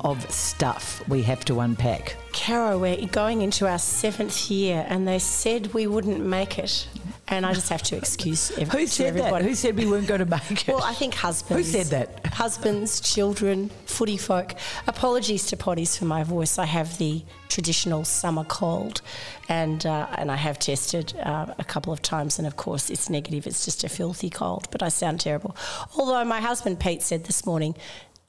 of 0.02 0.30
stuff 0.30 1.02
we 1.08 1.22
have 1.24 1.46
to 1.46 1.62
unpack. 1.62 2.18
Caro, 2.34 2.78
we're 2.78 3.06
going 3.08 3.42
into 3.42 3.66
our 3.66 3.80
seventh 3.80 4.52
year, 4.52 4.86
and 4.90 5.08
they 5.08 5.20
said 5.20 5.74
we 5.74 5.88
wouldn't 5.88 6.20
make 6.20 6.60
it. 6.60 6.86
And 7.32 7.46
I 7.46 7.54
just 7.54 7.70
have 7.70 7.84
to 7.84 7.96
excuse 7.96 8.50
ev- 8.58 8.70
Who 8.70 8.80
to 8.80 8.88
said 8.88 9.08
everybody. 9.08 9.44
that? 9.44 9.50
Who 9.50 9.56
said 9.56 9.78
we 9.78 9.86
weren't 9.86 10.08
going 10.08 10.20
to 10.20 10.26
make 10.26 10.68
it? 10.68 10.74
Well, 10.74 10.84
I 10.84 10.94
think 10.94 11.14
husbands. 11.14 11.72
Who 11.72 11.72
said 11.84 11.88
that? 11.88 12.26
Husbands, 12.34 13.00
children, 13.00 13.70
footy 13.86 14.18
folk. 14.18 14.56
Apologies 14.88 15.46
to 15.48 15.58
potties 15.58 15.98
for 15.98 16.06
my 16.06 16.24
voice. 16.24 16.58
I 16.58 16.66
have 16.66 16.98
the 16.98 17.24
traditional 17.48 18.04
summer 18.04 18.44
cold, 18.46 19.02
and 19.48 19.86
uh, 19.86 20.08
and 20.18 20.32
I 20.32 20.38
have 20.38 20.58
tested 20.58 21.16
uh, 21.20 21.54
a 21.60 21.64
couple 21.64 21.94
of 21.94 22.02
times, 22.02 22.40
and 22.40 22.48
of 22.48 22.56
course 22.56 22.90
it's 22.90 23.10
negative. 23.12 23.46
It's 23.46 23.64
just 23.64 23.84
a 23.84 23.90
filthy 23.90 24.32
cold, 24.32 24.68
but 24.72 24.82
I 24.82 24.90
sound 24.90 25.20
terrible. 25.20 25.56
Although 25.98 26.26
my 26.26 26.42
husband 26.42 26.80
Pete 26.80 27.02
said 27.04 27.26
this 27.26 27.46
morning. 27.46 27.76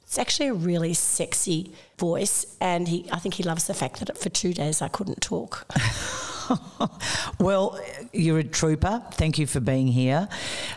It's 0.02 0.18
actually 0.18 0.48
a 0.48 0.54
really 0.54 0.92
sexy 0.92 1.72
voice, 1.96 2.44
and 2.60 2.88
he, 2.88 3.08
I 3.12 3.20
think 3.20 3.34
he 3.34 3.44
loves 3.44 3.68
the 3.68 3.74
fact 3.74 4.00
that 4.04 4.18
for 4.18 4.28
two 4.28 4.52
days 4.52 4.82
I 4.82 4.88
couldn't 4.88 5.20
talk. 5.20 5.68
Well, 7.38 7.80
you're 8.12 8.38
a 8.40 8.44
trooper. 8.44 9.02
Thank 9.12 9.38
you 9.38 9.46
for 9.46 9.60
being 9.60 9.86
here. 9.86 10.28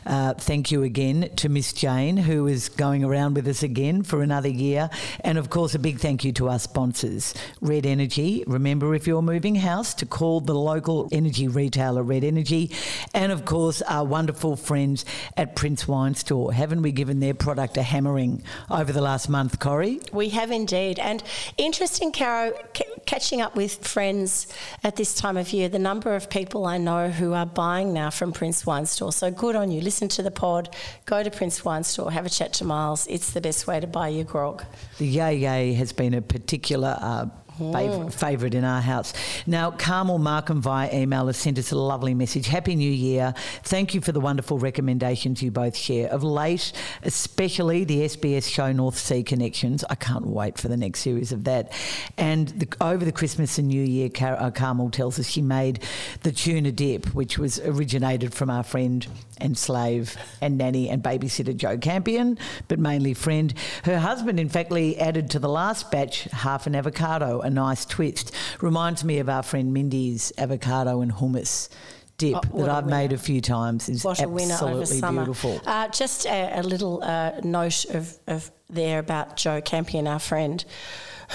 Uh, 0.05 0.33
thank 0.33 0.71
you 0.71 0.83
again 0.83 1.29
to 1.35 1.49
Miss 1.49 1.73
Jane, 1.73 2.15
who 2.15 2.47
is 2.47 2.69
going 2.69 3.03
around 3.03 3.33
with 3.35 3.49
us 3.49 3.63
again 3.63 4.03
for 4.03 4.21
another 4.21 4.47
year. 4.47 4.89
And 5.25 5.37
of 5.37 5.49
course, 5.49 5.75
a 5.75 5.79
big 5.79 5.99
thank 5.99 6.23
you 6.23 6.31
to 6.33 6.47
our 6.47 6.59
sponsors, 6.59 7.33
Red 7.59 7.85
Energy. 7.85 8.45
Remember, 8.47 8.95
if 8.95 9.07
you're 9.07 9.21
moving 9.21 9.55
house, 9.55 9.93
to 9.95 10.05
call 10.05 10.39
the 10.39 10.55
local 10.55 11.09
energy 11.11 11.49
retailer, 11.49 12.01
Red 12.01 12.23
Energy. 12.23 12.71
And 13.13 13.33
of 13.33 13.43
course, 13.43 13.81
our 13.81 14.05
wonderful 14.05 14.55
friends 14.55 15.03
at 15.35 15.57
Prince 15.57 15.85
Wine 15.85 16.15
Store. 16.15 16.53
Haven't 16.53 16.81
we 16.81 16.93
given 16.93 17.19
their 17.19 17.33
product 17.33 17.75
a 17.75 17.83
hammering 17.83 18.41
over 18.71 18.93
the 18.93 19.01
last 19.01 19.27
month, 19.27 19.59
Corrie? 19.59 19.99
We 20.13 20.29
have 20.29 20.49
indeed. 20.49 20.97
And 20.97 21.21
interesting, 21.57 22.13
Caro, 22.13 22.53
c- 22.73 22.85
catching 23.05 23.41
up 23.41 23.57
with 23.57 23.85
friends 23.85 24.47
at 24.83 24.95
this 24.95 25.13
time 25.13 25.35
of 25.35 25.51
year, 25.51 25.62
the 25.69 25.79
number 25.79 26.15
of 26.15 26.29
people 26.29 26.65
I 26.65 26.77
know 26.77 27.09
who 27.09 27.33
are 27.33 27.45
buying 27.45 27.93
now 27.93 28.09
from 28.09 28.31
Prince 28.31 28.65
Wine 28.65 28.85
Store. 28.85 29.11
So 29.11 29.31
good 29.31 29.55
on 29.55 29.71
you. 29.71 29.81
Listen 29.81 30.07
to 30.09 30.23
the 30.23 30.31
pod, 30.31 30.75
go 31.05 31.23
to 31.23 31.31
Prince 31.31 31.63
Wine 31.63 31.83
Store, 31.83 32.11
have 32.11 32.25
a 32.25 32.29
chat 32.29 32.53
to 32.53 32.65
Miles. 32.65 33.07
It's 33.07 33.31
the 33.31 33.41
best 33.41 33.67
way 33.67 33.79
to 33.79 33.87
buy 33.87 34.09
your 34.09 34.25
grog. 34.25 34.63
The 34.97 35.07
yay 35.07 35.35
yay 35.35 35.73
has 35.73 35.91
been 35.91 36.13
a 36.13 36.21
particular 36.21 36.97
uh, 36.99 37.25
fav- 37.57 38.11
favourite 38.11 38.53
in 38.53 38.63
our 38.63 38.81
house. 38.81 39.13
Now, 39.47 39.71
Carmel 39.71 40.19
Markham 40.19 40.61
via 40.61 40.93
email 40.93 41.27
has 41.27 41.37
sent 41.37 41.57
us 41.57 41.71
a 41.71 41.77
lovely 41.77 42.13
message. 42.13 42.47
Happy 42.47 42.75
New 42.75 42.91
Year. 42.91 43.33
Thank 43.63 43.93
you 43.93 44.01
for 44.01 44.11
the 44.11 44.19
wonderful 44.19 44.57
recommendations 44.57 45.41
you 45.41 45.51
both 45.51 45.75
share. 45.75 46.09
Of 46.09 46.23
late, 46.23 46.73
especially 47.03 47.83
the 47.83 48.01
SBS 48.01 48.49
show 48.49 48.71
North 48.71 48.97
Sea 48.97 49.23
Connections. 49.23 49.85
I 49.89 49.95
can't 49.95 50.27
wait 50.27 50.57
for 50.57 50.67
the 50.67 50.77
next 50.77 50.99
series 50.99 51.31
of 51.31 51.45
that. 51.45 51.71
And 52.17 52.49
the, 52.49 52.67
over 52.81 53.05
the 53.05 53.11
Christmas 53.11 53.57
and 53.57 53.67
New 53.67 53.83
Year, 53.83 54.09
Car- 54.09 54.39
uh, 54.39 54.51
Carmel 54.51 54.89
tells 54.89 55.19
us 55.19 55.27
she 55.27 55.41
made 55.41 55.83
the 56.23 56.31
tuna 56.31 56.71
dip, 56.71 57.13
which 57.13 57.37
was 57.37 57.59
originated 57.59 58.33
from 58.33 58.49
our 58.49 58.63
friend 58.63 59.07
and 59.37 59.57
slave 59.57 60.17
and 60.41 60.57
nanny 60.57 60.89
and 60.89 61.03
babysitter 61.03 61.55
Joe 61.55 61.77
Campion, 61.77 62.37
but 62.67 62.79
mainly 62.79 63.13
friend. 63.13 63.53
Her 63.83 63.99
husband, 63.99 64.39
in 64.39 64.49
fact, 64.49 64.63
added 64.73 65.29
to 65.31 65.39
the 65.39 65.49
last 65.49 65.91
batch 65.91 66.23
half 66.25 66.65
an 66.67 66.75
avocado, 66.75 67.41
a 67.43 67.49
nice 67.49 67.85
twist. 67.85 68.33
Reminds 68.61 69.03
me 69.03 69.19
of 69.19 69.29
our 69.29 69.43
friend 69.43 69.73
Mindy's 69.73 70.31
avocado 70.37 71.01
and 71.01 71.11
hummus 71.11 71.69
dip 72.17 72.35
Oh, 72.53 72.59
that 72.59 72.69
I've 72.69 72.87
made 72.87 73.13
a 73.13 73.17
few 73.17 73.41
times. 73.41 73.89
Is 73.89 74.03
What 74.03 74.21
a 74.21 74.27
winner 74.27 74.57
over 74.61 74.81
absolutely 74.81 75.17
beautiful. 75.17 75.61
Uh, 75.65 75.87
just 75.87 76.25
a, 76.25 76.59
a 76.59 76.63
little 76.63 77.03
uh, 77.03 77.39
note 77.43 77.85
of, 77.85 78.17
of 78.27 78.51
there 78.73 78.99
about 78.99 79.37
Joe 79.37 79.61
Campion, 79.61 80.07
our 80.07 80.19
friend, 80.19 80.63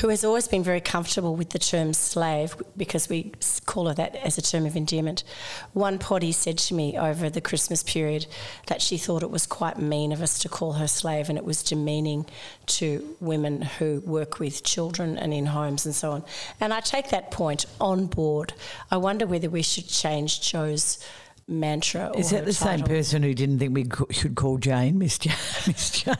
who 0.01 0.09
has 0.09 0.25
always 0.25 0.47
been 0.47 0.63
very 0.63 0.81
comfortable 0.81 1.35
with 1.35 1.51
the 1.51 1.59
term 1.59 1.93
slave 1.93 2.55
because 2.77 3.09
we 3.09 3.33
call 3.67 3.89
her 3.89 3.95
that 3.95 4.15
as 4.17 4.39
a 4.39 4.43
term 4.43 4.67
of 4.67 4.77
endearment. 4.77 5.25
One 5.73 5.99
potty 5.99 6.33
said 6.33 6.59
to 6.59 6.75
me 6.75 6.97
over 6.97 7.29
the 7.29 7.41
Christmas 7.41 7.83
period 7.83 8.27
that 8.67 8.81
she 8.83 8.97
thought 8.97 9.23
it 9.23 9.31
was 9.31 9.47
quite 9.47 9.79
mean 9.79 10.13
of 10.13 10.23
us 10.23 10.39
to 10.41 10.49
call 10.49 10.75
her 10.75 10.89
slave 10.89 11.29
and 11.29 11.39
it 11.39 11.45
was 11.45 11.63
demeaning 11.63 12.27
to 12.67 13.17
women 13.21 13.63
who 13.63 14.01
work 14.07 14.39
with 14.39 14.63
children 14.63 15.19
and 15.19 15.35
in 15.35 15.47
homes 15.47 15.85
and 15.85 15.95
so 15.95 16.13
on. 16.13 16.25
And 16.61 16.73
I 16.73 16.81
take 16.81 17.11
that 17.11 17.31
point 17.31 17.67
on 17.81 18.07
board. 18.07 18.53
I 18.91 18.99
wonder 18.99 19.27
whether 19.27 19.51
we 19.51 19.63
should 19.63 19.89
change 19.89 20.41
Joe's 20.41 20.99
mantra. 21.49 22.11
Or 22.15 22.21
Is 22.21 22.31
that 22.31 22.45
the 22.45 22.53
same 22.53 22.83
person 22.83 23.23
who 23.23 23.35
didn't 23.35 23.59
think 23.59 23.75
we 23.75 23.87
should 24.13 24.35
call 24.37 24.59
Jane 24.59 24.99
Miss 24.99 25.19
Jane? 25.19 25.35
Miss 25.67 25.91
Jane. 25.91 26.15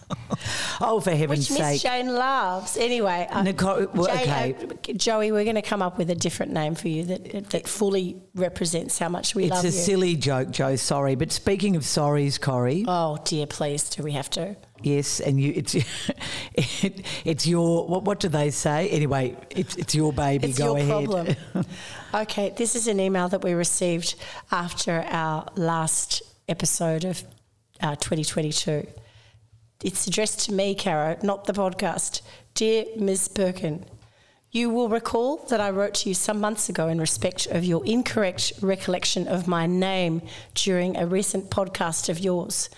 oh, 0.80 1.00
for 1.00 1.10
heaven's 1.12 1.50
Which 1.50 1.58
Miss! 1.58 1.82
Jane 1.82 2.08
loves. 2.14 2.76
Anyway, 2.76 3.28
uh, 3.30 3.42
Nicole- 3.42 3.86
well, 3.94 4.06
Jane- 4.06 4.54
okay. 4.54 4.56
uh, 4.90 4.92
Joey, 4.94 5.32
we're 5.32 5.44
going 5.44 5.56
to 5.56 5.62
come 5.62 5.82
up 5.82 5.98
with 5.98 6.10
a 6.10 6.14
different 6.14 6.52
name 6.52 6.74
for 6.74 6.88
you 6.88 7.04
that 7.04 7.50
that 7.50 7.68
fully 7.68 8.16
represents 8.34 8.98
how 8.98 9.08
much 9.08 9.34
we 9.34 9.44
It's 9.44 9.50
love 9.52 9.64
you. 9.64 9.68
It's 9.68 9.76
a 9.78 9.80
silly 9.80 10.16
joke, 10.16 10.50
Joe. 10.50 10.76
Sorry, 10.76 11.14
but 11.14 11.30
speaking 11.32 11.76
of 11.76 11.82
sorries, 11.82 12.40
Corrie. 12.40 12.84
oh 12.88 13.18
dear, 13.24 13.46
please, 13.46 13.88
do 13.90 14.02
we 14.02 14.12
have 14.12 14.30
to? 14.30 14.56
Yes, 14.82 15.20
and 15.20 15.40
you, 15.40 15.52
it's 15.54 15.74
it, 16.54 17.06
it's 17.24 17.46
your 17.46 17.86
what, 17.86 18.02
what 18.02 18.18
do 18.18 18.28
they 18.28 18.50
say? 18.50 18.88
Anyway, 18.88 19.36
it's 19.50 19.76
it's 19.76 19.94
your 19.94 20.12
baby. 20.12 20.48
It's 20.48 20.58
Go 20.58 20.76
your 20.76 20.78
ahead. 20.78 21.36
problem. 21.54 21.66
Okay, 22.14 22.52
this 22.54 22.76
is 22.76 22.88
an 22.88 23.00
email 23.00 23.30
that 23.30 23.42
we 23.42 23.54
received 23.54 24.16
after 24.50 25.02
our 25.08 25.48
last 25.56 26.20
episode 26.46 27.06
of 27.06 27.24
uh, 27.80 27.94
2022. 27.96 28.86
It's 29.82 30.06
addressed 30.06 30.40
to 30.40 30.52
me, 30.52 30.74
Caro, 30.74 31.16
not 31.22 31.46
the 31.46 31.54
podcast. 31.54 32.20
Dear 32.52 32.84
Ms. 32.98 33.28
Perkin, 33.28 33.86
you 34.50 34.68
will 34.68 34.90
recall 34.90 35.38
that 35.48 35.58
I 35.58 35.70
wrote 35.70 35.94
to 35.94 36.10
you 36.10 36.14
some 36.14 36.38
months 36.38 36.68
ago 36.68 36.88
in 36.88 37.00
respect 37.00 37.46
of 37.46 37.64
your 37.64 37.82
incorrect 37.86 38.52
recollection 38.60 39.26
of 39.26 39.48
my 39.48 39.66
name 39.66 40.20
during 40.54 40.98
a 40.98 41.06
recent 41.06 41.48
podcast 41.48 42.10
of 42.10 42.20
yours. 42.20 42.68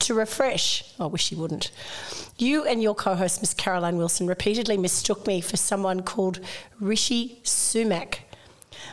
To 0.00 0.14
refresh, 0.14 0.84
I 1.00 1.06
wish 1.06 1.32
you 1.32 1.38
wouldn't. 1.38 1.72
You 2.38 2.64
and 2.64 2.80
your 2.80 2.94
co 2.94 3.16
host, 3.16 3.40
Miss 3.40 3.54
Caroline 3.54 3.96
Wilson, 3.96 4.28
repeatedly 4.28 4.76
mistook 4.76 5.26
me 5.26 5.40
for 5.40 5.56
someone 5.56 6.02
called 6.02 6.38
Rishi 6.78 7.40
Sumak. 7.42 8.18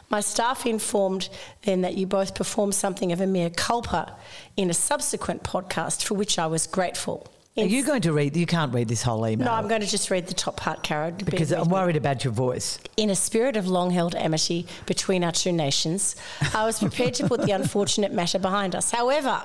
My 0.09 0.19
staff 0.19 0.66
informed 0.66 1.29
then 1.63 1.81
that 1.81 1.96
you 1.96 2.07
both 2.07 2.35
performed 2.35 2.75
something 2.75 3.12
of 3.12 3.22
a 3.22 3.28
mea 3.28 3.50
culpa 3.50 4.16
in 4.57 4.69
a 4.69 4.74
subsequent 4.74 5.44
podcast 5.44 6.03
for 6.03 6.16
which 6.16 6.38
I 6.40 6.47
was 6.47 6.68
grateful. 6.68 7.28
Are 7.57 7.66
you 7.66 7.84
going 7.84 8.02
to 8.03 8.13
read? 8.13 8.38
You 8.38 8.46
can't 8.46 8.74
read 8.74 8.88
this 8.88 9.03
whole 9.03 9.28
email. 9.28 9.46
no, 9.47 9.52
I'm 9.52 9.68
going 9.68 9.81
to 9.81 9.88
just 9.88 10.09
read 10.09 10.25
the 10.25 10.34
top 10.34 10.56
part, 10.56 10.84
Cara. 10.84 11.12
because 11.12 11.52
I'm 11.52 11.68
worried 11.68 11.97
about 11.97 12.24
your 12.24 12.31
voice. 12.31 12.79
In 12.96 13.09
a 13.09 13.16
spirit 13.16 13.58
of 13.58 13.67
long 13.67 13.91
held 13.91 14.16
amity 14.16 14.67
between 14.85 15.22
our 15.26 15.34
two 15.34 15.52
nations, 15.52 16.16
I 16.55 16.66
was 16.66 16.79
prepared 16.79 17.14
to 17.16 17.28
put 17.28 17.41
the 17.41 17.52
unfortunate 17.52 18.14
matter 18.14 18.40
behind 18.40 18.73
us. 18.73 18.90
However, 18.91 19.41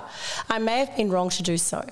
I 0.48 0.60
may 0.60 0.78
have 0.78 0.96
been 0.96 1.10
wrong 1.10 1.30
to 1.30 1.42
do 1.42 1.56
so. 1.56 1.84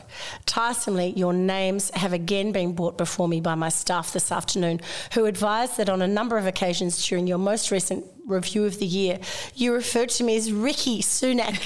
Tiresomely, 0.46 1.08
your 1.16 1.32
names 1.32 1.90
have 1.90 2.12
again 2.12 2.52
been 2.52 2.74
brought 2.74 2.96
before 2.96 3.26
me 3.26 3.40
by 3.40 3.56
my 3.56 3.68
staff 3.68 4.12
this 4.12 4.30
afternoon, 4.30 4.82
who 5.14 5.24
advised 5.24 5.78
that 5.78 5.88
on 5.88 6.00
a 6.00 6.06
number 6.06 6.38
of 6.38 6.46
occasions 6.46 7.04
during 7.08 7.26
your 7.26 7.38
most 7.38 7.72
recent 7.72 8.04
review 8.26 8.64
of 8.64 8.78
the 8.78 8.86
year, 8.86 9.18
you 9.54 9.72
referred 9.72 10.08
to 10.10 10.24
me 10.24 10.36
as 10.36 10.52
Ricky 10.52 11.02
Sunak. 11.02 11.60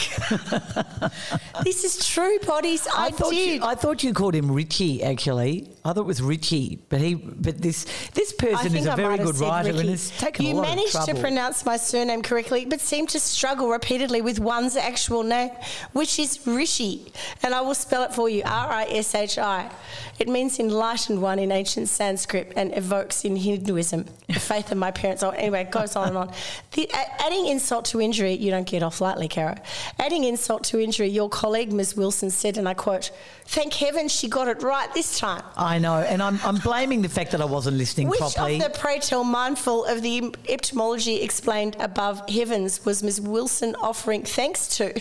this 1.64 1.84
is 1.84 2.06
true, 2.06 2.38
bodies. 2.40 2.86
I, 2.94 3.10
thought 3.10 3.30
did. 3.30 3.56
You, 3.56 3.64
I 3.64 3.74
thought 3.74 4.02
you 4.02 4.12
called 4.12 4.34
him 4.34 4.50
Richie. 4.50 5.02
Actually, 5.02 5.68
I 5.88 5.94
thought 5.94 6.02
it 6.02 6.06
was 6.06 6.20
Richie, 6.20 6.78
but 6.90 7.00
he, 7.00 7.14
but 7.14 7.62
this 7.62 7.86
this 8.12 8.32
person 8.34 8.76
is 8.76 8.84
a 8.84 8.92
I 8.92 8.96
very 8.96 9.16
good 9.16 9.38
writer 9.38 9.68
Ricky. 9.68 9.80
and 9.80 9.88
has 9.88 10.10
taken 10.10 10.44
you 10.44 10.52
a 10.52 10.56
lot 10.56 10.62
managed 10.68 10.94
of 10.94 11.06
to 11.06 11.14
pronounce 11.14 11.64
my 11.64 11.78
surname 11.78 12.20
correctly, 12.20 12.66
but 12.66 12.80
seemed 12.80 13.08
to 13.10 13.20
struggle 13.20 13.70
repeatedly 13.70 14.20
with 14.20 14.38
one's 14.38 14.76
actual 14.76 15.22
name, 15.22 15.50
which 15.94 16.18
is 16.18 16.46
Rishi. 16.46 17.10
And 17.42 17.54
I 17.54 17.62
will 17.62 17.74
spell 17.74 18.02
it 18.02 18.12
for 18.12 18.28
you 18.28 18.42
R 18.44 18.70
I 18.70 18.84
S 18.84 19.14
H 19.14 19.38
I. 19.38 19.70
It 20.18 20.28
means 20.28 20.58
enlightened 20.58 21.22
one 21.22 21.38
in 21.38 21.50
ancient 21.50 21.88
Sanskrit 21.88 22.52
and 22.54 22.76
evokes 22.76 23.24
in 23.24 23.36
Hinduism 23.36 24.04
the 24.28 24.40
faith 24.40 24.70
of 24.70 24.78
my 24.78 24.90
parents. 24.90 25.22
Oh, 25.22 25.30
anyway, 25.30 25.62
it 25.62 25.70
goes 25.70 25.96
on 25.96 26.08
and 26.08 26.16
on. 26.18 26.32
The, 26.72 26.90
adding 26.92 27.46
insult 27.46 27.86
to 27.86 28.00
injury, 28.00 28.34
you 28.34 28.50
don't 28.50 28.66
get 28.66 28.82
off 28.82 29.00
lightly, 29.00 29.26
Caro. 29.26 29.54
Adding 29.98 30.24
insult 30.24 30.64
to 30.64 30.78
injury, 30.78 31.08
your 31.08 31.30
colleague, 31.30 31.72
Ms. 31.72 31.96
Wilson, 31.96 32.30
said, 32.30 32.58
and 32.58 32.68
I 32.68 32.74
quote, 32.74 33.10
Thank 33.46 33.72
heaven 33.72 34.08
she 34.08 34.28
got 34.28 34.46
it 34.46 34.62
right 34.62 34.92
this 34.92 35.18
time. 35.18 35.42
I 35.56 35.77
know, 35.80 35.96
and 36.00 36.22
I'm, 36.22 36.38
I'm 36.44 36.56
blaming 36.56 37.02
the 37.02 37.08
fact 37.08 37.32
that 37.32 37.40
I 37.40 37.44
wasn't 37.44 37.76
listening 37.76 38.08
Which 38.08 38.18
properly. 38.20 38.60
of 38.60 38.72
the 38.72 38.78
pray 38.78 38.98
tell 38.98 39.24
mindful 39.24 39.84
of 39.84 40.02
the 40.02 40.34
etymology 40.48 41.22
explained 41.22 41.76
above 41.80 42.28
heavens 42.28 42.84
was 42.84 43.02
Miss 43.02 43.20
Wilson 43.20 43.74
offering 43.76 44.22
thanks 44.24 44.68
to? 44.78 45.00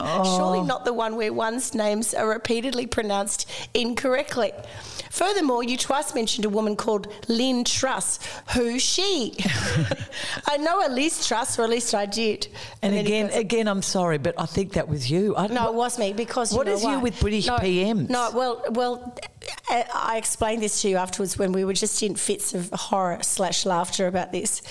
Oh. 0.00 0.36
Surely 0.36 0.62
not 0.66 0.84
the 0.84 0.92
one 0.92 1.16
where 1.16 1.32
one's 1.32 1.74
names 1.74 2.12
are 2.12 2.28
repeatedly 2.28 2.86
pronounced 2.86 3.48
incorrectly. 3.72 4.52
Furthermore, 5.10 5.62
you 5.62 5.78
twice 5.78 6.14
mentioned 6.14 6.44
a 6.44 6.48
woman 6.50 6.76
called 6.76 7.06
Lynn 7.28 7.64
Truss. 7.64 8.18
Who's 8.54 8.82
she? 8.82 9.34
I 10.46 10.58
know 10.58 10.86
a 10.86 10.90
Liz 10.90 11.26
Truss, 11.26 11.58
or 11.58 11.62
at 11.62 11.70
least 11.70 11.94
I 11.94 12.04
did. 12.04 12.48
and 12.82 12.92
he 12.92 13.00
again, 13.00 13.28
goes- 13.28 13.36
again, 13.36 13.68
I'm 13.68 13.80
sorry, 13.80 14.18
but 14.18 14.34
I 14.38 14.44
think 14.44 14.72
that 14.74 14.88
was 14.88 15.10
you. 15.10 15.34
I, 15.36 15.46
no, 15.46 15.68
it 15.68 15.74
was 15.74 15.98
me 15.98 16.12
because 16.12 16.52
you 16.52 16.58
What 16.58 16.66
know 16.66 16.74
is 16.74 16.84
you 16.84 17.00
with 17.00 17.18
British 17.20 17.46
no, 17.46 17.56
PMs? 17.56 18.10
No, 18.10 18.30
well, 18.34 18.64
well, 18.70 19.16
I 19.68 20.16
explained 20.16 20.62
this 20.62 20.82
to 20.82 20.88
you 20.88 20.96
afterwards 20.96 21.38
when 21.38 21.52
we 21.52 21.64
were 21.64 21.72
just 21.72 22.02
in 22.02 22.14
fits 22.14 22.54
of 22.54 22.70
horror 22.70 23.18
slash 23.22 23.66
laughter 23.66 24.06
about 24.06 24.32
this, 24.32 24.62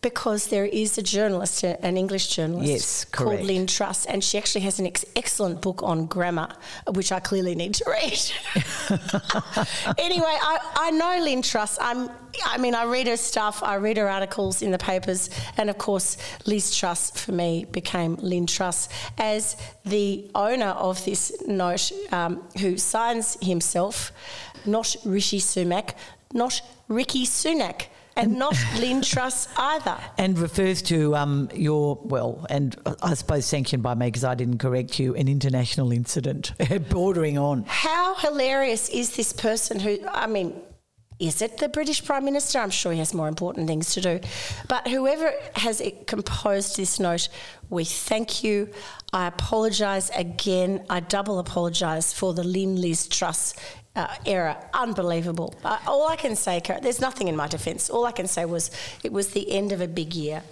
because 0.00 0.48
there 0.48 0.64
is 0.64 0.96
a 0.98 1.02
journalist, 1.02 1.62
an 1.64 1.96
English 1.96 2.28
journalist, 2.28 2.68
Yes, 2.68 3.04
called. 3.04 3.40
Lynn 3.40 3.66
Truss, 3.66 4.06
and 4.06 4.22
she 4.22 4.38
actually 4.38 4.62
has 4.62 4.78
an 4.78 4.86
ex- 4.86 5.04
excellent 5.16 5.60
book 5.60 5.82
on 5.82 6.06
grammar, 6.06 6.48
which 6.94 7.12
I 7.12 7.20
clearly 7.20 7.54
need 7.54 7.74
to 7.74 7.84
read. 7.88 8.32
anyway, 9.98 10.24
I, 10.26 10.58
I 10.76 10.90
know 10.92 11.18
Lynn 11.22 11.42
Truss. 11.42 11.78
I'm, 11.80 12.08
I 12.44 12.58
mean, 12.58 12.74
I 12.74 12.84
read 12.84 13.06
her 13.06 13.16
stuff, 13.16 13.62
I 13.62 13.76
read 13.76 13.96
her 13.96 14.08
articles 14.08 14.62
in 14.62 14.70
the 14.70 14.78
papers, 14.78 15.30
and 15.56 15.70
of 15.70 15.78
course, 15.78 16.16
Liz 16.46 16.76
Truss 16.76 17.10
for 17.10 17.32
me 17.32 17.66
became 17.70 18.16
Lynn 18.16 18.46
Truss 18.46 18.88
as 19.18 19.56
the 19.84 20.30
owner 20.34 20.70
of 20.70 21.04
this 21.04 21.32
note, 21.46 21.92
um, 22.12 22.42
who 22.60 22.76
signs 22.76 23.36
himself 23.40 24.12
not 24.64 24.94
Rishi 25.04 25.38
Sunak, 25.38 25.94
not 26.32 26.60
Ricky 26.88 27.24
Sunak. 27.24 27.86
And 28.16 28.36
not 28.36 28.56
Lynn 28.80 29.00
Truss 29.00 29.46
either. 29.56 29.96
and 30.18 30.36
refers 30.40 30.82
to 30.82 31.14
um, 31.14 31.48
your 31.54 32.00
well, 32.02 32.44
and 32.50 32.74
I 33.00 33.14
suppose 33.14 33.46
sanctioned 33.46 33.84
by 33.84 33.94
me 33.94 34.06
because 34.06 34.24
I 34.24 34.34
didn't 34.34 34.58
correct 34.58 34.98
you, 34.98 35.14
an 35.14 35.28
international 35.28 35.92
incident 35.92 36.52
bordering 36.90 37.38
on. 37.38 37.62
How 37.68 38.16
hilarious 38.16 38.88
is 38.88 39.14
this 39.14 39.32
person 39.32 39.78
who, 39.78 40.00
I 40.08 40.26
mean, 40.26 40.60
is 41.18 41.42
it 41.42 41.58
the 41.58 41.68
British 41.68 42.04
Prime 42.04 42.24
Minister? 42.24 42.60
I'm 42.60 42.70
sure 42.70 42.92
he 42.92 42.98
has 42.98 43.12
more 43.12 43.26
important 43.26 43.66
things 43.66 43.92
to 43.94 44.00
do. 44.00 44.20
But 44.68 44.86
whoever 44.86 45.32
has 45.56 45.82
composed 46.06 46.76
this 46.76 47.00
note, 47.00 47.28
we 47.70 47.84
thank 47.84 48.44
you. 48.44 48.70
I 49.12 49.26
apologise 49.26 50.10
again. 50.10 50.84
I 50.88 51.00
double 51.00 51.40
apologise 51.40 52.12
for 52.12 52.34
the 52.34 52.44
Lynn 52.44 52.80
Liz 52.80 53.08
Truss 53.08 53.54
uh, 53.96 54.14
error. 54.26 54.56
Unbelievable. 54.72 55.54
Uh, 55.64 55.78
all 55.88 56.08
I 56.08 56.14
can 56.14 56.36
say, 56.36 56.62
there's 56.82 57.00
nothing 57.00 57.26
in 57.26 57.34
my 57.34 57.48
defence. 57.48 57.90
All 57.90 58.04
I 58.04 58.12
can 58.12 58.28
say 58.28 58.44
was 58.44 58.70
it 59.02 59.12
was 59.12 59.28
the 59.28 59.50
end 59.50 59.72
of 59.72 59.80
a 59.80 59.88
big 59.88 60.14
year. 60.14 60.42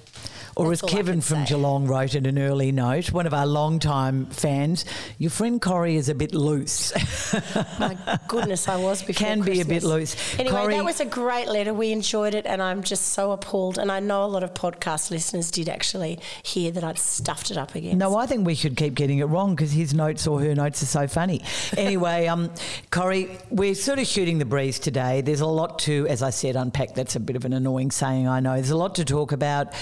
Or 0.57 0.71
That's 0.71 0.83
as 0.83 0.91
Kevin 0.91 1.21
from 1.21 1.45
say. 1.45 1.55
Geelong 1.55 1.87
wrote 1.87 2.15
in 2.15 2.25
an 2.25 2.39
early 2.39 2.73
note, 2.73 3.13
one 3.13 3.27
of 3.27 3.35
our 3.35 3.47
long-time 3.47 4.25
fans, 4.27 4.87
your 5.19 5.31
friend 5.31 5.61
Corrie 5.61 5.97
is 5.97 6.09
a 6.09 6.15
bit 6.15 6.35
loose. 6.35 6.95
My 7.79 8.19
goodness, 8.27 8.67
I 8.67 8.77
was 8.77 9.03
before 9.03 9.27
Can 9.27 9.43
be 9.43 9.61
a 9.61 9.67
bit 9.67 9.83
loose. 9.83 10.17
Anyway, 10.39 10.63
Corrie- 10.63 10.75
that 10.75 10.85
was 10.85 11.01
a 11.01 11.05
great 11.05 11.47
letter. 11.49 11.75
We 11.75 11.93
enjoyed 11.93 12.35
it, 12.35 12.47
and 12.47 12.63
I'm 12.63 12.83
just 12.83 13.09
so 13.09 13.33
appalled. 13.33 13.77
And 13.77 13.93
I 13.93 14.01
know 14.01 14.25
a 14.25 14.27
lot 14.27 14.43
of 14.43 14.55
podcast 14.55 15.11
listeners 15.11 15.51
did 15.51 15.69
actually 15.69 16.21
hear 16.43 16.71
that 16.71 16.83
I'd 16.83 16.99
stuffed 16.99 17.51
it 17.51 17.59
up 17.59 17.75
again. 17.75 17.99
No, 17.99 18.17
I 18.17 18.25
think 18.25 18.47
we 18.47 18.55
should 18.55 18.79
keep 18.79 18.95
getting 18.95 19.19
it 19.19 19.27
wrong 19.27 19.55
because 19.55 19.73
his 19.73 19.93
notes 19.93 20.27
or 20.27 20.41
her 20.41 20.55
notes 20.55 20.83
are 20.83 20.87
so 20.87 21.07
funny. 21.07 21.43
Anyway, 21.77 22.27
um, 22.27 22.51
Corrie, 22.91 23.29
we're 23.51 23.75
sort 23.75 23.99
of 23.99 24.07
shooting 24.07 24.39
the 24.39 24.45
breeze 24.45 24.79
today. 24.79 25.21
There's 25.21 25.41
a 25.41 25.47
lot 25.47 25.79
to, 25.81 26.07
as 26.09 26.23
I 26.23 26.31
said, 26.31 26.57
unpack. 26.57 26.95
That's 26.95 27.17
a 27.17 27.21
bit 27.21 27.37
of 27.37 27.45
an 27.45 27.53
annoying 27.53 27.91
saying, 27.91 28.27
I 28.27 28.41
know. 28.41 28.55
There's 28.55 28.71
a 28.71 28.77
lot 28.77 28.95
to 28.97 29.05
talk 29.05 29.33
about. 29.33 29.75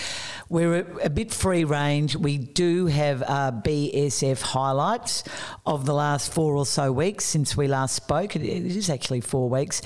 We're 0.49 0.64
a, 0.73 1.07
a 1.07 1.11
bit 1.11 1.33
free 1.33 1.65
range. 1.65 2.17
We 2.17 2.39
do 2.39 2.87
have 2.87 3.23
uh, 3.23 3.53
BSF 3.53 4.41
highlights 4.41 5.25
of 5.67 5.87
the 5.87 5.95
last 5.95 6.33
four 6.33 6.57
or 6.57 6.67
so 6.67 6.91
weeks 6.93 7.25
since 7.25 7.57
we 7.57 7.69
last 7.69 7.95
spoke. 7.95 8.37
It, 8.37 8.43
is 8.43 8.89
actually 8.89 9.21
four 9.21 9.49
weeks. 9.49 9.83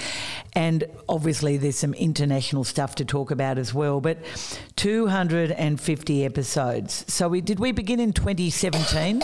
And 0.52 0.84
obviously, 1.08 1.56
there's 1.56 1.76
some 1.76 1.94
international 1.94 2.64
stuff 2.64 2.94
to 2.96 3.04
talk 3.04 3.30
about 3.30 3.58
as 3.58 3.74
well. 3.74 4.00
But 4.00 4.18
250 4.76 6.24
episodes. 6.24 7.04
So 7.08 7.28
we 7.28 7.40
did 7.40 7.58
we 7.58 7.72
begin 7.72 8.00
in 8.00 8.12
2017? 8.12 9.22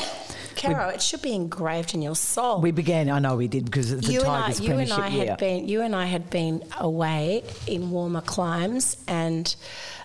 Caro, 0.57 0.89
it 0.89 1.03
should 1.03 1.23
be 1.23 1.35
engraved 1.35 1.95
in 1.95 2.03
your 2.03 2.15
soul. 2.15 2.61
We 2.61 2.71
began. 2.71 3.11
I 3.11 3.19
know 3.19 3.37
we 3.37 3.49
did 3.49 3.65
because 3.65 3.93
of 3.93 4.03
the 4.03 4.13
you 4.13 4.21
and 4.21 4.29
I, 4.29 4.41
Tigers 4.43 4.61
you 4.61 4.79
and 4.79 4.93
I 4.93 5.09
year. 5.09 5.27
had 5.27 5.39
been, 5.39 5.69
you 5.69 5.83
and 5.83 5.97
I 5.97 6.07
had 6.07 6.31
been 6.31 6.63
away 6.79 7.45
in 7.67 7.91
warmer 7.91 8.21
climes, 8.21 8.97
and 9.09 9.55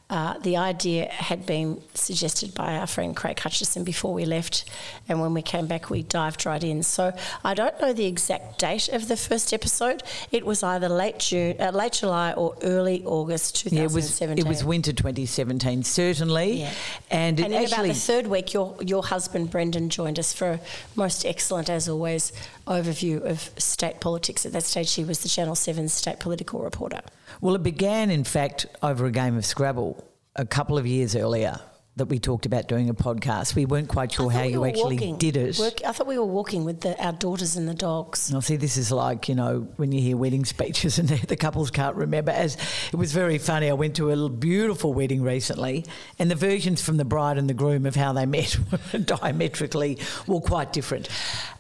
uh, 0.10 0.38
the 0.40 0.58
idea 0.58 1.06
had 1.12 1.46
been 1.46 1.80
suggested 1.94 2.56
by 2.56 2.76
our 2.78 2.88
friend 2.88 3.16
Craig 3.16 3.40
Hutchison 3.40 3.84
before 3.84 4.12
we 4.12 4.26
left, 4.26 4.66
and 5.08 5.22
when 5.22 5.36
we 5.36 5.44
came 5.44 5.68
back, 5.68 5.92
we 5.92 6.02
dived 6.02 6.46
right 6.48 6.64
in. 6.64 6.82
So 6.82 7.14
I 7.44 7.54
don't 7.54 7.80
know 7.80 7.94
the 7.94 8.06
exact 8.06 8.58
date 8.58 8.90
of 8.90 9.08
the 9.08 9.16
first 9.16 9.54
episode. 9.54 10.02
It 10.32 10.46
was 10.48 10.64
either 10.64 10.90
late 10.90 11.20
June, 11.20 11.58
uh, 11.60 11.70
late 11.72 11.94
July, 11.94 12.34
or 12.34 12.56
early 12.64 13.04
August 13.06 13.66
yeah, 13.66 13.82
it 13.84 13.92
was 13.92 14.08
2017. 14.18 14.46
it 14.46 14.50
was 14.50 14.64
winter 14.66 14.94
2017 14.94 15.84
certainly, 15.84 16.62
Yeah. 16.62 16.72
and 17.12 17.40
it 17.40 17.44
And 17.46 17.54
in 17.54 17.62
actually 17.64 17.90
about 17.90 17.94
the 17.94 18.00
third 18.00 18.28
week, 18.28 18.52
your 18.54 18.76
your 18.82 19.04
husband 19.04 19.52
Brendan 19.52 19.90
joined 19.90 20.18
us 20.18 20.34
for 20.34 20.54
a 20.54 20.60
most 20.96 21.24
excellent, 21.26 21.70
as 21.70 21.88
always, 21.88 22.34
overview 22.66 23.24
of 23.24 23.52
state 23.58 24.00
politics. 24.00 24.44
At 24.46 24.54
that 24.54 24.64
stage, 24.64 24.94
he 24.96 25.04
was 25.04 25.20
the 25.20 25.30
Channel 25.30 25.54
Seven 25.56 25.88
state 25.88 26.20
political 26.20 26.62
reporter. 26.62 27.02
Well, 27.42 27.56
it 27.56 27.64
began 27.64 28.10
in 28.10 28.24
fact 28.24 28.66
over 28.82 29.06
a 29.06 29.12
game 29.12 29.38
of 29.38 29.46
Scrabble 29.46 30.04
a 30.36 30.46
couple 30.46 30.78
of 30.78 30.86
years 30.86 31.16
earlier 31.16 31.60
that 32.00 32.06
we 32.06 32.18
talked 32.18 32.46
about 32.46 32.68
doing 32.68 32.90
a 32.90 32.94
podcast. 32.94 33.56
We 33.56 33.66
weren't 33.66 33.90
quite 33.90 34.14
sure 34.14 34.32
how 34.32 34.44
we 34.44 34.54
you 34.54 34.66
actually 34.66 34.96
walking. 34.96 35.18
did 35.18 35.36
it. 35.36 35.60
Work- 35.60 35.82
I 35.86 35.92
thought 35.92 36.08
we 36.08 36.18
were 36.18 36.26
walking 36.26 36.64
with 36.64 36.82
the, 36.82 37.02
our 37.04 37.12
daughters 37.12 37.58
and 37.58 37.68
the 37.68 37.74
dogs. 37.74 38.32
Now, 38.32 38.40
see, 38.40 38.56
this 38.56 38.78
is 38.78 38.90
like, 38.92 39.28
you 39.28 39.36
know, 39.36 39.68
when 39.76 39.92
you 39.92 40.00
hear 40.00 40.16
wedding 40.16 40.46
speeches 40.56 40.98
and 40.98 41.10
the, 41.10 41.36
couples 41.36 41.70
can't 41.72 41.96
remember. 41.96 42.32
As 42.32 42.58
It 42.92 42.96
was 42.96 43.12
very 43.12 43.38
funny. 43.38 43.70
I 43.70 43.74
went 43.74 43.98
to 43.98 44.12
a 44.12 44.30
beautiful 44.30 44.94
wedding 44.94 45.22
recently, 45.22 45.86
and 46.18 46.32
the 46.32 46.36
versions 46.36 46.82
from 46.82 46.98
the 46.98 47.06
bride 47.06 47.38
and 47.38 47.50
the 47.50 47.54
groom 47.54 47.86
of 47.86 47.96
how 47.96 48.14
they 48.14 48.26
met 48.26 48.58
were 48.94 49.00
diametrically, 49.00 50.00
were 50.26 50.42
quite 50.42 50.72
different. 50.72 51.10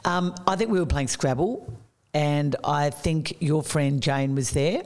Um, 0.05 0.33
I 0.47 0.55
think 0.55 0.71
we 0.71 0.79
were 0.79 0.85
playing 0.85 1.09
Scrabble, 1.09 1.77
and 2.13 2.55
I 2.63 2.91
think 2.91 3.41
your 3.41 3.61
friend 3.61 4.01
Jane 4.01 4.35
was 4.35 4.51
there. 4.51 4.83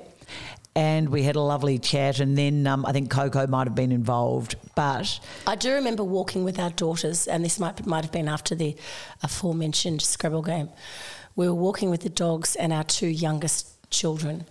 And 0.76 1.10
we 1.10 1.22
had 1.22 1.36
a 1.36 1.42
lovely 1.42 1.78
chat, 1.78 2.20
and 2.20 2.36
then 2.36 2.66
um, 2.66 2.84
I 2.86 2.94
think 2.94 3.12
Coco 3.12 3.46
might 3.46 3.68
have 3.68 3.76
been 3.76 3.92
involved, 3.92 4.56
but 4.74 5.20
I 5.46 5.56
do 5.56 5.74
remember 5.74 6.04
walking 6.04 6.44
with 6.44 6.58
our 6.58 6.72
daughters, 6.72 7.28
and 7.28 7.46
this 7.46 7.60
might 7.60 7.86
might 7.86 8.04
have 8.04 8.12
been 8.12 8.28
after 8.28 8.56
the 8.56 8.76
aforementioned 9.22 10.02
Scrabble 10.02 10.42
game. 10.42 10.70
We 11.36 11.48
were 11.48 11.54
walking 11.54 11.92
with 11.92 12.02
the 12.02 12.10
dogs 12.10 12.56
and 12.56 12.74
our 12.74 12.84
two 12.84 13.08
youngest 13.08 13.92
children, 13.92 14.46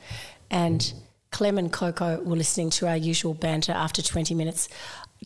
and 0.49 0.93
Clem 1.33 1.59
and 1.59 1.73
Coco 1.73 2.23
were 2.23 2.37
listening 2.37 2.71
to 2.71 2.87
our 2.87 2.97
usual 2.97 3.35
banter 3.35 3.73
after 3.73 4.03
20 4.03 4.35
minutes, 4.35 4.69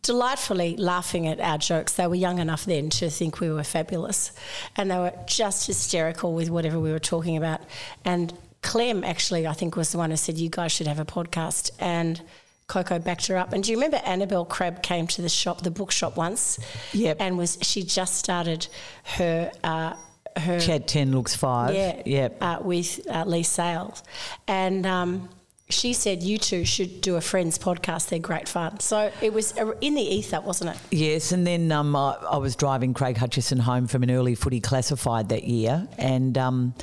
delightfully 0.03 0.77
laughing 0.77 1.27
at 1.27 1.41
our 1.41 1.59
jokes. 1.59 1.95
They 1.95 2.07
were 2.07 2.15
young 2.15 2.39
enough 2.39 2.65
then 2.65 2.89
to 2.91 3.11
think 3.11 3.41
we 3.41 3.51
were 3.51 3.65
fabulous, 3.65 4.33
and 4.77 4.91
they 4.91 4.97
were 4.99 5.13
just 5.27 5.67
hysterical 5.67 6.33
with 6.33 6.49
whatever 6.49 6.79
we 6.81 6.93
were 6.93 6.99
talking 6.99 7.37
about. 7.37 7.61
And 8.05 8.33
Clem 8.67 9.05
actually, 9.05 9.47
I 9.47 9.53
think, 9.53 9.77
was 9.77 9.93
the 9.93 9.99
one 9.99 10.11
who 10.11 10.17
said, 10.17 10.37
You 10.39 10.51
guys 10.51 10.73
should 10.73 10.87
have 10.89 10.99
a 10.99 11.05
podcast. 11.05 11.71
And 11.79 12.21
Coco 12.67 12.99
backed 12.99 13.29
her 13.29 13.37
up. 13.37 13.53
And 13.53 13.63
do 13.63 13.71
you 13.71 13.77
remember 13.77 13.99
Annabelle 14.05 14.45
Crabb 14.45 14.83
came 14.83 15.07
to 15.09 15.23
the 15.23 15.29
shop, 15.29 15.63
the 15.63 15.71
bookshop 15.71 16.17
once? 16.17 16.59
Yep. 16.93 17.19
And 17.21 17.39
was 17.39 17.59
she 17.63 17.83
just 17.85 18.17
started 18.17 18.67
her 19.05 19.53
uh, 19.63 19.95
her 20.37 20.59
Chat 20.61 20.87
10 20.89 21.13
looks 21.13 21.35
five. 21.35 21.75
yeah 21.75 22.03
Yep. 22.05 22.39
uh, 22.43 22.59
with 22.61 23.01
uh, 23.09 23.25
Leigh 23.25 23.43
Sales, 23.45 24.03
and 24.47 24.85
um, 24.85 25.29
she 25.71 25.93
said 25.95 26.23
you 26.23 26.37
two 26.39 26.65
should 26.65 27.01
do 27.01 27.17
a 27.17 27.21
friends 27.21 27.59
podcast. 27.59 28.09
They're 28.11 28.19
great 28.19 28.49
fun. 28.49 28.81
So 28.81 29.11
it 29.23 29.33
was 29.33 29.55
in 29.81 29.95
the 29.95 30.03
ether, 30.03 30.41
wasn't 30.41 30.71
it? 30.75 30.79
Yes, 30.91 31.33
and 31.33 31.47
then 31.47 31.73
um, 31.73 31.97
I, 31.97 32.17
I 32.31 32.37
was 32.37 32.55
driving 32.57 32.93
Craig 32.95 33.17
Hutchison 33.17 33.59
home 33.61 33.87
from 33.87 34.03
an 34.03 34.11
early 34.11 34.35
footy 34.35 34.61
classified 34.61 35.29
that 35.31 35.45
year, 35.45 35.89
and 35.97 36.37
um, 36.37 36.75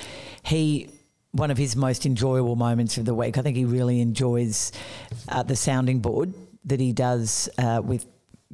he 0.44 0.90
one 1.34 1.52
of 1.52 1.58
his 1.58 1.76
most 1.76 2.06
enjoyable 2.06 2.56
moments 2.56 2.98
of 2.98 3.06
the 3.06 3.14
week. 3.14 3.38
I 3.38 3.42
think 3.42 3.58
he 3.58 3.66
really 3.66 4.00
enjoys 4.02 4.72
uh, 5.28 5.44
the 5.44 5.56
sounding 5.56 6.00
board 6.00 6.34
that 6.66 6.80
he 6.80 6.94
does 6.94 7.50
uh, 7.58 7.82
with 7.84 8.06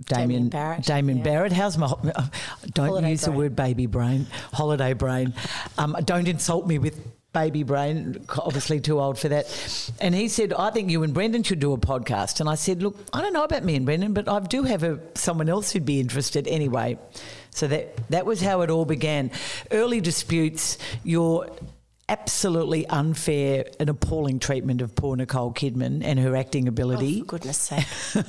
Damian, 0.05 0.27
Damian 0.27 0.49
Barrett, 0.49 0.85
Damian 0.85 1.17
yeah. 1.17 1.23
Barrett. 1.23 1.51
How's 1.51 1.77
my? 1.77 1.87
Don't 2.73 2.87
Holiday 2.87 3.11
use 3.11 3.21
the 3.21 3.33
word 3.33 3.55
baby 3.55 3.85
brain. 3.85 4.27
Holiday 4.53 4.93
brain. 4.93 5.33
Um, 5.77 5.95
don't 6.05 6.27
insult 6.27 6.67
me 6.67 6.79
with 6.79 6.97
baby 7.33 7.63
brain. 7.63 8.25
Obviously 8.37 8.79
too 8.79 8.99
old 8.99 9.19
for 9.19 9.27
that. 9.29 9.91
And 9.99 10.15
he 10.15 10.29
said, 10.29 10.53
I 10.53 10.71
think 10.71 10.89
you 10.89 11.03
and 11.03 11.13
Brendan 11.13 11.43
should 11.43 11.59
do 11.59 11.73
a 11.73 11.77
podcast. 11.77 12.39
And 12.39 12.49
I 12.49 12.55
said, 12.55 12.81
look, 12.81 12.97
I 13.13 13.21
don't 13.21 13.33
know 13.33 13.43
about 13.43 13.63
me 13.63 13.75
and 13.75 13.85
Brendan, 13.85 14.13
but 14.13 14.27
I 14.29 14.39
do 14.39 14.63
have 14.63 14.83
a, 14.83 14.99
someone 15.15 15.49
else 15.49 15.71
who'd 15.71 15.85
be 15.85 15.99
interested 15.99 16.47
anyway. 16.47 16.97
So 17.51 17.67
that 17.67 18.09
that 18.09 18.25
was 18.25 18.41
how 18.41 18.61
it 18.61 18.69
all 18.69 18.85
began. 18.85 19.31
Early 19.69 19.99
disputes. 19.99 20.77
Your 21.03 21.47
absolutely 22.09 22.85
unfair 22.87 23.65
and 23.79 23.89
appalling 23.89 24.39
treatment 24.39 24.81
of 24.81 24.95
poor 24.95 25.15
Nicole 25.15 25.53
Kidman 25.53 26.01
and 26.03 26.19
her 26.19 26.35
acting 26.35 26.65
Oh, 26.67 26.69
ability 26.69 27.19
for 27.21 27.25
goodness 27.27 27.57
sake. 27.57 27.85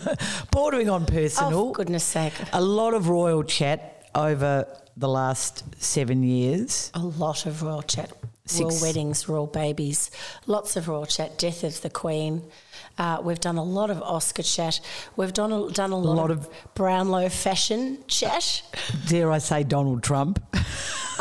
bordering 0.52 0.88
on 0.90 1.02
Oh, 1.02 1.06
personal. 1.06 1.68
for 1.68 1.72
goodness 1.78 2.04
sake. 2.04 2.34
A 2.52 2.60
lot 2.60 2.94
of 2.94 3.08
royal 3.08 3.42
chat 3.42 4.06
over 4.14 4.66
the 4.96 5.08
last 5.08 5.64
seven 5.82 6.22
years. 6.22 6.90
A 6.94 6.98
lot 7.00 7.46
of 7.46 7.62
royal 7.62 7.82
chat. 7.82 8.12
Six. 8.44 8.60
Royal 8.60 8.82
weddings, 8.82 9.28
royal 9.28 9.46
babies, 9.46 10.10
lots 10.46 10.76
of 10.76 10.88
royal 10.88 11.06
chat. 11.06 11.38
Death 11.38 11.62
of 11.64 11.80
the 11.82 11.90
Queen. 11.90 12.42
Uh, 12.98 13.20
we've 13.22 13.40
done 13.40 13.56
a 13.56 13.62
lot 13.62 13.90
of 13.90 14.02
Oscar 14.02 14.42
chat. 14.42 14.80
We've 15.16 15.32
done 15.32 15.52
a, 15.52 15.70
done 15.70 15.92
a 15.92 15.96
lot, 15.96 16.16
lot 16.16 16.30
of, 16.30 16.48
Brownlow 16.74 17.28
fashion 17.30 17.98
chat. 18.08 18.62
Dare 19.06 19.30
I 19.30 19.38
say 19.38 19.62
Donald 19.62 20.02
Trump? 20.02 20.42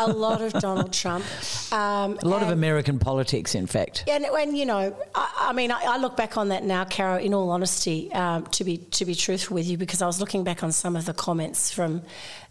a 0.00 0.06
lot 0.06 0.40
of 0.42 0.52
Donald 0.54 0.92
Trump. 0.92 1.24
Um, 1.72 2.18
A 2.22 2.28
lot 2.28 2.42
of 2.42 2.48
American 2.48 2.98
politics, 2.98 3.54
in 3.54 3.66
fact. 3.66 4.04
And 4.08 4.26
when 4.32 4.56
you 4.56 4.66
know, 4.66 4.96
I, 5.14 5.48
I 5.50 5.52
mean, 5.52 5.70
I, 5.70 5.82
I 5.84 5.98
look 5.98 6.16
back 6.16 6.36
on 6.36 6.48
that 6.48 6.64
now, 6.64 6.84
Caro. 6.84 7.18
In 7.18 7.34
all 7.34 7.50
honesty, 7.50 8.12
um, 8.12 8.46
to 8.46 8.64
be 8.64 8.78
to 8.78 9.04
be 9.04 9.14
truthful 9.14 9.54
with 9.54 9.66
you, 9.66 9.76
because 9.76 10.02
I 10.02 10.06
was 10.06 10.18
looking 10.20 10.42
back 10.44 10.62
on 10.62 10.72
some 10.72 10.96
of 10.96 11.04
the 11.04 11.14
comments 11.14 11.70
from, 11.70 12.02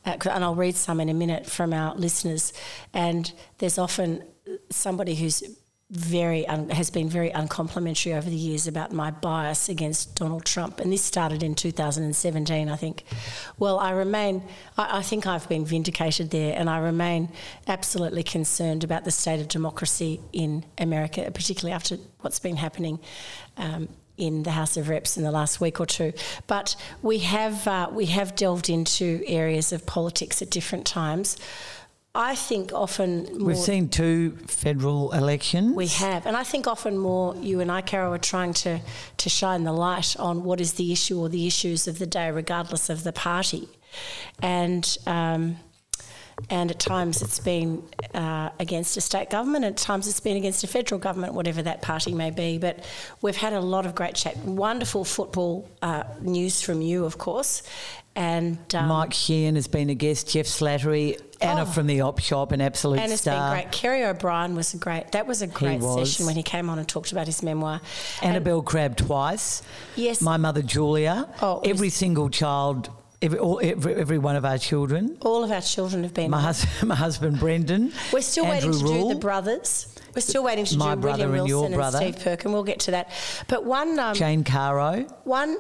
uh, 0.06 0.18
and 0.30 0.44
I'll 0.44 0.56
read 0.56 0.76
some 0.76 1.00
in 1.02 1.10
a 1.10 1.14
minute 1.14 1.46
from 1.46 1.74
our 1.74 1.96
listeners, 1.96 2.54
and 2.94 3.32
there's 3.58 3.78
often 3.78 4.24
somebody 4.70 5.16
who's 5.16 5.44
very 5.92 6.48
un, 6.48 6.70
has 6.70 6.92
been 6.92 7.10
very 7.10 7.32
uncomplimentary 7.32 8.14
over 8.14 8.30
the 8.30 8.36
years 8.36 8.68
about 8.68 8.92
my 8.92 9.10
bias 9.10 9.70
against 9.70 10.16
Donald 10.16 10.46
Trump, 10.46 10.80
and 10.80 10.94
this 10.94 11.04
started 11.04 11.42
in 11.42 11.56
2017, 11.56 12.70
I 12.70 12.76
think. 12.76 13.04
Well, 13.58 13.80
I 13.80 13.92
remain, 13.92 14.44
I, 14.78 15.00
I 15.00 15.02
think 15.02 15.26
I've 15.26 15.50
been 15.50 15.66
vindicated 15.66 16.30
there, 16.30 16.54
and 16.56 16.70
I 16.70 16.78
remain 16.78 17.30
absolutely 17.68 18.22
concerned 18.22 18.84
about 18.84 19.04
the 19.04 19.12
state 19.12 19.40
of 19.40 19.48
democracy 19.48 20.22
in 20.32 20.64
America, 20.78 21.30
particularly 21.34 21.74
after 21.74 21.98
what's 22.22 22.40
been 22.40 22.58
happening. 22.58 23.00
Um, 23.58 23.90
in 24.18 24.44
the 24.44 24.52
House 24.52 24.76
of 24.76 24.90
Reps 24.90 25.16
in 25.16 25.24
the 25.24 25.32
last 25.32 25.62
week 25.62 25.80
or 25.80 25.86
two, 25.86 26.12
but 26.46 26.76
we 27.02 27.20
have 27.20 27.66
uh, 27.66 27.88
we 27.90 28.08
have 28.08 28.36
delved 28.36 28.70
into 28.70 29.24
areas 29.26 29.72
of 29.72 29.86
politics 29.86 30.42
at 30.42 30.50
different 30.50 30.86
times. 30.86 31.38
I 32.16 32.34
think 32.36 32.74
often 32.74 33.26
more 33.38 33.48
We've 33.50 33.58
seen 33.58 33.88
two 33.88 34.32
federal 34.48 35.12
elections. 35.12 35.76
we 35.76 35.88
have, 35.88 36.26
and 36.26 36.36
I 36.36 36.44
think 36.44 36.66
often 36.66 36.98
more 36.98 37.36
you 37.36 37.60
and 37.60 37.72
I, 37.72 37.82
Carol, 37.82 38.14
are 38.14 38.18
trying 38.18 38.54
to 38.54 38.80
to 39.18 39.30
shine 39.30 39.64
the 39.64 39.74
light 39.74 40.16
on 40.18 40.44
what 40.44 40.60
is 40.60 40.74
the 40.74 40.92
issue 40.92 41.20
or 41.20 41.30
the 41.30 41.46
issues 41.46 41.88
of 41.88 42.00
the 42.00 42.08
day, 42.08 42.32
regardless 42.32 42.90
of 42.90 43.04
the 43.04 43.14
party, 43.14 43.70
and. 44.42 44.98
Um, 45.06 45.58
and 46.50 46.72
at 46.72 46.80
times 46.80 47.22
it's 47.22 47.40
been 47.40 47.84
uh, 48.14 48.50
against 48.60 48.96
a 48.96 49.02
state 49.02 49.30
government, 49.30 49.66
at 49.66 49.76
times 49.76 50.08
it's 50.08 50.22
been 50.22 50.38
against 50.38 50.64
a 50.64 50.68
federal 50.68 51.00
government, 51.00 51.34
whatever 51.34 51.62
that 51.62 51.82
party 51.82 52.14
may 52.14 52.32
be. 52.32 52.58
But 52.58 52.86
we've 53.22 53.36
had 53.36 53.52
a 53.52 53.60
lot 53.60 53.86
of 53.86 53.94
great 53.94 54.16
chat. 54.16 54.38
Wonderful 54.38 55.04
football 55.04 55.70
uh, 55.82 56.04
news 56.22 56.62
from 56.62 56.82
you, 56.82 57.04
of 57.04 57.18
course. 57.18 57.62
And 58.20 58.76
um, 58.76 58.88
Mike 58.90 59.14
Sheehan 59.14 59.56
has 59.56 59.68
been 59.70 59.90
a 59.90 59.96
guest, 59.96 60.28
Geoff 60.28 60.46
Slattery, 60.46 61.18
Anna 61.40 61.62
Oh. 61.62 61.66
from 61.66 61.88
the 61.88 62.02
Op 62.02 62.20
Shop, 62.20 62.52
an 62.52 62.60
absolute 62.60 63.00
and 63.00 63.12
it's 63.14 63.22
star. 63.22 63.56
been 63.56 63.64
great. 63.64 63.72
Kerry 63.72 64.04
O'Brien 64.04 64.56
was 64.56 64.74
a 64.74 64.78
great. 64.78 65.14
That 65.14 65.26
was 65.26 65.42
a 65.42 65.48
great 65.48 65.80
was. 65.80 66.12
session 66.12 66.26
when 66.26 66.36
he 66.36 66.44
came 66.44 66.70
on 66.70 66.80
and 66.80 66.88
talked 66.88 67.14
about 67.14 67.28
his 67.28 67.42
memoir. 67.42 67.80
And- 68.22 68.32
Annabelle 68.32 68.62
Crabb 68.62 68.98
twice. 68.98 69.62
Yes. 69.96 70.22
My 70.22 70.36
mother 70.36 70.62
Julia. 70.62 71.30
Oh, 71.42 71.62
every 71.64 71.88
was- 71.88 71.94
single 71.94 72.30
child, 72.30 72.90
every, 73.22 73.40
all, 73.40 73.62
every, 73.64 73.96
every 73.96 74.18
one 74.18 74.36
of 74.36 74.44
our 74.44 74.58
children. 74.58 75.18
all 75.22 75.46
of 75.46 75.52
our 75.52 75.62
children 75.62 76.04
have 76.04 76.14
been. 76.14 76.30
My, 76.30 76.42
hus- 76.42 76.66
my 76.84 76.96
husband 76.96 77.40
Brendan. 77.40 77.94
We're 78.12 78.20
still 78.20 78.46
Andrew 78.48 78.72
waiting 78.72 78.86
to 78.86 78.94
Rule. 78.94 79.08
do 79.08 79.14
the 79.14 79.20
brothers. 79.22 79.96
We're 80.14 80.22
still 80.22 80.44
waiting 80.44 80.66
to 80.66 80.78
My 80.78 80.96
do 80.96 81.02
brother 81.02 81.30
William 81.30 81.40
and 81.40 81.48
your 81.48 81.58
Wilson 81.60 81.74
and, 81.74 81.80
brother. 81.80 81.98
Steve 82.00 82.20
Perkin. 82.22 82.52
We'll 82.52 82.64
get 82.64 82.82
to 82.82 82.92
that. 82.92 83.12
But 83.48 83.64
one 83.64 83.98
um, 83.98 84.14
Jane 84.14 84.44
Caro, 84.44 85.04
one 85.24 85.56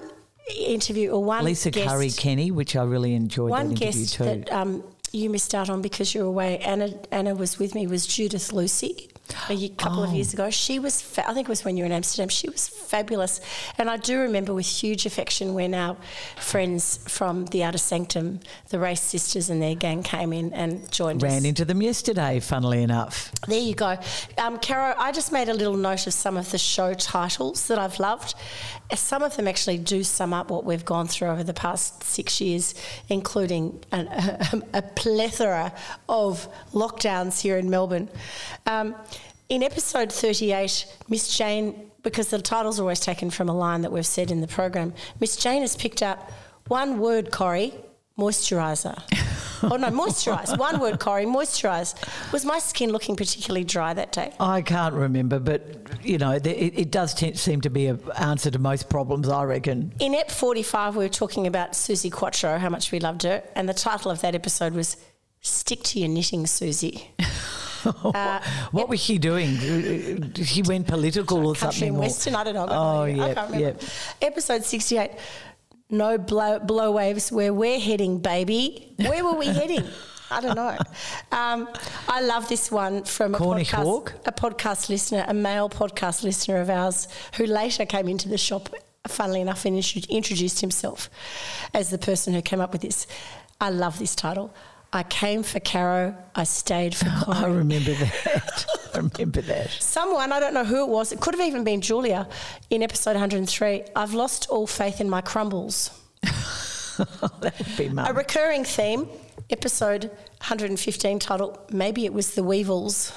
interview 0.56 1.12
or 1.12 1.24
one 1.24 1.46
Lisa 1.46 1.72
guest, 1.72 1.90
Curry 1.90 2.12
Kenny, 2.12 2.52
which 2.52 2.76
I 2.76 2.84
really 2.84 3.14
enjoyed 3.14 3.50
one 3.50 3.70
that 3.70 3.82
interview 3.82 4.02
guest 4.02 4.14
too. 4.16 4.24
that 4.24 4.52
um, 4.52 4.84
you 5.12 5.30
missed 5.30 5.54
out 5.56 5.70
on 5.70 5.82
because 5.82 6.14
you 6.14 6.22
were 6.22 6.28
away. 6.28 6.60
Anna 6.60 6.94
Anna 7.12 7.36
was 7.36 7.60
with 7.60 7.76
me. 7.76 7.88
Was 7.88 8.06
Judith 8.06 8.54
Lucy. 8.54 9.09
A 9.50 9.70
couple 9.70 10.04
of 10.04 10.10
Oh. 10.12 10.14
years 10.14 10.34
ago, 10.34 10.50
she 10.50 10.80
was. 10.80 11.02
Fa- 11.02 11.28
I 11.30 11.34
think 11.34 11.48
it 11.48 11.50
was 11.50 11.64
when 11.66 11.78
you 11.78 11.84
were 11.84 11.88
in 11.88 11.92
Amsterdam. 11.92 12.30
She 12.30 12.50
was 12.50 12.68
fabulous, 12.68 13.42
and 13.78 13.90
I 13.90 13.98
do 13.98 14.20
remember 14.20 14.54
with 14.54 14.66
huge 14.66 15.06
affection 15.06 15.54
when 15.54 15.74
our 15.74 15.98
friends 16.38 17.00
from 17.08 17.46
the 17.48 17.64
Outer 17.64 17.78
Sanctum, 17.78 18.40
the 18.70 18.80
Race 18.80 19.02
Sisters, 19.02 19.50
and 19.50 19.62
their 19.62 19.76
gang 19.76 20.04
came 20.04 20.34
in 20.34 20.54
and 20.54 20.92
joined 20.92 21.24
us. 21.24 21.32
Ran 21.32 21.46
into 21.46 21.66
them 21.66 21.82
yesterday, 21.82 22.40
funnily 22.40 22.84
enough. 22.84 23.32
There 23.48 23.60
you 23.60 23.76
go. 23.76 23.98
Um, 24.38 24.60
Caro, 24.60 24.96
I 24.98 25.12
just 25.12 25.32
made 25.32 25.50
a 25.50 25.54
little 25.54 25.78
note 25.78 26.08
of 26.08 26.14
some 26.14 26.38
of 26.38 26.50
the 26.52 26.58
show 26.58 26.94
titles 26.94 27.68
that 27.68 27.78
I've 27.80 28.00
loved. 28.00 28.36
Some 28.96 29.22
of 29.22 29.36
them 29.36 29.48
actually 29.48 29.78
do 29.78 30.04
sum 30.04 30.34
up 30.34 30.50
what 30.50 30.66
we've 30.66 30.86
gone 30.86 31.08
through 31.08 31.30
over 31.30 31.44
the 31.44 31.54
past 31.54 32.04
six 32.04 32.42
years, 32.42 32.74
including 33.10 33.80
an, 33.92 34.08
a, 34.08 34.62
a 34.80 34.82
plethora 34.82 35.74
of 36.08 36.48
lockdowns 36.74 37.42
here 37.42 37.58
in 37.58 37.70
Melbourne. 37.70 38.10
Um, 38.66 38.96
in 39.50 39.64
episode 39.64 40.12
38, 40.12 40.86
Miss 41.10 41.36
Jane, 41.36 41.92
because 42.04 42.30
the 42.30 42.40
titles 42.40 42.80
always 42.80 43.00
taken 43.00 43.30
from 43.30 43.50
a 43.50 43.54
line 43.54 43.82
that 43.82 43.92
we've 43.92 44.06
said 44.06 44.32
in 44.32 44.42
the 44.42 44.48
program, 44.48 44.94
Miss 45.20 45.36
Jane 45.36 45.62
has 45.62 45.76
picked 45.76 46.04
up 46.04 46.32
one 46.68 47.00
word, 47.00 47.32
Corrie, 47.32 47.74
moisturiser. 48.18 49.02
oh 49.64 49.76
no, 49.76 49.88
moisturise. 49.90 50.56
One 50.58 50.80
word, 50.80 51.00
Corrie, 51.00 51.26
moisturise. 51.26 51.96
Was 52.32 52.46
my 52.46 52.60
skin 52.60 52.92
looking 52.92 53.16
particularly 53.16 53.64
dry 53.64 53.94
that 53.94 54.12
day? 54.12 54.34
I 54.40 54.62
can't 54.62 54.94
remember, 54.94 55.40
but 55.40 55.66
you 56.04 56.20
know, 56.20 56.32
it, 56.32 56.46
it 56.46 56.92
does 56.92 57.14
t- 57.16 57.34
seem 57.34 57.62
to 57.62 57.70
be 57.70 57.88
an 57.88 58.00
answer 58.18 58.52
to 58.52 58.60
most 58.60 58.88
problems, 58.90 59.28
I 59.30 59.44
reckon. 59.44 59.94
In 60.00 60.14
EP 60.14 60.30
45, 60.30 60.96
we 60.96 61.06
were 61.06 61.10
talking 61.10 61.48
about 61.48 61.72
Suzi 61.72 62.12
Quatro, 62.12 62.58
how 62.60 62.70
much 62.70 62.92
we 62.92 63.00
loved 63.00 63.24
her, 63.24 63.42
and 63.56 63.68
the 63.68 63.74
title 63.74 64.12
of 64.12 64.22
that 64.22 64.36
episode 64.36 64.74
was 64.74 64.96
Stick 65.42 65.84
to 65.84 66.00
Your 66.00 66.10
Knitting, 66.10 66.46
Suzi. 66.46 67.04
Uh, 67.86 68.42
What 68.74 68.90
was 68.90 69.00
she 69.00 69.18
doing? 69.18 70.34
She 70.36 70.62
went 70.64 70.86
political 70.86 71.48
or 71.48 71.56
something? 71.56 71.88
and 71.88 71.96
or- 71.98 72.02
Western, 72.02 72.36
I 72.36 72.44
don't 72.44 72.54
know. 72.54 72.64
I've 72.64 72.70
got 72.70 72.76
no 72.76 73.02
Oh, 73.02 73.06
yeah, 73.06 73.46
remember. 73.46 73.80
Episode 74.22 74.66
68, 74.66 75.12
No 75.90 76.18
blow, 76.18 76.60
blow 76.60 76.92
Waves, 76.92 77.32
Where 77.32 77.54
We're 77.54 77.80
Heading, 77.80 78.20
Baby. 78.20 78.94
Where 78.98 79.24
were 79.24 79.36
we 79.36 79.46
heading? 79.62 79.86
I 80.30 80.42
don't 80.42 80.58
know. 80.58 80.78
Um, 81.32 81.70
I 82.10 82.20
love 82.20 82.50
this 82.50 82.70
one 82.70 83.06
from 83.06 83.34
a 83.34 83.38
Cornish 83.38 83.72
podcast, 83.72 83.84
Hawk? 83.84 84.14
a 84.26 84.32
podcast 84.34 84.90
listener, 84.90 85.24
a 85.26 85.34
male 85.34 85.70
podcast 85.70 86.22
listener 86.24 86.58
of 86.60 86.70
ours, 86.70 87.08
who 87.38 87.46
later 87.46 87.86
came 87.86 88.10
into 88.10 88.28
the 88.28 88.38
shop, 88.38 88.68
funnily 89.08 89.40
enough, 89.40 89.64
and 89.64 89.78
introduced 90.10 90.60
himself 90.60 91.10
as 91.74 91.92
the 91.92 91.98
person 91.98 92.34
who 92.34 92.42
came 92.42 92.60
up 92.60 92.74
with 92.74 92.82
this. 92.82 93.08
I 93.62 93.70
love 93.70 94.00
this 94.00 94.16
title. 94.16 94.54
I 94.92 95.04
came 95.04 95.44
for 95.44 95.60
Caro, 95.60 96.16
I 96.36 96.44
stayed 96.46 96.96
for 96.96 97.06
I 97.28 97.46
remember 97.46 97.94
that. 97.94 98.66
I 98.94 98.98
remember 98.98 99.42
that. 99.42 99.70
Someone, 99.80 100.32
I 100.32 100.40
don't 100.40 100.54
know 100.56 100.66
who 100.66 100.84
it 100.84 100.90
was, 100.90 101.12
it 101.12 101.20
could 101.20 101.36
have 101.36 101.48
even 101.48 101.64
been 101.64 101.80
Julia 101.82 102.28
in 102.72 102.82
episode 102.82 103.12
103. 103.12 103.84
I've 103.96 104.14
lost 104.16 104.48
all 104.50 104.66
faith 104.66 105.00
in 105.00 105.10
my 105.10 105.22
crumbles. 105.22 105.92
That 107.40 107.58
would 107.58 107.78
be 107.78 107.86
A 107.98 108.12
recurring 108.12 108.66
theme, 108.66 109.08
episode 109.50 110.06
115, 110.42 111.20
title 111.20 111.58
Maybe 111.72 112.04
It 112.04 112.12
Was 112.12 112.36
the 112.36 112.44
Weevils. 112.44 113.14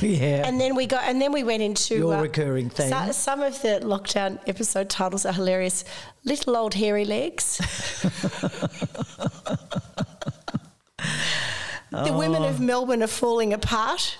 yeah. 0.00 0.46
And 0.46 0.60
then 0.60 0.76
we 0.76 0.86
got 0.86 1.02
and 1.02 1.20
then 1.20 1.32
we 1.32 1.42
went 1.42 1.60
into 1.60 1.94
uh, 1.94 2.12
Your 2.12 2.22
recurring 2.22 2.70
theme. 2.70 2.90
so- 2.90 3.10
some 3.10 3.42
of 3.42 3.60
the 3.62 3.80
lockdown 3.82 4.38
episode 4.46 4.88
titles 4.90 5.26
are 5.26 5.32
hilarious. 5.32 5.82
Little 6.22 6.56
old 6.56 6.74
hairy 6.74 7.04
legs. 7.04 7.60
The 11.90 12.12
women 12.12 12.42
Oh. 12.42 12.48
of 12.48 12.60
Melbourne 12.60 13.02
are 13.02 13.08
falling 13.08 13.52
apart, 13.52 14.16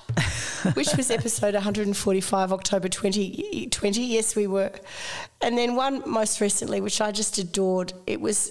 which 0.75 0.95
was 0.97 1.11
episode 1.11 1.55
145, 1.55 2.53
October 2.53 2.89
2020. 2.89 4.03
Yes, 4.03 4.35
we 4.35 4.47
were. 4.47 4.73
And 5.41 5.57
then 5.57 5.77
one 5.77 6.03
most 6.05 6.41
recently, 6.41 6.81
which 6.81 7.01
I 7.01 7.13
just 7.13 7.39
adored. 7.39 7.93
It 8.07 8.21
was 8.21 8.51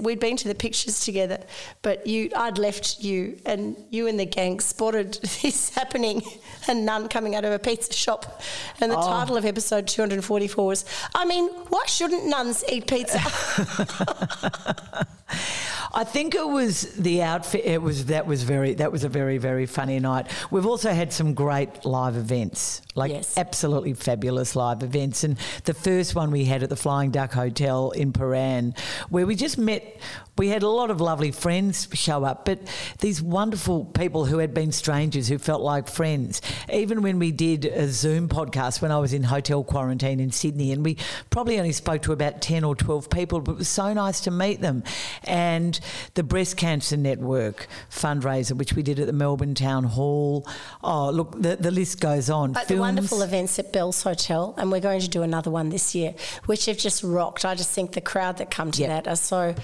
we'd 0.00 0.18
been 0.18 0.36
to 0.36 0.48
the 0.48 0.54
pictures 0.54 1.04
together, 1.04 1.38
but 1.82 2.06
you, 2.06 2.30
I'd 2.36 2.58
left 2.58 3.00
you, 3.00 3.38
and 3.46 3.76
you 3.90 4.08
and 4.08 4.18
the 4.18 4.26
gang 4.26 4.58
spotted 4.58 5.14
this 5.42 5.70
happening, 5.74 6.22
a 6.68 6.74
nun 6.74 7.08
coming 7.08 7.36
out 7.36 7.44
of 7.44 7.52
a 7.52 7.58
pizza 7.58 7.92
shop, 7.92 8.42
and 8.80 8.90
the 8.90 8.98
oh. 8.98 9.06
title 9.06 9.36
of 9.36 9.44
episode 9.44 9.86
244 9.86 10.66
was, 10.66 10.84
I 11.14 11.24
mean, 11.24 11.48
why 11.68 11.84
shouldn't 11.86 12.26
nuns 12.26 12.64
eat 12.68 12.88
pizza? 12.88 13.20
I 15.92 16.04
think 16.04 16.34
it 16.34 16.48
was 16.48 16.82
the 16.94 17.22
outfit. 17.22 17.64
It 17.64 17.82
was 17.82 18.06
that 18.06 18.26
was 18.26 18.42
very 18.42 18.74
that 18.74 18.92
was 18.92 19.04
a 19.04 19.08
very 19.08 19.38
very 19.38 19.66
funny 19.66 19.98
night. 19.98 20.26
We've 20.50 20.66
also 20.66 20.92
had 20.92 21.12
some 21.12 21.34
great 21.34 21.84
live 21.84 22.16
events, 22.16 22.82
like 22.94 23.10
yes. 23.10 23.36
absolutely 23.36 23.94
fabulous 23.94 24.54
live 24.54 24.82
events. 24.82 25.24
And 25.24 25.36
the 25.64 25.74
first 25.74 26.14
one 26.14 26.30
we 26.30 26.44
had 26.44 26.62
at 26.62 26.68
the 26.68 26.76
Flying 26.76 27.10
Duck 27.10 27.32
Hotel 27.32 27.90
in 27.90 28.12
Prahran, 28.12 28.78
where 29.08 29.26
we 29.26 29.34
just 29.34 29.58
met 29.58 30.00
we 30.40 30.48
had 30.48 30.62
a 30.62 30.68
lot 30.68 30.90
of 30.90 31.02
lovely 31.02 31.32
friends 31.32 31.86
show 31.92 32.24
up, 32.24 32.46
but 32.46 32.60
these 33.00 33.20
wonderful 33.20 33.84
people 33.84 34.24
who 34.24 34.38
had 34.38 34.54
been 34.54 34.72
strangers 34.72 35.28
who 35.28 35.36
felt 35.36 35.60
like 35.60 35.86
friends. 35.86 36.40
Even 36.72 37.02
when 37.02 37.18
we 37.18 37.30
did 37.30 37.66
a 37.66 37.88
Zoom 37.88 38.28
podcast 38.28 38.80
when 38.80 38.90
I 38.90 38.98
was 38.98 39.12
in 39.12 39.22
hotel 39.22 39.62
quarantine 39.62 40.18
in 40.18 40.30
Sydney, 40.30 40.72
and 40.72 40.82
we 40.82 40.96
probably 41.28 41.58
only 41.58 41.72
spoke 41.72 42.00
to 42.02 42.12
about 42.12 42.40
10 42.40 42.64
or 42.64 42.74
12 42.74 43.10
people, 43.10 43.40
but 43.40 43.52
it 43.52 43.58
was 43.58 43.68
so 43.68 43.92
nice 43.92 44.20
to 44.22 44.30
meet 44.30 44.62
them. 44.62 44.82
And 45.24 45.78
the 46.14 46.22
Breast 46.22 46.56
Cancer 46.56 46.96
Network 46.96 47.68
fundraiser, 47.90 48.52
which 48.52 48.74
we 48.74 48.82
did 48.82 48.98
at 48.98 49.06
the 49.06 49.12
Melbourne 49.12 49.54
Town 49.54 49.84
Hall. 49.84 50.46
Oh, 50.82 51.10
look, 51.10 51.40
the, 51.40 51.56
the 51.56 51.70
list 51.70 52.00
goes 52.00 52.30
on. 52.30 52.52
But 52.52 52.66
Films. 52.66 52.68
the 52.68 52.80
wonderful 52.80 53.22
events 53.22 53.58
at 53.58 53.72
Bell's 53.72 54.02
Hotel, 54.02 54.54
and 54.58 54.70
we're 54.70 54.80
going 54.80 55.00
to 55.00 55.08
do 55.08 55.22
another 55.22 55.50
one 55.50 55.70
this 55.70 55.94
year, 55.94 56.14
which 56.46 56.66
have 56.66 56.78
just 56.78 57.02
rocked. 57.02 57.44
I 57.44 57.54
just 57.54 57.70
think 57.70 57.92
the 57.92 58.00
crowd 58.00 58.38
that 58.38 58.50
come 58.50 58.70
to 58.72 58.82
yep. 58.82 59.04
that 59.04 59.10
are 59.10 59.16
so 59.16 59.54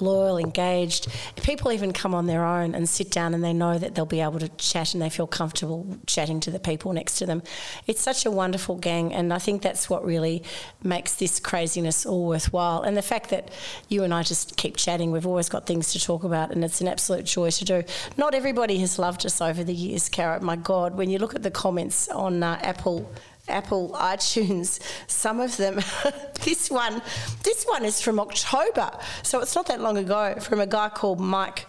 loyal, 0.00 0.38
engaged. 0.38 1.08
People 1.42 1.72
even 1.72 1.92
come 1.92 2.14
on 2.14 2.26
their 2.26 2.44
own 2.44 2.74
and 2.74 2.88
sit 2.88 3.10
down 3.10 3.34
and 3.34 3.42
they 3.42 3.52
know 3.52 3.78
that 3.78 3.94
they'll 3.94 4.04
be 4.06 4.20
able 4.20 4.38
to 4.38 4.48
chat 4.50 4.92
and 4.92 5.02
they 5.02 5.08
feel 5.08 5.26
comfortable 5.26 5.98
chatting 6.06 6.40
to 6.40 6.50
the 6.50 6.58
people 6.58 6.92
next 6.92 7.16
to 7.18 7.26
them. 7.26 7.42
It's 7.86 8.00
such 8.00 8.26
a 8.26 8.30
wonderful 8.30 8.76
gang, 8.76 9.12
and 9.12 9.32
I 9.32 9.38
think 9.38 9.62
that's 9.62 9.88
what 9.88 10.04
really 10.04 10.42
makes 10.82 11.14
this 11.14 11.40
craziness 11.40 12.04
all 12.06 12.26
worthwhile. 12.26 12.82
And 12.82 12.96
the 12.96 13.02
fact 13.02 13.30
that 13.30 13.50
you 13.88 14.02
and 14.04 14.12
I 14.12 14.22
just 14.22 14.56
keep 14.56 14.76
chatting, 14.76 15.10
we've 15.10 15.26
always 15.26 15.48
got 15.48 15.65
things 15.66 15.92
to 15.92 16.00
talk 16.00 16.24
about, 16.24 16.50
and 16.50 16.64
it's 16.64 16.80
an 16.80 16.88
absolute 16.88 17.24
joy 17.24 17.50
to 17.50 17.64
do. 17.64 17.82
Not 18.16 18.34
everybody 18.34 18.78
has 18.78 18.98
loved 18.98 19.26
us 19.26 19.40
over 19.40 19.64
the 19.64 19.74
years, 19.74 20.08
Carrot. 20.08 20.42
My 20.42 20.56
God, 20.56 20.96
when 20.96 21.10
you 21.10 21.18
look 21.18 21.34
at 21.34 21.42
the 21.42 21.50
comments 21.50 22.08
on 22.08 22.42
uh, 22.42 22.58
Apple 22.62 23.10
Apple 23.48 23.90
iTunes, 23.94 24.80
some 25.06 25.40
of 25.40 25.56
them. 25.56 25.80
this 26.44 26.70
one, 26.70 27.02
this 27.42 27.64
one 27.64 27.84
is 27.84 28.00
from 28.00 28.18
October, 28.18 28.90
so 29.22 29.40
it's 29.40 29.54
not 29.54 29.66
that 29.66 29.80
long 29.80 29.96
ago. 29.96 30.34
From 30.40 30.60
a 30.60 30.66
guy 30.66 30.88
called 30.88 31.20
Mike. 31.20 31.66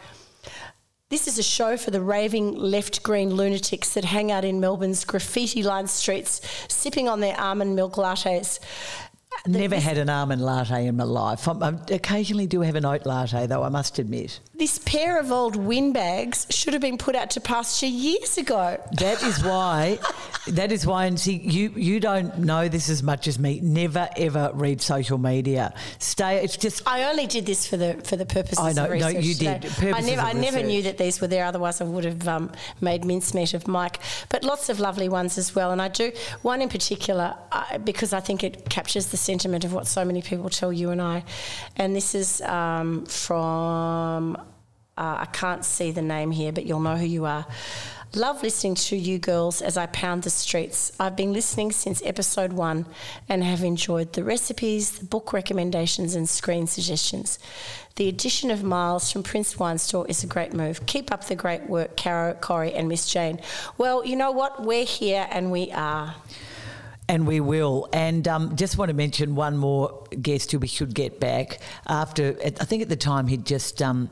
This 1.09 1.25
is 1.25 1.39
a 1.39 1.43
show 1.43 1.77
for 1.77 1.89
the 1.89 2.01
raving 2.01 2.57
left 2.57 3.01
green 3.01 3.33
lunatics 3.33 3.93
that 3.93 4.03
hang 4.03 4.29
out 4.29 4.43
in 4.43 4.59
Melbourne's 4.59 5.05
graffiti 5.05 5.63
lined 5.63 5.89
streets, 5.89 6.41
sipping 6.67 7.07
on 7.07 7.21
their 7.21 7.39
almond 7.39 7.77
milk 7.77 7.93
lattes. 7.93 8.59
Never 9.47 9.79
had 9.79 9.97
an 9.97 10.09
almond 10.09 10.41
latte 10.41 10.87
in 10.87 10.97
my 10.97 11.05
life. 11.05 11.47
I, 11.47 11.53
I 11.53 11.73
occasionally 11.89 12.47
do 12.47 12.61
have 12.61 12.75
an 12.75 12.85
oat 12.85 13.05
latte, 13.05 13.47
though, 13.47 13.63
I 13.63 13.69
must 13.69 13.97
admit. 13.97 14.39
This 14.57 14.79
pair 14.79 15.19
of 15.19 15.31
old 15.31 15.55
windbags 15.55 16.47
should 16.49 16.73
have 16.73 16.81
been 16.81 16.97
put 16.97 17.15
out 17.15 17.29
to 17.31 17.39
pasture 17.39 17.85
years 17.85 18.39
ago. 18.39 18.81
That 18.93 19.21
is 19.21 19.43
why, 19.43 19.99
that 20.47 20.71
is 20.71 20.83
why, 20.83 21.05
and 21.05 21.19
see, 21.19 21.35
you, 21.35 21.69
you 21.75 21.99
don't 21.99 22.39
know 22.39 22.67
this 22.67 22.89
as 22.89 23.03
much 23.03 23.27
as 23.27 23.37
me. 23.37 23.59
Never, 23.61 24.09
ever 24.17 24.49
read 24.55 24.81
social 24.81 25.19
media. 25.19 25.75
Stay, 25.99 26.43
it's 26.43 26.57
just. 26.57 26.81
I 26.87 27.03
only 27.03 27.27
did 27.27 27.45
this 27.45 27.67
for 27.67 27.77
the 27.77 28.01
for 28.03 28.15
the 28.15 28.25
purposes 28.25 28.57
I 28.57 28.73
know, 28.73 28.85
of 28.85 28.91
research. 28.91 29.13
No, 29.13 29.19
you 29.19 29.35
did. 29.35 29.65
I 29.93 30.01
never, 30.01 30.21
I 30.21 30.33
never 30.33 30.63
knew 30.63 30.81
that 30.81 30.97
these 30.97 31.21
were 31.21 31.27
there, 31.27 31.45
otherwise, 31.45 31.79
I 31.79 31.83
would 31.83 32.05
have 32.05 32.27
um, 32.27 32.51
made 32.81 33.05
mincemeat 33.05 33.53
of 33.53 33.67
Mike. 33.67 33.99
But 34.29 34.43
lots 34.43 34.69
of 34.69 34.79
lovely 34.79 35.07
ones 35.07 35.37
as 35.37 35.53
well. 35.53 35.69
And 35.69 35.79
I 35.79 35.89
do, 35.89 36.11
one 36.41 36.63
in 36.63 36.69
particular, 36.69 37.35
uh, 37.51 37.77
because 37.77 38.11
I 38.11 38.21
think 38.21 38.43
it 38.43 38.69
captures 38.71 39.07
the 39.07 39.17
sentiment 39.17 39.65
of 39.65 39.71
what 39.71 39.85
so 39.85 40.03
many 40.03 40.23
people 40.23 40.49
tell 40.49 40.73
you 40.73 40.89
and 40.89 40.99
I. 40.99 41.25
And 41.75 41.95
this 41.95 42.15
is 42.15 42.41
um, 42.41 43.05
from, 43.05 44.35
uh, 44.97 45.17
I 45.19 45.25
can't 45.31 45.63
see 45.63 45.91
the 45.91 46.01
name 46.01 46.31
here, 46.31 46.51
but 46.51 46.65
you'll 46.65 46.79
know 46.79 46.95
who 46.95 47.05
you 47.05 47.25
are. 47.25 47.45
Love 48.15 48.41
listening 48.41 48.73
to 48.73 48.95
you 48.95 49.19
girls 49.19 49.61
as 49.61 49.75
I 49.75 49.85
pound 49.87 50.23
the 50.23 50.29
streets. 50.29 50.93
I've 50.97 51.17
been 51.17 51.33
listening 51.33 51.73
since 51.73 52.01
episode 52.05 52.53
one 52.53 52.85
and 53.27 53.43
have 53.43 53.63
enjoyed 53.63 54.13
the 54.13 54.23
recipes, 54.23 54.91
the 54.91 55.05
book 55.05 55.33
recommendations, 55.33 56.15
and 56.15 56.27
screen 56.27 56.67
suggestions. 56.67 57.37
The 57.97 58.07
addition 58.07 58.49
of 58.49 58.63
Miles 58.63 59.11
from 59.11 59.23
Prince 59.23 59.59
Wine 59.59 59.77
Store 59.77 60.07
is 60.07 60.23
a 60.23 60.27
great 60.27 60.53
move. 60.53 60.85
Keep 60.85 61.11
up 61.11 61.25
the 61.25 61.35
great 61.35 61.67
work, 61.67 61.97
Caro, 61.97 62.33
Corrie, 62.33 62.73
and 62.73 62.87
Miss 62.87 63.11
Jane. 63.11 63.41
Well, 63.77 64.05
you 64.05 64.15
know 64.15 64.31
what? 64.31 64.63
We're 64.63 64.85
here 64.85 65.27
and 65.29 65.51
we 65.51 65.71
are. 65.71 66.15
And 67.09 67.27
we 67.27 67.39
will. 67.39 67.89
And 67.91 68.27
um, 68.27 68.55
just 68.55 68.77
want 68.77 68.89
to 68.89 68.95
mention 68.95 69.35
one 69.35 69.57
more 69.57 70.05
guest 70.21 70.51
who 70.51 70.59
we 70.59 70.67
should 70.67 70.93
get 70.93 71.19
back. 71.19 71.59
After, 71.87 72.37
I 72.43 72.49
think 72.65 72.81
at 72.81 72.89
the 72.89 72.95
time 72.95 73.27
he'd 73.27 73.45
just 73.45 73.81
um, 73.81 74.09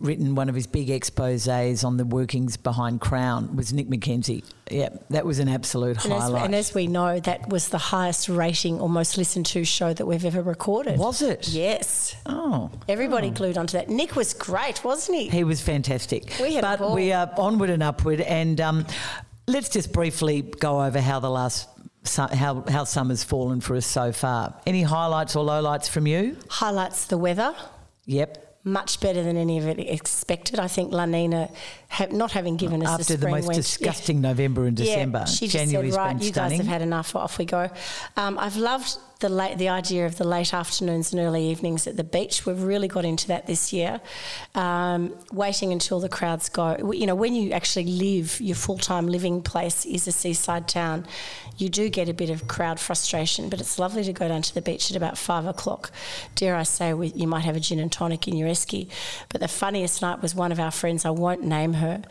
written 0.00 0.34
one 0.34 0.48
of 0.48 0.54
his 0.54 0.66
big 0.66 0.88
exposés 0.88 1.84
on 1.84 1.96
the 1.96 2.04
workings 2.04 2.56
behind 2.56 3.00
Crown 3.00 3.56
was 3.56 3.72
Nick 3.72 3.88
McKenzie. 3.88 4.44
Yeah, 4.70 4.90
that 5.10 5.26
was 5.26 5.38
an 5.38 5.48
absolute 5.48 6.04
and 6.04 6.12
highlight. 6.12 6.42
As, 6.42 6.46
and 6.46 6.54
as 6.54 6.74
we 6.74 6.86
know, 6.86 7.18
that 7.20 7.48
was 7.48 7.68
the 7.68 7.78
highest 7.78 8.28
rating 8.28 8.80
or 8.80 8.88
most 8.88 9.16
listened 9.16 9.46
to 9.46 9.64
show 9.64 9.92
that 9.92 10.06
we've 10.06 10.24
ever 10.24 10.42
recorded. 10.42 10.98
Was 10.98 11.22
it? 11.22 11.48
Yes. 11.48 12.14
Oh. 12.26 12.70
Everybody 12.88 13.28
oh. 13.28 13.32
glued 13.32 13.58
onto 13.58 13.76
that. 13.76 13.88
Nick 13.88 14.14
was 14.14 14.34
great, 14.34 14.84
wasn't 14.84 15.18
he? 15.18 15.28
He 15.28 15.44
was 15.44 15.60
fantastic. 15.60 16.34
We 16.40 16.54
had 16.54 16.62
but 16.62 16.92
we 16.92 17.12
are 17.12 17.32
onward 17.36 17.70
and 17.70 17.82
upward. 17.82 18.20
And 18.20 18.60
um, 18.60 18.86
let's 19.46 19.68
just 19.68 19.92
briefly 19.92 20.42
go 20.42 20.82
over 20.82 21.00
how 21.00 21.20
the 21.20 21.30
last 21.30 21.68
how, 22.16 22.64
how 22.68 22.84
summer's 22.84 23.22
fallen 23.22 23.60
for 23.60 23.76
us 23.76 23.86
so 23.86 24.12
far. 24.12 24.54
Any 24.66 24.82
highlights 24.82 25.36
or 25.36 25.44
lowlights 25.44 25.88
from 25.88 26.06
you? 26.06 26.36
Highlights 26.48 27.06
the 27.06 27.18
weather. 27.18 27.54
Yep. 28.06 28.47
Much 28.64 29.00
better 29.00 29.22
than 29.22 29.36
any 29.36 29.58
of 29.58 29.66
it 29.66 29.78
expected. 29.78 30.58
I 30.58 30.68
think 30.68 30.92
La 30.92 31.06
Nina, 31.06 31.48
not 32.10 32.32
having 32.32 32.56
given 32.56 32.84
us 32.84 32.96
the 32.96 33.14
after 33.14 33.16
the 33.16 33.30
most 33.30 33.46
went, 33.46 33.56
disgusting 33.56 34.16
yeah. 34.16 34.28
November 34.30 34.66
and 34.66 34.76
December, 34.76 35.20
yeah, 35.20 35.24
she 35.24 35.46
just 35.46 35.64
January's 35.64 35.94
said, 35.94 36.00
"Right, 36.00 36.22
you 36.22 36.32
guys 36.32 36.56
have 36.56 36.66
had 36.66 36.82
enough. 36.82 37.14
Off 37.14 37.38
we 37.38 37.44
go." 37.44 37.70
Um, 38.16 38.38
I've 38.38 38.56
loved 38.56 38.98
the 39.20 39.28
late, 39.28 39.58
the 39.58 39.68
idea 39.68 40.06
of 40.06 40.16
the 40.16 40.24
late 40.24 40.54
afternoons 40.54 41.12
and 41.12 41.20
early 41.20 41.50
evenings 41.50 41.88
at 41.88 41.96
the 41.96 42.04
beach. 42.04 42.46
We've 42.46 42.62
really 42.62 42.86
got 42.86 43.04
into 43.04 43.26
that 43.28 43.46
this 43.46 43.72
year. 43.72 44.00
Um, 44.54 45.14
waiting 45.32 45.72
until 45.72 45.98
the 45.98 46.08
crowds 46.08 46.48
go. 46.48 46.92
You 46.92 47.06
know, 47.06 47.16
when 47.16 47.34
you 47.34 47.50
actually 47.50 47.86
live, 47.86 48.40
your 48.40 48.54
full 48.54 48.78
time 48.78 49.08
living 49.08 49.42
place 49.42 49.84
is 49.84 50.06
a 50.06 50.12
seaside 50.12 50.68
town. 50.68 51.06
You 51.56 51.68
do 51.68 51.88
get 51.88 52.08
a 52.08 52.14
bit 52.14 52.30
of 52.30 52.46
crowd 52.46 52.78
frustration, 52.78 53.48
but 53.48 53.60
it's 53.60 53.80
lovely 53.80 54.04
to 54.04 54.12
go 54.12 54.28
down 54.28 54.42
to 54.42 54.54
the 54.54 54.62
beach 54.62 54.88
at 54.92 54.96
about 54.96 55.18
five 55.18 55.46
o'clock. 55.46 55.90
Dare 56.36 56.54
I 56.54 56.62
say, 56.62 56.94
we, 56.94 57.08
you 57.08 57.26
might 57.26 57.40
have 57.40 57.56
a 57.56 57.60
gin 57.60 57.80
and 57.80 57.90
tonic 57.90 58.28
in 58.28 58.36
your 58.36 58.48
esky. 58.48 58.88
But 59.30 59.40
the 59.40 59.48
funniest 59.48 60.00
night 60.00 60.22
was 60.22 60.36
one 60.36 60.52
of 60.52 60.60
our 60.60 60.70
friends. 60.70 61.04
I 61.04 61.10
won't 61.10 61.42
name 61.42 61.72
her, 61.74 62.02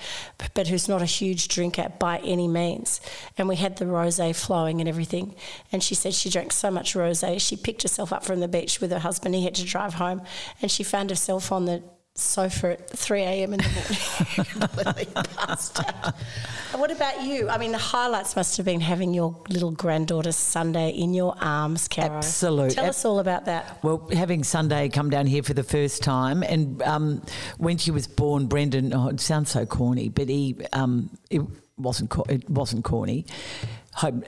but 0.54 0.68
who's 0.68 0.90
not 0.90 1.02
a 1.02 1.06
huge 1.06 1.48
drinker 1.48 1.94
by 2.00 2.18
any 2.20 2.50
means. 2.50 3.00
And 3.38 3.48
we 3.48 3.56
had 3.56 3.78
the 3.78 3.86
rosé 3.86 4.36
flowing 4.36 4.82
and 4.82 4.90
everything. 4.90 5.36
And 5.72 5.82
she 5.82 5.96
said 5.96 6.14
she 6.14 6.30
drank 6.30 6.52
so 6.52 6.70
much 6.70 6.97
rosé. 6.98 7.40
She 7.40 7.56
picked 7.56 7.84
herself 7.84 8.12
up 8.12 8.26
from 8.26 8.40
the 8.40 8.48
beach 8.48 8.82
with 8.82 8.92
her 8.92 9.00
husband. 9.00 9.36
He 9.36 9.46
had 9.46 9.56
to 9.56 9.66
drive 9.66 9.96
home, 9.96 10.22
and 10.62 10.70
she 10.70 10.84
found 10.84 11.10
herself 11.10 11.52
on 11.52 11.66
the 11.66 11.84
sofa 12.18 12.74
at 12.74 12.90
3 12.90 13.22
a.m. 13.22 13.54
in 13.54 13.60
the 13.60 14.46
morning, 14.46 14.52
completely 14.68 15.24
passed 15.36 15.80
out. 15.80 16.16
What 16.76 16.92
about 16.92 17.24
you? 17.24 17.50
I 17.50 17.58
mean, 17.58 17.72
the 17.72 17.78
highlights 17.78 18.36
must 18.36 18.58
have 18.58 18.66
been 18.66 18.82
having 18.82 19.14
your 19.14 19.40
little 19.50 19.72
granddaughter 19.72 20.32
Sunday 20.32 20.90
in 20.90 21.14
your 21.14 21.36
arms, 21.40 21.88
Caro. 21.88 22.18
Absolutely. 22.18 22.76
Tell 22.76 22.86
us 22.86 23.06
all 23.06 23.20
about 23.20 23.46
that. 23.46 23.84
Well, 23.84 24.10
having 24.12 24.44
Sunday 24.44 24.90
come 24.90 25.10
down 25.10 25.28
here 25.28 25.44
for 25.44 25.54
the 25.54 25.64
first 25.64 26.04
time, 26.04 26.44
and 26.44 26.82
um, 26.84 27.22
when 27.58 27.78
she 27.78 27.92
was 27.92 28.08
born, 28.08 28.48
Brendan, 28.48 28.94
oh, 28.94 29.10
it 29.10 29.20
sounds 29.20 29.52
so 29.52 29.66
corny, 29.66 30.10
but 30.10 30.28
he, 30.28 30.56
um, 30.74 31.10
it 31.30 31.42
wasn't, 31.78 32.14
it 32.30 32.50
wasn't 32.50 32.84
corny 32.84 33.26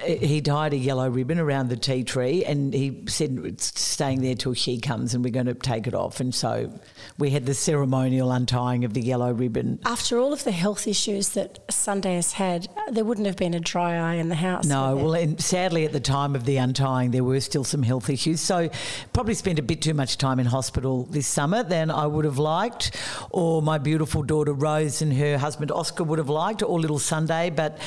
he 0.03 0.41
tied 0.41 0.73
a 0.73 0.77
yellow 0.77 1.09
ribbon 1.09 1.39
around 1.39 1.69
the 1.69 1.77
tea 1.77 2.03
tree 2.03 2.43
and 2.43 2.73
he 2.73 3.03
said 3.07 3.39
it's 3.43 3.79
staying 3.79 4.21
there 4.21 4.33
till 4.33 4.55
she 4.55 4.79
comes 4.79 5.13
and 5.13 5.23
we're 5.23 5.29
going 5.29 5.45
to 5.45 5.53
take 5.53 5.85
it 5.85 5.93
off. 5.93 6.19
And 6.19 6.33
so 6.33 6.73
we 7.19 7.29
had 7.29 7.45
the 7.45 7.53
ceremonial 7.53 8.31
untying 8.31 8.83
of 8.83 8.95
the 8.95 9.01
yellow 9.01 9.31
ribbon. 9.31 9.79
After 9.85 10.17
all 10.17 10.33
of 10.33 10.43
the 10.43 10.51
health 10.51 10.87
issues 10.87 11.29
that 11.29 11.59
Sunday 11.71 12.15
has 12.15 12.33
had, 12.33 12.67
there 12.91 13.05
wouldn't 13.05 13.27
have 13.27 13.35
been 13.35 13.53
a 13.53 13.59
dry 13.59 13.95
eye 13.95 14.15
in 14.15 14.29
the 14.29 14.35
house. 14.35 14.65
No, 14.65 14.95
well, 14.95 15.13
and 15.13 15.39
sadly 15.39 15.85
at 15.85 15.91
the 15.91 15.99
time 15.99 16.35
of 16.35 16.45
the 16.45 16.57
untying, 16.57 17.11
there 17.11 17.23
were 17.23 17.39
still 17.39 17.63
some 17.63 17.83
health 17.83 18.09
issues. 18.09 18.41
So 18.41 18.69
probably 19.13 19.35
spent 19.35 19.59
a 19.59 19.63
bit 19.63 19.83
too 19.83 19.93
much 19.93 20.17
time 20.17 20.39
in 20.39 20.47
hospital 20.47 21.03
this 21.05 21.27
summer 21.27 21.61
than 21.61 21.91
I 21.91 22.07
would 22.07 22.25
have 22.25 22.39
liked, 22.39 22.95
or 23.29 23.61
my 23.61 23.77
beautiful 23.77 24.23
daughter 24.23 24.53
Rose 24.53 25.03
and 25.03 25.13
her 25.13 25.37
husband 25.37 25.71
Oscar 25.71 26.03
would 26.03 26.17
have 26.17 26.29
liked, 26.29 26.63
or 26.63 26.79
little 26.79 26.97
Sunday. 26.97 27.51
But 27.51 27.77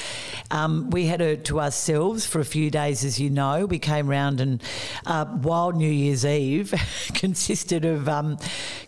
um, 0.52 0.88
we 0.90 1.06
had 1.06 1.18
her 1.18 1.34
to 1.34 1.58
us 1.58 1.71
ourselves 1.72 2.26
for 2.26 2.38
a 2.38 2.44
few 2.44 2.70
days, 2.70 3.02
as 3.02 3.18
you 3.18 3.30
know. 3.30 3.64
We 3.64 3.78
came 3.78 4.06
round 4.06 4.42
and 4.42 4.62
uh, 5.06 5.24
Wild 5.42 5.74
New 5.74 5.90
Year's 5.90 6.26
Eve 6.26 6.74
consisted 7.14 7.86
of 7.86 8.10
um, 8.10 8.36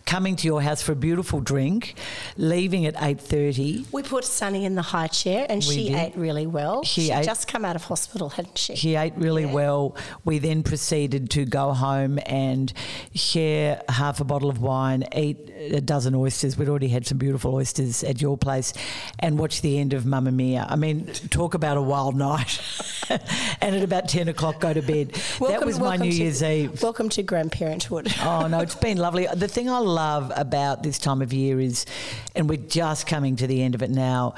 coming 0.05 0.35
to 0.35 0.45
your 0.45 0.61
house 0.61 0.83
for 0.83 0.91
a 0.91 0.95
beautiful 0.95 1.39
drink, 1.39 1.95
leaving 2.37 2.85
at 2.85 2.93
eight 3.01 3.19
thirty. 3.19 3.85
We 3.91 4.03
put 4.03 4.23
Sunny 4.23 4.65
in 4.65 4.75
the 4.75 4.83
high 4.83 5.07
chair, 5.07 5.47
and 5.49 5.65
We 5.67 5.73
she 5.73 5.89
did. 5.89 5.95
ate 5.97 6.15
really 6.15 6.45
well. 6.45 6.83
She 6.83 7.05
She'd 7.07 7.13
ate- 7.13 7.25
just 7.25 7.47
come 7.47 7.65
out 7.65 7.75
of 7.75 7.85
hospital, 7.85 8.29
hadn't 8.29 8.59
she? 8.59 8.75
She 8.75 8.93
ate 8.95 9.13
really 9.17 9.45
Yeah. 9.45 9.53
well. 9.53 9.95
We 10.23 10.37
then 10.37 10.61
proceeded 10.61 11.31
to 11.31 11.45
go 11.45 11.73
home 11.73 12.19
and 12.27 12.71
share 13.15 13.81
half 13.89 14.19
a 14.21 14.23
bottle 14.25 14.51
of 14.51 14.61
wine, 14.61 15.05
eat 15.15 15.37
a 15.71 15.81
dozen 15.81 16.13
oysters. 16.13 16.55
We'd 16.55 16.69
already 16.69 16.89
had 16.89 17.07
some 17.07 17.17
beautiful 17.17 17.55
oysters 17.55 18.03
at 18.03 18.21
your 18.21 18.37
place, 18.37 18.73
and 19.17 19.39
watch 19.39 19.61
the 19.61 19.79
end 19.79 19.93
of 19.93 20.05
Mamma 20.05 20.31
Mia. 20.31 20.67
I 20.69 20.75
mean, 20.75 21.07
talk 21.31 21.55
about 21.55 21.77
a 21.77 21.81
wild 21.81 22.15
night. 22.29 22.61
and 23.61 23.75
at 23.75 23.83
about 23.83 24.07
10 24.09 24.27
o'clock, 24.27 24.59
go 24.59 24.73
to 24.73 24.81
bed. 24.81 25.11
that 25.39 25.65
was 25.65 25.79
my 25.79 25.95
New 25.97 26.11
to- 26.11 26.17
Year's 26.17 26.41
Eve. 26.43 26.81
Welcome 26.81 27.09
to 27.09 27.23
grandparenthood. 27.23 28.11
Oh 28.25 28.47
no, 28.47 28.59
it's 28.59 28.75
been 28.75 28.97
lovely. 28.97 29.27
The 29.33 29.47
thing 29.47 29.69
I 29.69 29.77
love 29.79 30.31
about 30.35 30.81
this 30.83 30.97
time 30.97 31.21
of 31.21 31.31
year 31.31 31.59
is, 31.59 31.85
and 32.35 32.49
we're 32.49 32.57
just 32.57 33.05
coming 33.07 33.35
to 33.37 33.47
the 33.47 33.61
end 33.61 33.75
of 33.75 33.81
it 33.83 33.89
now, 33.91 34.35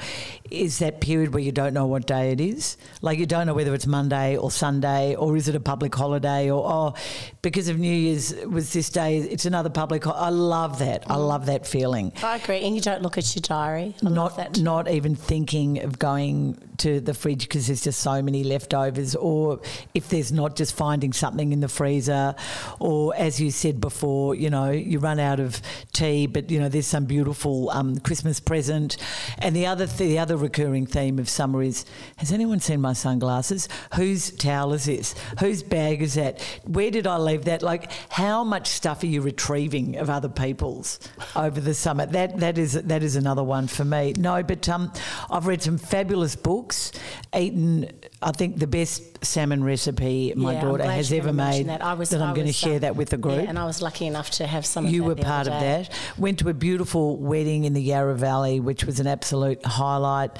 is 0.50 0.78
that 0.78 1.00
period 1.00 1.32
where 1.34 1.42
you 1.42 1.52
don't 1.52 1.74
know 1.74 1.86
what 1.86 2.06
day 2.06 2.32
it 2.32 2.40
is. 2.40 2.76
Like 3.02 3.18
you 3.18 3.26
don't 3.26 3.46
know 3.46 3.54
whether 3.54 3.74
it's 3.74 3.86
Monday 3.86 4.36
or 4.36 4.50
Sunday 4.50 5.14
or 5.14 5.36
is 5.36 5.48
it 5.48 5.54
a 5.54 5.60
public 5.60 5.94
holiday 5.94 6.50
or 6.50 6.64
oh, 6.66 6.94
because 7.42 7.68
of 7.68 7.78
New 7.78 7.92
Year's 7.92 8.34
was 8.46 8.72
this 8.72 8.90
day. 8.90 9.18
It's 9.18 9.46
another 9.46 9.70
public. 9.70 10.04
Ho- 10.04 10.12
I 10.12 10.30
love 10.30 10.78
that. 10.80 11.04
I 11.10 11.16
love 11.16 11.46
that 11.46 11.66
feeling. 11.66 12.12
I 12.22 12.36
agree. 12.36 12.60
And 12.60 12.74
you 12.74 12.80
don't 12.80 13.02
look 13.02 13.18
at 13.18 13.34
your 13.34 13.42
diary. 13.42 13.94
I 14.04 14.08
Not 14.08 14.36
that. 14.36 14.58
not 14.58 14.88
even 14.88 15.14
thinking 15.14 15.82
of 15.82 15.98
going 15.98 16.58
to 16.78 17.00
the 17.00 17.12
fridge 17.14 17.42
because 17.48 17.66
there's 17.66 17.82
just 17.82 18.00
so 18.00 18.22
many 18.22 18.44
leftovers, 18.44 19.14
or 19.16 19.60
if 19.94 20.08
there's 20.08 20.30
not, 20.30 20.56
just 20.56 20.74
finding 20.76 21.12
something 21.12 21.52
in 21.52 21.60
the 21.60 21.68
freezer, 21.68 22.34
or 22.78 23.14
as 23.16 23.40
you 23.40 23.50
said 23.50 23.80
before, 23.80 24.34
you 24.34 24.48
know, 24.48 24.70
you 24.70 24.98
run 24.98 25.18
out 25.18 25.40
of 25.40 25.60
tea, 25.92 26.26
but 26.26 26.50
you 26.50 26.58
know 26.58 26.68
there's 26.68 26.86
some 26.86 27.04
beautiful 27.04 27.70
um, 27.70 27.98
Christmas 27.98 28.40
present. 28.40 28.96
And 29.38 29.54
the 29.54 29.66
other 29.66 29.86
th- 29.86 29.98
the 29.98 30.18
other 30.18 30.36
recurring 30.38 30.86
theme 30.86 31.18
of 31.18 31.28
summer 31.28 31.62
is: 31.62 31.84
Has 32.16 32.32
anyone 32.32 32.60
seen 32.60 32.80
my 32.80 32.92
sunglasses? 32.92 33.68
Whose 33.94 34.30
towel 34.30 34.72
is 34.72 34.84
this? 34.86 35.14
Whose 35.40 35.62
bag 35.62 36.02
is 36.02 36.14
that? 36.14 36.40
Where 36.64 36.90
did 36.90 37.06
I 37.06 37.18
leave 37.18 37.44
that? 37.44 37.62
Like, 37.62 37.90
how 38.10 38.44
much 38.44 38.68
stuff 38.68 39.02
are 39.02 39.06
you 39.06 39.20
retrieving 39.20 39.96
of 39.96 40.08
other 40.10 40.28
people's 40.28 40.98
over 41.36 41.60
the 41.60 41.74
summer? 41.74 42.06
That 42.06 42.38
that 42.40 42.58
is 42.58 42.72
that 42.72 43.02
is 43.02 43.16
another 43.16 43.44
one 43.44 43.66
for 43.66 43.84
me. 43.84 44.14
No, 44.16 44.42
but 44.42 44.68
um, 44.68 44.92
I've 45.30 45.46
read 45.46 45.62
some 45.62 45.78
fabulous 45.78 46.36
books. 46.36 46.92
Eaten, 47.36 47.90
I 48.20 48.32
think 48.32 48.58
the 48.58 48.66
best 48.66 49.24
salmon 49.24 49.62
recipe 49.62 50.32
my 50.34 50.54
Yeah, 50.54 50.60
daughter 50.62 50.84
has 50.84 51.12
ever 51.12 51.32
made. 51.32 51.68
That, 51.68 51.84
I 51.84 51.94
was, 51.94 52.12
I'm 52.12 52.34
going 52.34 52.48
to 52.48 52.52
share 52.52 52.74
um, 52.74 52.80
that 52.80 52.96
with 52.96 53.10
the 53.10 53.16
group. 53.16 53.36
Yeah, 53.36 53.48
and 53.48 53.58
I 53.58 53.64
was 53.64 53.80
lucky 53.80 54.06
enough 54.06 54.30
to 54.32 54.46
have 54.46 54.66
some 54.66 54.86
of 54.86 54.92
You 54.92 55.02
that 55.02 55.08
were 55.08 55.14
part 55.22 55.46
of 55.46 55.52
that. 55.52 55.90
Went 56.18 56.40
to 56.40 56.48
a 56.48 56.54
beautiful 56.54 57.16
wedding 57.16 57.64
in 57.64 57.74
the 57.74 57.82
Yarra 57.82 58.16
Valley, 58.16 58.58
which 58.58 58.84
was 58.84 58.98
an 58.98 59.06
absolute 59.06 59.64
highlight. 59.64 60.32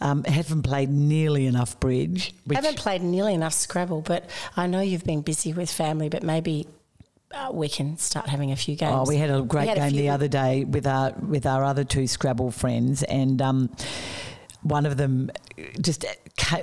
Um, 0.00 0.24
haven't 0.24 0.62
played 0.62 0.90
nearly 0.90 1.46
enough 1.46 1.78
bridge. 1.78 2.34
Which, 2.44 2.56
haven't 2.56 2.76
played 2.78 3.02
nearly 3.02 3.34
enough 3.34 3.52
Scrabble, 3.52 4.00
but 4.00 4.28
I 4.56 4.66
know 4.66 4.80
you've 4.80 5.04
been 5.04 5.20
busy 5.20 5.52
with 5.52 5.70
family, 5.70 6.08
but 6.08 6.24
maybe 6.24 6.66
uh, 7.32 7.50
we 7.52 7.68
can 7.68 7.96
start 7.98 8.28
having 8.28 8.50
a 8.50 8.56
few 8.56 8.74
games. 8.74 8.92
Oh, 8.94 9.04
we 9.08 9.16
had 9.16 9.30
a 9.30 9.42
great 9.42 9.68
had 9.68 9.76
game 9.76 9.90
few- 9.90 10.00
the 10.00 10.08
other 10.08 10.26
day 10.26 10.64
with 10.64 10.88
our 10.88 11.12
with 11.12 11.46
our 11.46 11.62
other 11.62 11.84
two 11.84 12.08
Scrabble 12.08 12.50
friends, 12.50 13.04
and 13.04 13.40
um, 13.40 13.70
one 14.62 14.86
of 14.86 14.96
them 14.96 15.30
just 15.80 16.04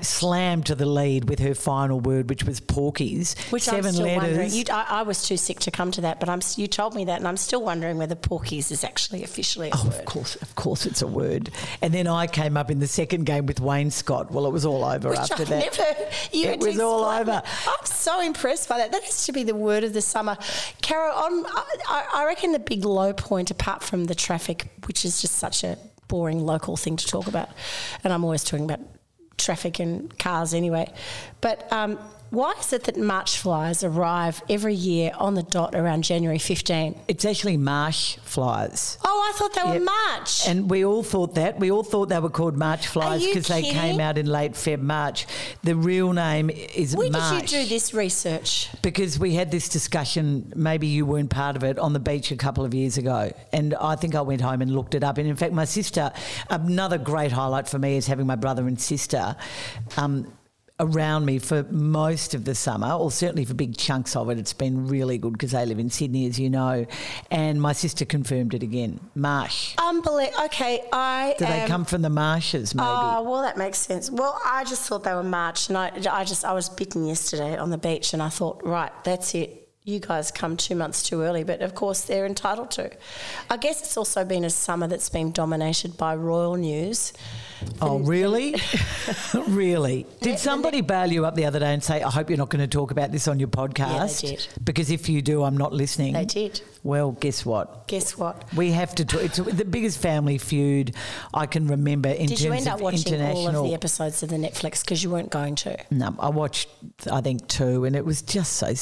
slammed 0.02 0.66
to 0.68 0.76
the 0.76 0.86
lead 0.86 1.30
with 1.30 1.40
her 1.40 1.54
final 1.54 2.00
word, 2.00 2.30
which 2.30 2.44
was 2.44 2.60
porkies. 2.60 3.38
Which 3.52 3.64
Seven 3.64 3.88
I'm 3.88 3.94
still 3.94 4.08
wondering. 4.08 4.38
letters. 4.38 4.58
You, 4.58 4.64
I, 4.72 4.86
I 4.90 5.02
was 5.04 5.24
too 5.28 5.38
sick 5.38 5.60
to 5.62 5.72
come 5.72 5.92
to 5.92 6.02
that, 6.02 6.20
but 6.20 6.30
I'm, 6.30 6.40
you 6.56 6.68
told 6.68 6.96
me 6.96 7.06
that, 7.06 7.20
and 7.20 7.28
I'm 7.28 7.38
still 7.38 7.62
wondering 7.64 7.98
whether 7.98 8.16
porkies 8.16 8.72
is 8.72 8.84
actually 8.84 9.24
officially 9.24 9.70
a 9.70 9.74
Oh, 9.76 9.84
word. 9.86 9.94
of 9.96 10.06
course, 10.06 10.36
of 10.38 10.56
course, 10.56 10.86
it's 10.86 11.02
a 11.02 11.08
word. 11.08 11.50
And 11.82 11.94
then 11.94 12.08
I 12.08 12.28
came 12.28 12.58
up 12.58 12.72
in 12.72 12.80
the 12.80 12.88
second 12.88 13.26
game 13.26 13.46
with 13.46 13.60
Wayne 13.60 13.92
Scott. 13.92 14.32
Well, 14.32 14.46
it 14.48 14.52
was 14.52 14.66
all 14.66 14.84
over 14.84 15.10
Which 15.10 15.20
after 15.20 15.44
I've 15.44 15.50
that. 15.50 15.78
never. 15.78 16.10
You 16.32 16.48
It 16.50 16.60
was 16.60 16.80
all 16.80 17.04
over. 17.06 17.42
I'm 17.68 17.86
so 17.86 18.22
impressed 18.22 18.70
by 18.70 18.78
that. 18.78 18.92
That 18.92 19.04
has 19.04 19.26
to 19.26 19.32
be 19.32 19.44
the 19.44 19.56
word 19.56 19.84
of 19.84 19.94
the 19.94 20.02
summer, 20.02 20.38
Caro. 20.82 21.12
On, 21.14 21.46
I, 21.46 22.06
I 22.14 22.26
reckon 22.26 22.52
the 22.54 22.60
big 22.60 22.86
low 22.86 23.14
point, 23.14 23.52
apart 23.52 23.84
from 23.84 24.06
the 24.06 24.16
traffic, 24.16 24.68
which 24.88 25.04
is 25.06 25.22
just 25.22 25.36
such 25.36 25.64
a 25.64 25.78
boring 26.10 26.46
local 26.46 26.76
thing 26.76 26.98
to 26.98 27.08
talk 27.08 27.28
about, 27.28 27.50
and 28.04 28.12
I'm 28.12 28.26
always 28.26 28.44
talking 28.44 28.66
about 28.66 28.82
traffic 29.38 29.80
and 29.80 30.18
cars 30.20 30.54
anyway. 30.54 30.92
But 31.40 31.72
um, 31.72 31.98
why 32.30 32.54
is 32.60 32.72
it 32.74 32.84
that 32.86 32.98
March 32.98 33.38
flies 33.38 33.84
arrive 33.84 34.42
every 34.50 34.74
year 34.76 35.12
on 35.18 35.34
the 35.36 35.44
dot 35.44 35.74
around 35.76 36.04
January 36.04 36.38
15? 36.40 37.00
It's 37.08 37.26
actually 37.26 37.58
marsh 37.58 38.18
flies. 38.24 38.98
Oh, 39.04 39.32
I 39.34 39.38
thought 39.38 39.54
they 39.54 39.64
were 39.64 39.74
Yep. 39.76 39.84
March. 39.84 40.48
And 40.48 40.70
we 40.70 40.86
all 40.86 41.04
thought 41.04 41.36
that. 41.36 41.60
We 41.60 41.72
all 41.72 41.84
thought 41.84 42.10
they 42.10 42.20
were 42.20 42.30
called 42.30 42.58
March 42.58 42.88
flies 42.88 43.26
because 43.26 43.48
they 43.48 43.64
came 43.64 44.00
out 44.00 44.18
in 44.18 44.26
late 44.26 44.54
Feb, 44.54 44.82
March. 44.82 45.26
The 45.64 45.76
real 45.76 46.14
name 46.14 46.50
is 46.50 46.96
Where 46.96 47.10
March. 47.10 47.42
did 47.42 47.52
you 47.52 47.64
do 47.64 47.70
this 47.70 47.94
research? 47.94 48.70
Because 48.82 49.18
we 49.18 49.34
had 49.34 49.52
this 49.52 49.70
discussion, 49.70 50.52
maybe 50.56 50.88
you 50.88 51.06
weren't 51.06 51.30
part 51.30 51.56
of 51.56 51.64
it, 51.64 51.80
on 51.80 51.94
the 51.94 52.00
beach 52.00 52.32
a 52.32 52.36
couple 52.36 52.64
of 52.64 52.74
years 52.74 52.98
ago. 52.98 53.32
And 53.54 53.74
I 53.76 53.96
think 53.96 54.16
I 54.16 54.22
went 54.22 54.42
home 54.42 54.62
and 54.62 54.72
looked 54.72 54.96
it 54.96 55.04
up. 55.04 55.18
And 55.18 55.28
in 55.28 55.36
fact, 55.36 55.54
my 55.54 55.66
sister, 55.66 56.12
another 56.50 56.98
great 56.98 57.32
highlight 57.32 57.68
for 57.68 57.80
me 57.80 57.98
is 57.98 58.08
having 58.08 58.28
my 58.28 58.36
brother 58.36 58.68
and 58.68 58.80
sister 58.80 59.36
um, 59.98 60.32
around 60.80 61.26
me 61.26 61.40
for 61.40 61.64
most 61.70 62.34
of 62.34 62.46
the 62.46 62.56
summer, 62.56 62.92
or 62.92 63.12
certainly 63.12 63.46
for 63.46 63.54
big 63.54 63.78
chunks 63.78 64.16
of 64.16 64.30
it. 64.30 64.38
It's 64.38 64.54
been 64.54 64.88
really 64.88 65.18
good 65.18 65.34
because 65.34 65.52
they 65.52 65.66
live 65.66 65.80
in 65.80 65.90
Sydney, 65.90 66.28
as 66.28 66.40
you 66.40 66.50
know. 66.50 66.86
And 67.30 67.62
my 67.62 67.74
sister 67.74 68.06
confirmed 68.06 68.54
it 68.54 68.64
again 68.64 69.00
marsh. 69.16 69.76
Unbelievable. 69.78 70.46
Okay, 70.46 70.84
I. 70.92 71.36
Do 71.38 71.46
they 71.46 71.66
come 71.68 71.86
from 71.86 72.02
the 72.02 72.10
marshes, 72.10 72.74
maybe? 72.74 72.88
Oh 72.90 73.24
well, 73.24 73.42
that 73.42 73.58
makes 73.58 73.80
sense. 73.80 74.10
Well, 74.10 74.40
I 74.46 74.64
just 74.64 74.88
thought 74.88 75.04
they 75.04 75.14
were 75.14 75.24
March, 75.24 75.70
and 75.70 75.78
I, 75.78 75.92
I 76.10 76.24
just 76.24 76.46
I 76.46 76.54
was 76.54 76.70
bitten 76.70 77.06
yesterday 77.06 77.58
on 77.58 77.70
the 77.70 77.78
beach, 77.78 78.14
and 78.14 78.22
I 78.22 78.30
thought, 78.30 78.62
right, 78.66 78.92
that's 79.04 79.36
it. 79.36 79.59
You 79.90 80.00
guys 80.00 80.30
come 80.30 80.56
two 80.56 80.76
months 80.76 81.02
too 81.02 81.24
early, 81.24 81.44
but 81.44 81.62
of 81.62 81.74
course 81.74 82.02
they're 82.02 82.28
entitled 82.28 82.70
to. 82.72 82.92
I 83.50 83.58
guess 83.58 83.82
it's 83.82 83.98
also 83.98 84.24
been 84.24 84.46
a 84.46 84.50
summer 84.52 84.88
that's 84.88 85.10
been 85.10 85.32
dominated 85.32 85.98
by 85.98 86.16
royal 86.16 86.56
news. 86.56 87.12
Oh, 87.82 87.98
really? 88.00 88.56
really? 89.48 90.06
Did 90.22 90.38
somebody 90.38 90.82
bail 90.82 91.12
you 91.12 91.26
up 91.26 91.34
the 91.34 91.46
other 91.46 91.60
day 91.60 91.74
and 91.74 91.84
say, 91.84 92.04
I 92.04 92.10
hope 92.12 92.30
you're 92.30 92.38
not 92.38 92.50
going 92.50 92.62
to 92.62 92.68
talk 92.68 92.92
about 92.92 93.12
this 93.12 93.28
on 93.28 93.40
your 93.40 93.48
podcast? 93.50 94.22
did. 94.22 94.48
Because 94.64 94.92
if 94.92 95.10
you 95.10 95.24
do, 95.24 95.44
I'm 95.44 95.58
not 95.58 95.74
listening. 95.74 96.14
They 96.14 96.26
did. 96.26 96.62
Well, 96.84 97.14
guess 97.14 97.46
what? 97.46 97.88
Guess 97.88 98.18
what? 98.18 98.46
We 98.56 98.72
have 98.72 98.94
to 98.96 99.06
talk. 99.06 99.24
It's 99.24 99.38
the 99.38 99.66
biggest 99.66 100.00
family 100.00 100.38
feud 100.38 100.96
I 101.34 101.46
can 101.48 101.68
remember 101.68 102.10
in 102.10 102.28
Did 102.28 102.38
terms 102.38 102.44
you 102.44 102.54
end 102.54 102.68
up 102.68 102.76
of 102.76 102.82
watching 102.82 103.14
international. 103.14 103.56
all 103.56 103.64
of 103.64 103.70
the 103.70 103.74
episodes 103.74 104.24
of 104.24 104.30
the 104.30 104.38
Netflix 104.38 104.82
because 104.82 105.04
you 105.04 105.10
weren't 105.10 105.32
going 105.32 105.56
to? 105.56 105.78
No, 105.92 106.16
I 106.20 106.30
watched, 106.30 106.70
I 107.12 107.22
think, 107.22 107.48
two, 107.48 107.86
and 107.86 107.96
it 107.96 108.06
was 108.06 108.22
just 108.22 108.54
so. 108.54 108.74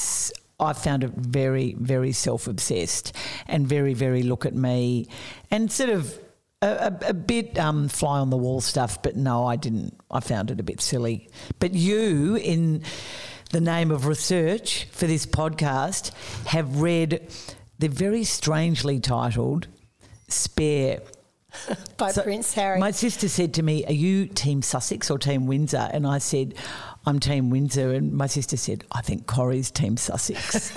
I 0.59 0.73
found 0.73 1.03
it 1.03 1.11
very, 1.11 1.75
very 1.79 2.11
self 2.11 2.47
obsessed 2.47 3.15
and 3.47 3.67
very, 3.67 3.93
very 3.93 4.23
look 4.23 4.45
at 4.45 4.55
me 4.55 5.07
and 5.51 5.71
sort 5.71 5.89
of 5.89 6.17
a, 6.61 6.67
a, 6.67 7.09
a 7.09 7.13
bit 7.13 7.57
um, 7.59 7.87
fly 7.87 8.19
on 8.19 8.29
the 8.29 8.37
wall 8.37 8.61
stuff, 8.61 9.01
but 9.01 9.15
no, 9.15 9.45
I 9.45 9.55
didn't. 9.55 9.95
I 10.09 10.19
found 10.19 10.49
it 10.49 10.59
a 10.59 10.63
bit 10.63 10.81
silly. 10.81 11.29
But 11.59 11.73
you, 11.73 12.35
in 12.35 12.83
the 13.51 13.61
name 13.61 13.91
of 13.91 14.07
research 14.07 14.85
for 14.91 15.05
this 15.05 15.25
podcast, 15.25 16.11
have 16.47 16.81
read 16.81 17.27
the 17.77 17.87
very 17.87 18.23
strangely 18.23 18.99
titled 18.99 19.67
Spare 20.27 21.01
By 21.97 22.11
so 22.11 22.23
Prince 22.23 22.53
Harry. 22.53 22.79
My 22.79 22.91
sister 22.91 23.27
said 23.27 23.53
to 23.55 23.63
me, 23.63 23.85
Are 23.85 23.93
you 23.93 24.27
Team 24.27 24.61
Sussex 24.61 25.09
or 25.09 25.17
Team 25.17 25.47
Windsor? 25.47 25.89
And 25.91 26.05
I 26.05 26.17
said, 26.17 26.55
I'm 27.07 27.21
Team 27.21 27.49
Windsor. 27.49 27.93
And 27.93 28.11
my 28.11 28.27
sister 28.27 28.57
said, 28.57 28.83
I 28.91 29.01
think 29.01 29.27
Corrie's 29.27 29.71
Team 29.71 29.95
Sussex. 29.97 30.73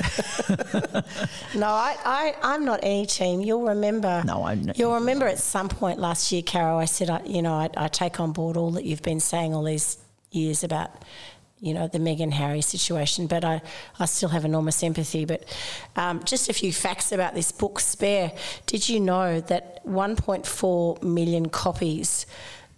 No, 1.54 1.66
I, 1.66 1.96
I, 2.04 2.34
I'm 2.42 2.64
not 2.64 2.80
any 2.82 3.04
team. 3.04 3.40
You'll 3.40 3.66
remember. 3.66 4.22
No, 4.24 4.44
I'm 4.44 4.62
not. 4.62 4.78
You'll 4.78 4.94
remember 4.94 5.26
at 5.26 5.38
some 5.38 5.68
point 5.68 5.98
last 5.98 6.30
year, 6.30 6.42
Caro, 6.42 6.78
I 6.78 6.84
said, 6.84 7.10
I, 7.10 7.22
you 7.24 7.42
know, 7.42 7.54
I, 7.54 7.68
I 7.76 7.88
take 7.88 8.20
on 8.20 8.32
board 8.32 8.56
all 8.56 8.70
that 8.72 8.84
you've 8.84 9.02
been 9.02 9.18
saying 9.18 9.52
all 9.52 9.64
these 9.64 9.98
years 10.30 10.62
about, 10.62 10.90
you 11.58 11.74
know, 11.74 11.88
the 11.88 11.98
Meghan 11.98 12.32
Harry 12.32 12.60
situation, 12.60 13.26
but 13.26 13.44
I, 13.44 13.60
I 13.98 14.06
still 14.06 14.28
have 14.28 14.44
enormous 14.44 14.82
empathy. 14.82 15.24
But 15.24 15.44
um, 15.96 16.22
just 16.24 16.48
a 16.48 16.52
few 16.52 16.72
facts 16.72 17.10
about 17.10 17.34
this 17.34 17.50
book, 17.50 17.80
Spare. 17.80 18.32
Did 18.66 18.88
you 18.88 19.00
know 19.00 19.40
that 19.40 19.84
1.4 19.84 21.02
million 21.02 21.48
copies 21.48 22.26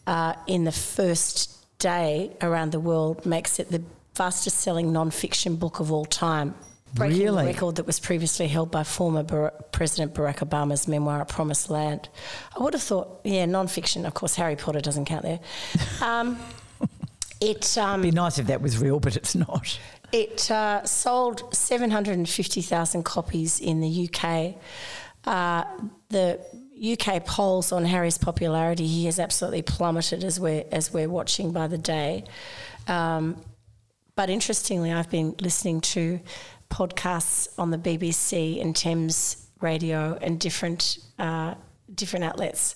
uh, 0.06 0.34
in 0.46 0.64
the 0.64 0.72
first 0.72 1.61
day 1.82 2.30
around 2.40 2.72
the 2.72 2.80
world 2.80 3.26
makes 3.26 3.58
it 3.58 3.70
the 3.70 3.82
fastest 4.14 4.58
selling 4.58 4.92
non 4.92 5.10
fiction 5.10 5.56
book 5.56 5.80
of 5.80 5.90
all 5.92 6.04
time? 6.04 6.54
breaking 6.94 7.22
Really? 7.22 7.44
the 7.44 7.52
record 7.52 7.76
that 7.76 7.86
was 7.86 7.98
previously 7.98 8.46
held 8.48 8.70
by 8.70 8.84
former 8.84 9.22
Bar- 9.22 9.54
President 9.72 10.14
Barack 10.14 10.46
Obama's 10.46 10.86
memoir, 10.86 11.22
A 11.22 11.24
Promised 11.24 11.70
Land. 11.70 12.08
I 12.54 12.62
would 12.62 12.74
have 12.74 12.82
thought, 12.82 13.20
yeah, 13.24 13.46
non-fiction. 13.46 14.04
Of 14.04 14.14
course, 14.14 14.34
Harry 14.34 14.56
Potter 14.56 14.80
doesn't 14.80 15.06
count 15.06 15.22
there. 15.22 15.40
Um, 16.00 16.38
It 17.40 17.76
um, 17.76 18.02
Be 18.02 18.12
nice 18.12 18.38
if 18.38 18.46
that 18.46 18.62
was 18.62 18.78
real, 18.78 19.00
but 19.00 19.16
it's 19.16 19.34
not. 19.34 19.76
It 20.12 20.48
uh, 20.48 20.84
sold 20.84 21.52
750,000 21.52 23.02
copies 23.02 23.58
in 23.58 23.80
the 23.80 24.08
UK. 24.08 24.54
Uh, 25.24 25.64
the 26.08 26.38
UK 26.82 27.24
polls 27.24 27.70
on 27.70 27.84
Harry's 27.84 28.18
popularity, 28.18 28.86
he 28.86 29.06
has 29.06 29.20
absolutely 29.20 29.62
plummeted 29.62 30.24
as 30.24 30.40
we're, 30.40 30.64
as 30.72 30.92
we're 30.92 31.08
watching 31.08 31.52
by 31.52 31.68
the 31.68 31.78
day. 31.78 32.24
Um, 32.88 33.40
but 34.16 34.28
interestingly, 34.28 34.92
I've 34.92 35.10
been 35.10 35.34
listening 35.40 35.80
to 35.80 36.20
podcasts 36.70 37.48
on 37.58 37.70
the 37.70 37.78
BBC 37.78 38.60
and 38.60 38.74
Thames 38.74 39.46
Radio 39.60 40.18
and 40.20 40.40
different, 40.40 40.98
uh, 41.18 41.54
different 41.94 42.24
outlets. 42.24 42.74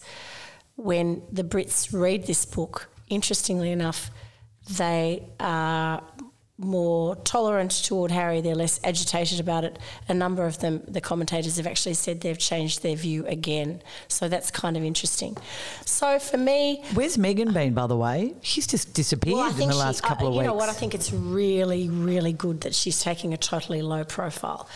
When 0.77 1.23
the 1.33 1.43
Brits 1.43 1.93
read 1.93 2.27
this 2.27 2.45
book, 2.45 2.89
interestingly 3.09 3.73
enough, 3.73 4.11
they 4.77 5.29
are 5.41 6.03
more 6.59 7.17
tolerant 7.17 7.71
toward 7.85 8.11
Harry, 8.11 8.41
they're 8.41 8.55
less 8.55 8.81
agitated 8.83 9.41
about 9.41 9.65
it. 9.65 9.79
A 10.09 10.15
number 10.15 10.47
of 10.47 10.61
them, 10.61 10.83
the 10.89 11.01
commentators 11.01 11.59
have 11.59 11.67
actually 11.67 11.95
said 11.95 12.23
they've 12.23 12.39
changed 12.39 12.83
their 12.83 12.97
view 12.97 13.27
again. 13.27 13.83
So 14.09 14.29
that's 14.29 14.51
kind 14.51 14.77
of 14.77 14.83
interesting. 14.83 15.37
So 15.85 16.19
for 16.19 16.39
me. 16.39 16.83
Where's 16.95 17.17
Meghan 17.19 17.53
been, 17.53 17.75
by 17.75 17.87
the 17.87 17.97
way? 17.97 18.35
She's 18.41 18.67
just 18.67 18.95
disappeared 18.95 19.37
well, 19.37 19.61
in 19.61 19.69
the 19.69 19.77
last 19.77 20.03
she, 20.03 20.09
couple 20.09 20.27
I, 20.27 20.29
of 20.29 20.35
you 20.35 20.39
weeks. 20.41 20.45
You 20.45 20.51
know 20.51 20.55
what? 20.55 20.69
I 20.69 20.73
think 20.73 20.95
it's 20.95 21.13
really, 21.13 21.91
really 21.91 22.33
good 22.33 22.63
that 22.63 22.75
she's 22.75 23.03
taking 23.03 23.35
a 23.35 23.37
totally 23.37 23.83
low 23.83 24.05
profile. 24.05 24.69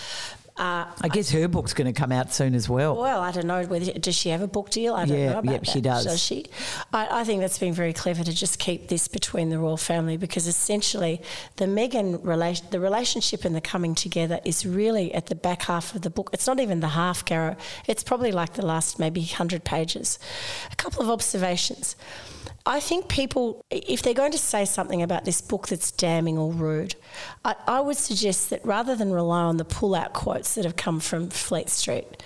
Uh, 0.61 0.85
I 1.01 1.09
guess 1.09 1.31
her 1.31 1.49
book's 1.49 1.73
going 1.73 1.90
to 1.90 1.99
come 1.99 2.12
out 2.12 2.35
soon 2.35 2.55
as 2.55 2.68
well. 2.68 2.94
Well, 2.94 3.23
I 3.23 3.31
don't 3.33 3.46
know 3.46 3.64
whether 3.64 3.92
does 3.92 4.14
she 4.14 4.29
have 4.29 4.42
a 4.42 4.46
book 4.46 4.68
deal. 4.68 4.94
I 4.94 5.07
don't 5.07 5.16
yeah, 5.16 5.33
know 5.33 5.38
about 5.38 5.53
yep, 5.53 5.61
that. 5.62 5.70
she 5.70 5.81
does. 5.81 6.05
Does 6.05 6.23
she? 6.23 6.44
I, 6.92 7.20
I, 7.20 7.25
think 7.25 7.40
that's 7.40 7.59
been 7.59 7.73
very 7.73 7.94
clever 7.94 8.23
to 8.23 8.35
just 8.35 8.59
keep 8.59 8.88
this 8.88 9.09
between 9.09 9.49
the 9.49 9.59
royal 9.59 9.79
family 9.79 10.18
because 10.18 10.46
essentially 10.46 11.23
the 11.57 11.64
Meghan 11.64 12.23
relation, 12.23 12.66
the 12.73 12.79
relationship 12.79 13.46
and 13.46 13.57
the 13.57 13.62
coming 13.62 13.94
together 13.94 14.38
is 14.44 14.66
really 14.66 15.14
at 15.14 15.29
the 15.29 15.35
back 15.35 15.62
half 15.62 15.94
of 15.94 16.03
the 16.03 16.11
book. 16.11 16.29
It's 16.35 16.46
not 16.46 16.61
even 16.61 16.81
the 16.81 16.88
half, 16.88 17.25
Garrow. 17.25 17.57
It's 17.88 18.05
probably 18.05 18.31
like 18.31 18.53
the 18.53 18.66
last 18.66 18.99
maybe 18.99 19.23
hundred 19.23 19.64
pages. 19.64 20.18
A 20.70 20.77
couple 20.77 21.01
of 21.01 21.09
observations. 21.09 21.96
I 22.66 22.81
think 22.81 23.09
people, 23.09 23.64
if 23.70 24.03
they're 24.03 24.12
going 24.14 24.33
to 24.33 24.38
say 24.38 24.64
something 24.64 25.03
about 25.03 25.25
this 25.25 25.40
book 25.40 25.68
that's 25.68 25.90
damning 25.90 26.37
or 26.37 26.53
rude, 26.53 26.94
I, 27.44 27.55
I 27.66 27.81
would 27.81 27.96
suggest 27.96 28.51
that 28.51 28.64
rather 28.64 28.94
than 28.94 29.12
rely 29.12 29.42
on 29.42 29.57
the 29.57 29.64
pull 29.64 29.94
out 29.94 30.12
quotes 30.12 30.55
that 30.55 30.64
have 30.64 30.77
come 30.77 31.01
from 31.01 31.31
Fleet 31.31 31.70
Street, 31.70 32.23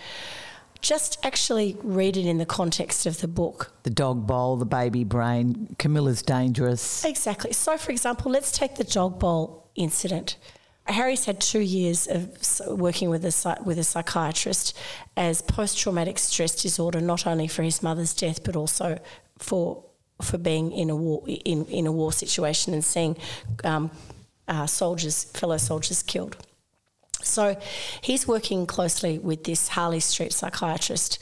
just 0.80 1.18
actually 1.24 1.76
read 1.82 2.16
it 2.16 2.26
in 2.26 2.38
the 2.38 2.46
context 2.46 3.06
of 3.06 3.20
the 3.20 3.28
book. 3.28 3.72
The 3.84 3.90
dog 3.90 4.26
bowl, 4.26 4.56
the 4.56 4.66
baby 4.66 5.04
brain, 5.04 5.74
Camilla's 5.78 6.20
dangerous. 6.20 7.04
Exactly. 7.04 7.52
So, 7.52 7.78
for 7.78 7.92
example, 7.92 8.30
let's 8.30 8.52
take 8.52 8.74
the 8.74 8.84
dog 8.84 9.18
bowl 9.18 9.70
incident. 9.76 10.36
Harry's 10.86 11.24
had 11.24 11.40
two 11.40 11.60
years 11.60 12.06
of 12.06 12.28
working 12.68 13.08
with 13.08 13.24
a 13.24 13.58
with 13.64 13.78
a 13.78 13.84
psychiatrist 13.84 14.76
as 15.16 15.40
post 15.40 15.78
traumatic 15.78 16.18
stress 16.18 16.54
disorder, 16.54 17.00
not 17.00 17.26
only 17.26 17.48
for 17.48 17.62
his 17.62 17.82
mother's 17.82 18.12
death 18.12 18.44
but 18.44 18.54
also 18.54 18.98
for 19.38 19.82
for 20.22 20.38
being 20.38 20.72
in 20.72 20.90
a 20.90 20.96
war 20.96 21.22
in, 21.26 21.66
in 21.66 21.86
a 21.86 21.92
war 21.92 22.12
situation 22.12 22.72
and 22.72 22.84
seeing 22.84 23.16
um, 23.64 23.90
uh, 24.48 24.66
soldiers, 24.66 25.24
fellow 25.24 25.56
soldiers 25.56 26.02
killed. 26.02 26.36
So 27.22 27.56
he's 28.02 28.28
working 28.28 28.66
closely 28.66 29.18
with 29.18 29.44
this 29.44 29.68
Harley 29.68 30.00
Street 30.00 30.32
psychiatrist 30.32 31.18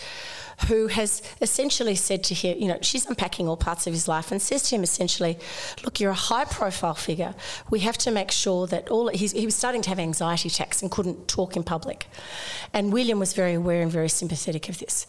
who 0.69 0.87
has 0.89 1.23
essentially 1.41 1.95
said 1.95 2.25
to 2.25 2.35
him, 2.35 2.59
you 2.59 2.69
know, 2.69 2.79
she's 2.83 3.07
unpacking 3.07 3.49
all 3.49 3.57
parts 3.57 3.87
of 3.87 3.93
his 3.93 4.09
life 4.09 4.31
and 4.31 4.41
says 4.41 4.63
to 4.65 4.77
him 4.77 4.83
essentially, 4.83 5.39
look, 5.85 6.01
you're 6.01 6.11
a 6.11 6.15
high 6.15 6.45
profile 6.45 6.95
figure. 6.95 7.35
We 7.71 7.81
have 7.81 7.99
to 7.99 8.11
make 8.11 8.31
sure 8.31 8.67
that 8.69 8.89
all, 8.89 9.09
he 9.09 9.45
was 9.45 9.55
starting 9.55 9.83
to 9.83 9.89
have 9.89 9.99
anxiety 9.99 10.49
attacks 10.49 10.83
and 10.83 10.91
couldn't 10.91 11.29
talk 11.29 11.57
in 11.57 11.63
public. 11.63 12.07
And 12.73 12.93
William 12.93 13.19
was 13.19 13.33
very 13.33 13.55
aware 13.55 13.83
and 13.83 13.91
very 13.91 14.09
sympathetic 14.09 14.69
of 14.69 14.79
this. 14.79 15.07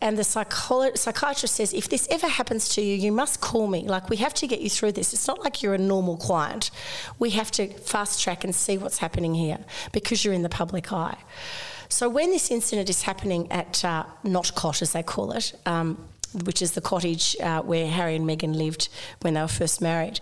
And 0.00 0.18
the 0.18 0.22
psycholo- 0.22 0.96
psychiatrist 0.96 1.54
says, 1.54 1.72
if 1.72 1.88
this 1.88 2.08
ever 2.10 2.26
happens 2.26 2.68
to 2.70 2.82
you, 2.82 2.96
you 2.96 3.12
must 3.12 3.40
call 3.40 3.68
me. 3.68 3.86
Like, 3.86 4.10
we 4.10 4.16
have 4.16 4.34
to 4.34 4.46
get 4.46 4.60
you 4.60 4.68
through 4.68 4.92
this. 4.92 5.12
It's 5.12 5.28
not 5.28 5.40
like 5.44 5.62
you're 5.62 5.74
a 5.74 5.78
normal 5.78 6.16
client. 6.16 6.70
We 7.18 7.30
have 7.30 7.50
to 7.52 7.68
fast 7.68 8.20
track 8.20 8.42
and 8.42 8.54
see 8.54 8.78
what's 8.78 8.98
happening 8.98 9.34
here 9.34 9.58
because 9.92 10.24
you're 10.24 10.34
in 10.34 10.42
the 10.42 10.48
public 10.48 10.92
eye. 10.92 11.18
So 11.92 12.08
when 12.08 12.30
this 12.30 12.50
incident 12.50 12.88
is 12.88 13.02
happening 13.02 13.52
at 13.52 13.84
uh, 13.84 14.04
as 14.24 14.92
they 14.92 15.02
call 15.02 15.32
it, 15.32 15.52
um, 15.66 15.98
which 16.46 16.62
is 16.62 16.72
the 16.72 16.80
cottage 16.80 17.36
uh, 17.38 17.60
where 17.60 17.86
Harry 17.86 18.16
and 18.16 18.26
Meghan 18.26 18.56
lived 18.56 18.88
when 19.20 19.34
they 19.34 19.42
were 19.42 19.46
first 19.46 19.82
married. 19.82 20.18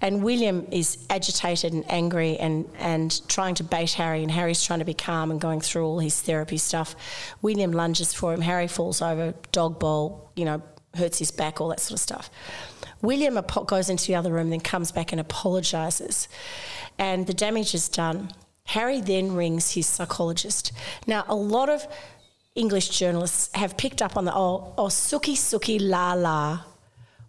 And 0.00 0.24
William 0.24 0.66
is 0.72 0.98
agitated 1.08 1.72
and 1.74 1.88
angry 1.88 2.36
and, 2.38 2.68
and 2.76 3.26
trying 3.28 3.54
to 3.54 3.64
bait 3.64 3.92
Harry, 3.92 4.22
and 4.22 4.32
Harry's 4.32 4.64
trying 4.64 4.80
to 4.80 4.84
be 4.84 4.94
calm 4.94 5.30
and 5.30 5.40
going 5.40 5.60
through 5.60 5.86
all 5.86 6.00
his 6.00 6.20
therapy 6.20 6.58
stuff. 6.58 6.96
William 7.40 7.70
lunges 7.70 8.12
for 8.12 8.34
him, 8.34 8.40
Harry 8.40 8.66
falls 8.66 9.00
over, 9.00 9.32
dog 9.52 9.78
bowl, 9.78 10.32
you 10.34 10.44
know, 10.44 10.60
hurts 10.96 11.20
his 11.20 11.30
back, 11.30 11.60
all 11.60 11.68
that 11.68 11.78
sort 11.78 11.92
of 11.92 12.00
stuff. 12.00 12.30
William 13.00 13.40
goes 13.68 13.88
into 13.88 14.08
the 14.08 14.16
other 14.16 14.32
room, 14.32 14.50
then 14.50 14.58
comes 14.58 14.90
back 14.90 15.12
and 15.12 15.20
apologises. 15.20 16.26
And 16.98 17.28
the 17.28 17.34
damage 17.34 17.74
is 17.74 17.88
done. 17.88 18.32
Harry 18.66 19.00
then 19.00 19.34
rings 19.34 19.72
his 19.72 19.86
psychologist. 19.86 20.72
Now, 21.06 21.24
a 21.28 21.34
lot 21.34 21.68
of 21.68 21.86
English 22.54 22.90
journalists 22.90 23.50
have 23.54 23.76
picked 23.76 24.02
up 24.02 24.16
on 24.16 24.24
the 24.24 24.34
oh, 24.34 24.74
oh 24.76 24.86
suki 24.86 25.34
suki 25.34 25.78
la 25.80 26.12
la 26.14 26.71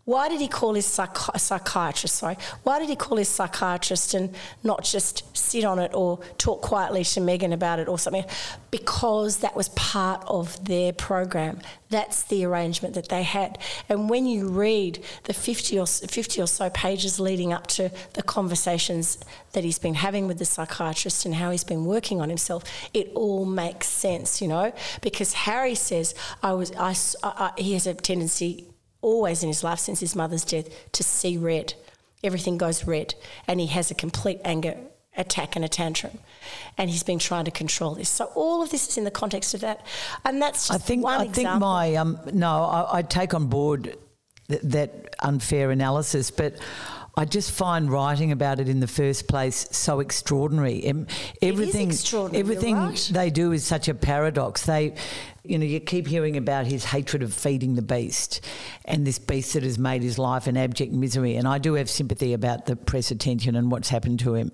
why 0.06 0.28
did 0.28 0.42
he 0.42 0.50
call 0.50 0.74
his 0.74 0.86
psychi- 0.86 1.39
psychiatrist? 1.39 2.16
Sorry, 2.16 2.38
why 2.63 2.80
did 2.80 2.89
he 2.89 2.96
call 2.96 3.18
his 3.18 3.30
psychiatrist 3.30 4.13
and 4.13 4.36
not 4.62 4.84
just 4.84 5.36
sit 5.36 5.63
on 5.63 5.80
it 5.80 5.92
or 5.94 6.20
talk 6.38 6.62
quietly 6.62 7.06
to 7.06 7.22
Meghan 7.22 7.54
about 7.54 7.80
it 7.80 7.88
or 7.88 7.98
something? 7.98 8.26
Because 8.70 9.38
that 9.38 9.56
was 9.56 9.70
part 9.70 10.22
of 10.28 10.66
their 10.66 10.92
program. 10.92 11.62
That's 11.89 12.24
the 12.24 12.44
arrangement 12.44 12.96
that 12.96 13.08
they 13.08 13.24
had. 13.24 13.58
And 13.88 14.10
when 14.10 14.26
you 14.26 14.50
read 14.50 15.02
the 15.24 15.34
50 15.34 15.80
or 15.80 15.88
50 15.88 16.42
or 16.42 16.48
so 16.48 16.70
pages 16.72 17.18
leading 17.18 17.54
up 17.54 17.68
to 17.68 17.89
the 18.13 18.24
conversations 18.24 19.20
that 19.54 19.63
he's 19.63 19.80
been 19.80 19.94
having 19.94 20.28
with 20.28 20.38
the 20.38 20.46
psychiatrist 20.46 21.26
and 21.26 21.36
how 21.36 21.52
he's 21.52 21.63
been 21.63 21.86
working 21.86 22.20
on 22.20 22.28
himself, 22.28 22.66
it 22.94 23.10
all 23.16 23.46
makes 23.46 23.88
sense, 23.88 24.42
you 24.42 24.50
know. 24.50 24.74
Because 25.02 25.32
Harry 25.34 25.76
says, 25.76 26.13
"I 26.42 26.54
was, 26.54 26.74
I, 26.76 26.94
I, 27.24 27.52
he 27.58 27.72
has 27.74 27.88
a 27.88 27.94
tendency." 27.94 28.68
Always 29.04 29.44
in 29.44 29.50
his 29.50 29.63
life 29.63 29.80
since 29.80 30.00
his 30.00 30.16
mother's 30.16 30.46
death 30.46 30.92
to 30.94 31.04
see 31.04 31.38
red. 31.38 31.76
Everything 32.24 32.58
goes 32.58 32.88
red, 32.88 33.16
and 33.48 33.60
he 33.60 33.68
has 33.68 33.92
a 33.92 33.96
complete 33.96 34.39
anger 34.44 34.78
attack 35.16 35.56
and 35.56 35.63
a 35.63 35.68
tantrum, 35.68 36.18
and 36.78 36.89
he's 36.89 37.04
been 37.04 37.20
trying 37.20 37.46
to 37.46 37.52
control 37.52 37.96
this. 37.96 38.10
So 38.10 38.26
all 38.36 38.63
of 38.63 38.72
this 38.72 38.88
is 38.88 38.98
in 38.98 39.04
the 39.04 39.12
context 39.12 39.54
of 39.54 39.62
that, 39.62 39.86
and 40.26 40.42
that's 40.42 40.72
I 40.72 40.78
think 40.78 41.06
I 41.06 41.26
example. 41.26 41.34
think 41.34 41.60
my 41.60 41.96
um, 41.96 42.20
no, 42.34 42.63
I, 42.63 43.00
I, 43.00 43.02
take 43.02 43.34
on 43.34 43.48
board 43.48 43.98
th- 44.48 44.62
that 44.63 45.16
unfair 45.20 45.72
analysis, 45.72 46.32
but. 46.32 46.56
I 47.16 47.26
just 47.26 47.52
find 47.52 47.92
writing 47.92 48.32
about 48.32 48.60
it 48.60 48.68
in 48.68 48.80
the 48.80 48.88
first 48.88 49.28
place 49.28 49.68
so 49.70 50.00
extraordinary. 50.00 50.84
Everything, 51.44 51.92
extraordinary. 51.92 52.39
everything 52.39 52.76
right. 52.76 53.10
they 53.13 53.30
do 53.30 53.52
is 53.52 53.63
such 53.63 53.88
a 53.88 53.94
paradox. 53.94 54.66
They, 54.66 54.96
you 55.43 55.58
know, 55.58 55.65
you 55.65 55.79
keep 55.79 56.08
hearing 56.08 56.38
about 56.38 56.65
his 56.65 56.86
hatred 56.86 57.21
of 57.21 57.34
feeding 57.34 57.75
the 57.75 57.82
beast, 57.82 58.39
and 58.86 59.06
this 59.06 59.19
beast 59.19 59.53
that 59.53 59.63
has 59.63 59.77
made 59.77 60.01
his 60.01 60.17
life 60.17 60.47
an 60.47 60.56
abject 60.56 60.93
misery. 60.93 61.36
And 61.36 61.47
I 61.47 61.58
do 61.58 61.73
have 61.73 61.89
sympathy 61.89 62.34
about 62.34 62.65
the 62.65 62.75
press 62.75 63.12
attention 63.12 63.56
and 63.56 63.69
what's 63.69 63.89
happened 63.89 64.19
to 64.21 64.36
him, 64.36 64.51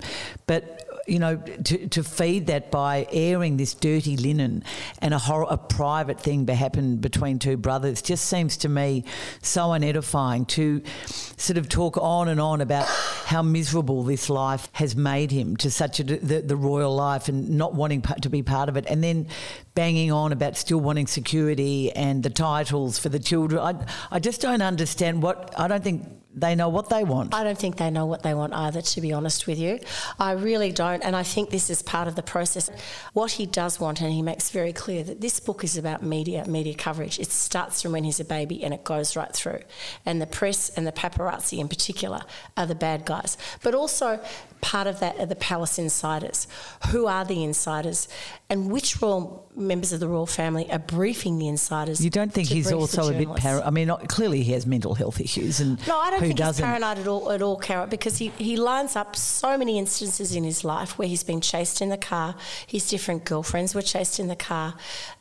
but 0.48 0.89
you 1.10 1.20
know, 1.20 1.38
to, 1.38 1.88
to 1.88 2.04
feed 2.04 2.48
that 2.48 2.72
by 2.72 3.08
airing 3.12 3.58
this 3.58 3.74
dirty 3.74 4.18
linen 4.18 4.64
and 5.00 5.14
a, 5.14 5.18
hor- 5.18 5.48
a 5.50 5.58
private 5.58 6.20
thing 6.20 6.46
happened 6.48 7.02
between 7.02 7.40
two 7.40 7.58
brothers 7.58 8.02
just 8.02 8.26
seems 8.26 8.58
to 8.58 8.70
me 8.70 9.04
so 9.42 9.74
unedifying 9.74 10.46
to 10.46 10.82
sort 11.06 11.58
of 11.58 11.70
talk 11.70 11.98
on 11.98 12.28
and 12.28 12.40
on 12.40 12.62
about 12.62 12.86
how 13.26 13.42
miserable 13.42 14.04
this 14.04 14.30
life 14.30 14.68
has 14.74 14.96
made 14.96 15.32
him 15.32 15.56
to 15.58 15.72
such 15.72 16.00
a, 16.00 16.04
the, 16.04 16.42
the 16.42 16.56
royal 16.56 16.96
life 16.96 17.30
and 17.30 17.50
not 17.50 17.74
wanting 17.74 18.02
to 18.02 18.30
be 18.30 18.44
part 18.44 18.70
of 18.70 18.78
it 18.78 18.86
and 18.88 19.04
then 19.04 19.28
banging 19.74 20.12
on 20.12 20.32
about 20.32 20.58
still 20.58 20.80
wanting 20.80 21.08
security 21.08 21.92
and 21.94 22.24
the 22.24 22.30
titles 22.30 23.00
for 23.00 23.10
the 23.10 23.20
children. 23.20 23.62
I, 23.62 23.86
I 24.12 24.20
just 24.20 24.42
don't 24.42 24.62
understand 24.62 25.24
what, 25.24 25.54
I 25.58 25.68
don't 25.68 25.84
think 25.84 26.06
they 26.34 26.54
know 26.54 26.70
what 26.70 26.90
they 26.90 27.04
want. 27.04 27.34
I 27.34 27.44
don't 27.44 27.58
think 27.58 27.78
they 27.78 27.90
know 27.90 28.06
what 28.06 28.22
they 28.22 28.34
want 28.36 28.54
either, 28.54 28.82
to 28.82 29.02
be 29.02 29.12
honest 29.12 29.48
with 29.48 29.58
you. 29.58 29.80
I 30.20 30.34
really 30.34 30.72
don't. 30.72 31.04
And 31.04 31.16
I 31.16 31.24
think 31.24 31.50
this 31.50 31.70
is 31.70 31.82
part 31.82 32.08
of 32.08 32.16
the 32.16 32.22
process. 32.22 32.70
What 33.14 33.32
he 33.32 33.48
does 33.48 33.80
want, 33.80 34.00
and 34.02 34.12
he 34.14 34.22
makes 34.22 34.52
very 34.52 34.72
clear 34.72 35.04
that 35.04 35.22
this 35.22 35.40
book 35.40 35.64
is 35.64 35.76
about 35.76 36.04
media, 36.04 36.46
media 36.48 36.76
coverage. 36.76 37.20
It 37.20 37.32
starts 37.32 37.82
from 37.82 37.94
when 37.94 38.04
he's 38.04 38.20
a 38.20 38.26
baby 38.26 38.64
and 38.64 38.74
it 38.74 38.84
goes 38.84 39.16
right 39.16 39.34
through. 39.34 39.62
And 40.06 40.22
the 40.22 40.28
press 40.28 40.70
and 40.70 40.86
the 40.86 40.92
paparazzi 40.92 41.58
in 41.58 41.68
particular 41.68 42.22
are 42.56 42.68
the 42.68 42.76
bad 42.76 43.06
guys. 43.06 43.36
But 43.64 43.74
also, 43.74 44.20
part 44.62 44.88
of 44.88 45.00
that 45.00 45.20
are 45.20 45.26
the 45.26 45.36
palace 45.36 45.80
insiders. 45.80 46.48
Who 46.92 47.08
are 47.08 47.26
the 47.26 47.44
insiders? 47.44 48.08
And 48.50 48.72
which 48.72 49.02
royal 49.02 49.50
members 49.56 49.94
of 49.94 50.00
the 50.00 50.08
royal 50.08 50.26
family 50.26 50.72
are 50.72 50.80
briefing 50.80 51.38
the 51.38 51.48
insiders? 51.48 52.04
You 52.04 52.10
don't 52.10 52.34
think 52.34 52.50
he's 52.50 52.72
also 52.72 53.14
a 53.14 53.18
bit 53.18 53.36
para- 53.36 53.66
I 53.66 53.70
mean, 53.70 53.90
clearly 54.08 54.44
he 54.44 54.54
has 54.54 54.66
mental 54.66 54.96
health 54.96 55.20
issues, 55.20 55.60
and 55.60 55.86
no, 55.88 55.98
I 55.98 56.10
don't 56.10 56.20
think 56.20 56.38
doesn't? 56.38 56.64
he's 56.64 56.70
paranoid 56.70 57.00
at 57.00 57.08
all, 57.08 57.32
at 57.32 57.42
all, 57.42 57.58
Carrot, 57.58 57.90
because 57.90 58.18
he, 58.18 58.30
he 58.38 58.58
lines 58.58 58.96
up 58.96 59.16
so 59.16 59.58
many 59.58 59.78
instances 59.78 60.36
in 60.36 60.44
his 60.44 60.64
life 60.64 60.98
where 60.98 61.08
he's 61.08 61.24
been 61.24 61.42
chased 61.42 61.82
in 61.82 61.90
the 61.90 61.98
car. 61.98 62.36
His 62.68 62.90
different 62.90 63.26
girlfriends 63.26 63.76
were 63.76 63.82
chased 63.82 64.20
in 64.20 64.28
the 64.28 64.36
car. 64.36 64.76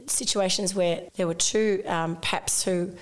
Situations 0.06 0.74
where 0.74 1.02
there 1.16 1.26
were 1.26 1.34
two 1.34 1.82
um, 1.86 2.16
paps 2.16 2.64
who 2.64 2.92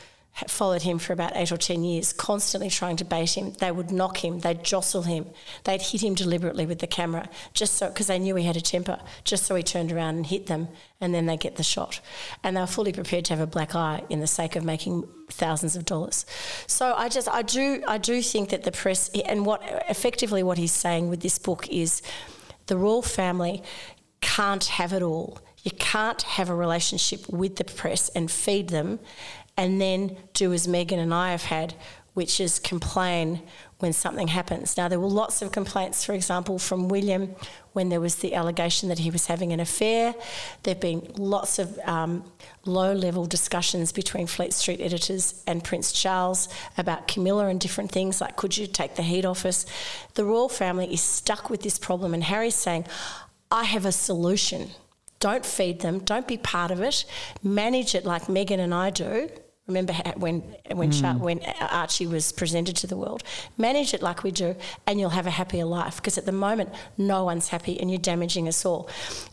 followed 0.48 0.82
him 0.82 0.98
for 0.98 1.12
about 1.14 1.32
eight 1.34 1.50
or 1.50 1.56
ten 1.56 1.82
years, 1.82 2.12
constantly 2.12 2.68
trying 2.68 2.96
to 2.96 3.04
bait 3.04 3.36
him. 3.36 3.54
They 3.54 3.72
would 3.72 3.90
knock 3.90 4.22
him, 4.22 4.40
they'd 4.40 4.62
jostle 4.62 5.02
him, 5.02 5.26
they'd 5.64 5.80
hit 5.80 6.02
him 6.02 6.14
deliberately 6.14 6.66
with 6.66 6.80
the 6.80 6.86
camera, 6.86 7.28
just 7.54 7.74
so 7.74 7.88
because 7.88 8.08
they 8.08 8.18
knew 8.18 8.34
he 8.36 8.44
had 8.44 8.56
a 8.56 8.60
temper, 8.60 9.00
just 9.24 9.44
so 9.44 9.54
he 9.54 9.62
turned 9.62 9.90
around 9.90 10.16
and 10.16 10.26
hit 10.26 10.46
them, 10.46 10.68
and 11.00 11.14
then 11.14 11.24
they 11.24 11.38
get 11.38 11.56
the 11.56 11.62
shot. 11.62 12.00
And 12.44 12.56
they 12.56 12.60
were 12.60 12.66
fully 12.66 12.92
prepared 12.92 13.24
to 13.26 13.32
have 13.34 13.40
a 13.40 13.46
black 13.46 13.74
eye 13.74 14.04
in 14.10 14.20
the 14.20 14.26
sake 14.26 14.56
of 14.56 14.64
making 14.64 15.08
thousands 15.30 15.74
of 15.74 15.86
dollars. 15.86 16.26
So 16.66 16.94
I 16.94 17.08
just, 17.08 17.28
I 17.28 17.42
do, 17.42 17.82
I 17.88 17.96
do 17.96 18.20
think 18.20 18.50
that 18.50 18.64
the 18.64 18.72
press, 18.72 19.08
and 19.24 19.46
what 19.46 19.62
effectively 19.88 20.42
what 20.42 20.58
he's 20.58 20.72
saying 20.72 21.08
with 21.08 21.20
this 21.20 21.38
book 21.38 21.66
is, 21.68 22.02
the 22.66 22.76
royal 22.76 23.02
family 23.02 23.62
can't 24.20 24.64
have 24.64 24.92
it 24.92 25.02
all. 25.02 25.38
You 25.62 25.70
can't 25.72 26.20
have 26.22 26.50
a 26.50 26.54
relationship 26.54 27.28
with 27.28 27.56
the 27.56 27.64
press 27.64 28.08
and 28.10 28.30
feed 28.30 28.68
them 28.68 29.00
and 29.56 29.80
then 29.80 30.16
do 30.34 30.52
as 30.52 30.66
Meghan 30.66 30.98
and 30.98 31.14
I 31.14 31.30
have 31.30 31.44
had, 31.44 31.74
which 32.14 32.40
is 32.40 32.58
complain 32.58 33.42
when 33.78 33.92
something 33.92 34.28
happens. 34.28 34.76
Now, 34.76 34.88
there 34.88 34.98
were 34.98 35.06
lots 35.06 35.42
of 35.42 35.52
complaints, 35.52 36.02
for 36.02 36.14
example, 36.14 36.58
from 36.58 36.88
William 36.88 37.34
when 37.74 37.90
there 37.90 38.00
was 38.00 38.16
the 38.16 38.34
allegation 38.34 38.88
that 38.88 39.00
he 39.00 39.10
was 39.10 39.26
having 39.26 39.52
an 39.52 39.60
affair. 39.60 40.14
There 40.62 40.72
have 40.72 40.80
been 40.80 41.12
lots 41.16 41.58
of 41.58 41.78
um, 41.80 42.24
low 42.64 42.94
level 42.94 43.26
discussions 43.26 43.92
between 43.92 44.26
Fleet 44.26 44.54
Street 44.54 44.80
editors 44.80 45.42
and 45.46 45.62
Prince 45.62 45.92
Charles 45.92 46.48
about 46.78 47.06
Camilla 47.06 47.48
and 47.48 47.60
different 47.60 47.92
things 47.92 48.18
like, 48.18 48.36
could 48.36 48.56
you 48.56 48.66
take 48.66 48.94
the 48.94 49.02
heat 49.02 49.26
off 49.26 49.44
us? 49.44 49.66
The 50.14 50.24
royal 50.24 50.48
family 50.48 50.90
is 50.90 51.02
stuck 51.02 51.50
with 51.50 51.62
this 51.62 51.78
problem, 51.78 52.14
and 52.14 52.24
Harry's 52.24 52.54
saying, 52.54 52.86
I 53.50 53.64
have 53.64 53.84
a 53.84 53.92
solution. 53.92 54.70
Don't 55.20 55.44
feed 55.44 55.80
them. 55.80 55.98
Don't 55.98 56.26
be 56.26 56.38
part 56.38 56.70
of 56.70 56.80
it. 56.80 57.04
Manage 57.42 57.94
it 57.94 58.06
like 58.06 58.22
Meghan 58.24 58.58
and 58.58 58.74
I 58.74 58.88
do. 58.88 59.28
Remember 59.66 59.92
when 60.16 60.42
when 60.72 60.92
Hmm. 60.92 61.00
Char- 61.00 61.14
when 61.18 61.40
Archie 61.60 62.06
was 62.06 62.30
presented 62.30 62.76
to 62.76 62.86
the 62.86 62.96
world? 62.96 63.22
Manage 63.58 63.94
it 63.94 64.00
like 64.02 64.22
we 64.22 64.30
do, 64.30 64.54
and 64.86 65.00
you'll 65.00 65.10
have 65.10 65.26
a 65.26 65.30
happier 65.32 65.64
life. 65.64 65.96
Because 65.96 66.16
at 66.16 66.24
the 66.24 66.32
moment, 66.32 66.70
no 66.96 67.24
one's 67.24 67.48
happy, 67.48 67.78
and 67.80 67.90
you're 67.90 67.98
damaging 67.98 68.46
us 68.46 68.64
all. 68.64 68.88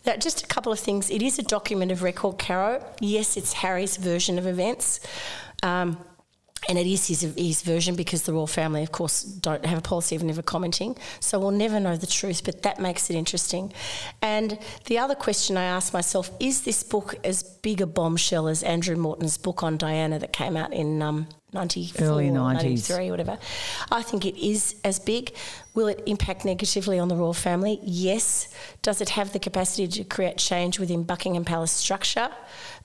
Now, 0.05 0.15
just 0.15 0.43
a 0.43 0.47
couple 0.47 0.71
of 0.71 0.79
things. 0.79 1.11
It 1.11 1.21
is 1.21 1.37
a 1.37 1.43
document 1.43 1.91
of 1.91 2.01
record, 2.01 2.39
Caro. 2.39 2.83
Yes, 2.99 3.37
it's 3.37 3.53
Harry's 3.53 3.97
version 3.97 4.39
of 4.39 4.47
events. 4.47 4.99
Um, 5.61 5.97
and 6.69 6.78
it 6.78 6.88
is 6.88 7.08
his, 7.08 7.21
his 7.38 7.62
version 7.62 7.95
because 7.95 8.23
the 8.23 8.34
royal 8.34 8.47
family, 8.47 8.84
of 8.84 8.91
course, 8.91 9.23
don't 9.23 9.65
have 9.65 9.78
a 9.78 9.82
policy 9.82 10.15
of 10.15 10.23
never 10.23 10.41
commenting. 10.41 10.97
So 11.19 11.39
we'll 11.39 11.52
never 11.52 11.80
know 11.80 11.95
the 11.95 12.08
truth, 12.08 12.43
but 12.43 12.63
that 12.63 12.80
makes 12.80 13.10
it 13.10 13.15
interesting. 13.15 13.73
And 14.21 14.58
the 14.86 14.97
other 14.99 15.15
question 15.15 15.58
I 15.58 15.63
ask 15.63 15.93
myself 15.93 16.32
is 16.39 16.63
this 16.63 16.84
book 16.84 17.15
as 17.23 17.43
big 17.43 17.82
a 17.82 17.88
bombshell 17.88 18.47
as 18.47 18.63
Andrew 18.63 18.95
Morton's 18.95 19.38
book 19.38 19.63
on 19.63 19.78
Diana 19.78 20.19
that 20.19 20.34
came 20.34 20.58
out 20.58 20.73
in 20.73 21.02
um, 21.02 21.28
94, 21.53 22.07
Early 22.07 22.29
90s. 22.29 22.89
93, 22.89 23.11
whatever? 23.11 23.37
I 23.91 24.01
think 24.01 24.25
it 24.25 24.37
is 24.37 24.75
as 24.83 24.99
big. 24.99 25.35
Will 25.73 25.87
it 25.87 26.03
impact 26.05 26.45
negatively 26.45 26.99
on 26.99 27.07
the 27.07 27.15
royal 27.15 27.33
family? 27.33 27.79
Yes. 27.83 28.47
Does 28.81 29.01
it 29.01 29.09
have 29.09 29.33
the 29.33 29.39
capacity 29.39 29.87
to 29.87 30.03
create 30.03 30.37
change 30.37 30.79
within 30.79 31.03
Buckingham 31.03 31.45
Palace 31.45 31.71
structure? 31.71 32.29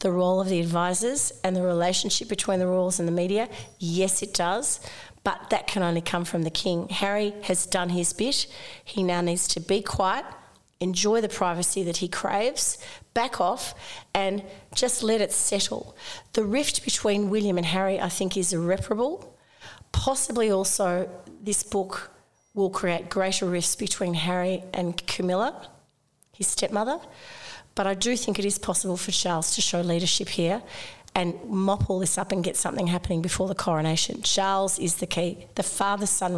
The 0.00 0.12
role 0.12 0.40
of 0.40 0.48
the 0.48 0.61
advisors 0.61 1.33
and 1.44 1.54
the 1.54 1.62
relationship 1.62 2.28
between 2.28 2.59
the 2.59 2.66
royals 2.66 2.98
and 2.98 3.07
the 3.09 3.12
media? 3.12 3.48
Yes, 3.78 4.22
it 4.22 4.35
does. 4.35 4.81
But 5.24 5.50
that 5.50 5.66
can 5.66 5.83
only 5.83 6.00
come 6.00 6.24
from 6.24 6.42
the 6.42 6.50
king. 6.50 6.88
Harry 6.88 7.35
has 7.42 7.66
done 7.66 7.90
his 7.90 8.12
bit. 8.12 8.46
He 8.85 9.02
now 9.02 9.20
needs 9.20 9.48
to 9.48 9.61
be 9.61 9.83
quiet, 9.83 10.24
enjoy 10.81 11.21
the 11.21 11.29
privacy 11.29 11.83
that 11.85 11.99
he 11.99 12.09
craves, 12.09 12.79
back 13.14 13.41
off, 13.41 13.75
and 14.14 14.43
just 14.75 15.03
let 15.03 15.21
it 15.21 15.33
settle. 15.33 15.97
The 16.35 16.45
rift 16.45 16.85
between 16.85 17.31
William 17.31 17.57
and 17.57 17.67
Harry, 17.67 18.01
I 18.01 18.09
think, 18.09 18.37
is 18.37 18.53
irreparable. 18.53 19.37
Possibly 19.93 20.51
also, 20.51 21.09
this 21.43 21.62
book 21.62 22.11
will 22.55 22.71
create 22.71 23.09
greater 23.09 23.47
rifts 23.47 23.77
between 23.77 24.14
Harry 24.14 24.62
and 24.73 25.05
Camilla, 25.07 25.69
his 26.33 26.47
stepmother. 26.47 26.99
But 27.75 27.87
I 27.87 27.95
do 27.95 28.17
think 28.17 28.38
it 28.38 28.45
is 28.45 28.59
possible 28.59 28.97
for 28.97 29.12
Charles 29.12 29.55
to 29.55 29.61
show 29.61 29.81
leadership 29.81 30.29
here 30.29 30.62
and 31.14 31.35
mop 31.45 31.88
all 31.91 31.99
this 31.99 32.19
up 32.19 32.33
and 32.33 32.45
get 32.45 32.57
something 32.57 32.87
happening 32.87 33.23
before 33.23 33.49
the 33.49 33.55
coronation. 33.55 34.23
Charles 34.23 34.79
is 34.79 34.97
the 34.97 35.07
key. 35.07 35.47
The 35.55 35.62
father 35.62 36.07
son 36.07 36.35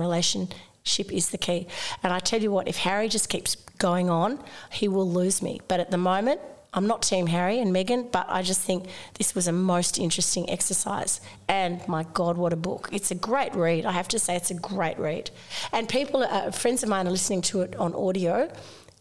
relationship 0.80 1.12
is 1.12 1.30
the 1.30 1.38
key. 1.38 1.66
And 2.02 2.12
I 2.12 2.18
tell 2.18 2.40
you 2.40 2.50
what, 2.50 2.68
if 2.68 2.78
Harry 2.78 3.08
just 3.08 3.28
keeps 3.28 3.56
going 3.78 4.10
on, 4.10 4.38
he 4.70 4.88
will 4.88 5.08
lose 5.10 5.42
me. 5.42 5.60
But 5.68 5.80
at 5.80 5.90
the 5.90 5.98
moment, 5.98 6.40
I'm 6.72 6.86
not 6.86 7.02
Team 7.02 7.26
Harry 7.26 7.58
and 7.58 7.74
Meghan, 7.74 8.12
but 8.12 8.26
I 8.28 8.42
just 8.42 8.60
think 8.60 8.86
this 9.18 9.34
was 9.34 9.48
a 9.48 9.52
most 9.52 9.98
interesting 9.98 10.48
exercise. 10.48 11.20
And 11.48 11.86
my 11.88 12.04
God, 12.14 12.36
what 12.36 12.52
a 12.52 12.56
book! 12.56 12.88
It's 12.92 13.10
a 13.10 13.16
great 13.16 13.54
read. 13.56 13.84
I 13.84 13.92
have 13.92 14.08
to 14.08 14.18
say, 14.18 14.36
it's 14.36 14.50
a 14.52 14.54
great 14.54 14.98
read. 14.98 15.30
And 15.72 15.88
people, 15.88 16.22
uh, 16.22 16.52
friends 16.52 16.82
of 16.82 16.88
mine, 16.88 17.08
are 17.08 17.10
listening 17.10 17.42
to 17.42 17.62
it 17.62 17.74
on 17.76 17.92
audio. 17.94 18.48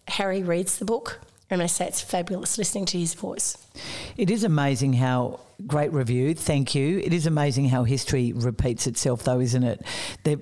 Harry 0.08 0.42
reads 0.42 0.80
the 0.80 0.86
book, 0.86 1.20
and 1.52 1.62
they 1.62 1.68
say 1.68 1.86
it's 1.86 2.02
fabulous 2.02 2.58
listening 2.58 2.86
to 2.86 2.98
his 2.98 3.14
voice. 3.14 3.56
It 4.18 4.32
is 4.32 4.44
amazing 4.44 4.94
how 4.94 5.40
great 5.68 5.94
review. 5.94 6.34
Thank 6.34 6.74
you. 6.74 7.00
It 7.00 7.14
is 7.14 7.28
amazing 7.28 7.70
how 7.70 7.84
history 7.84 8.34
repeats 8.34 8.88
itself, 8.88 9.24
though, 9.24 9.40
isn't 9.40 9.64
it? 9.64 9.86
The 10.24 10.40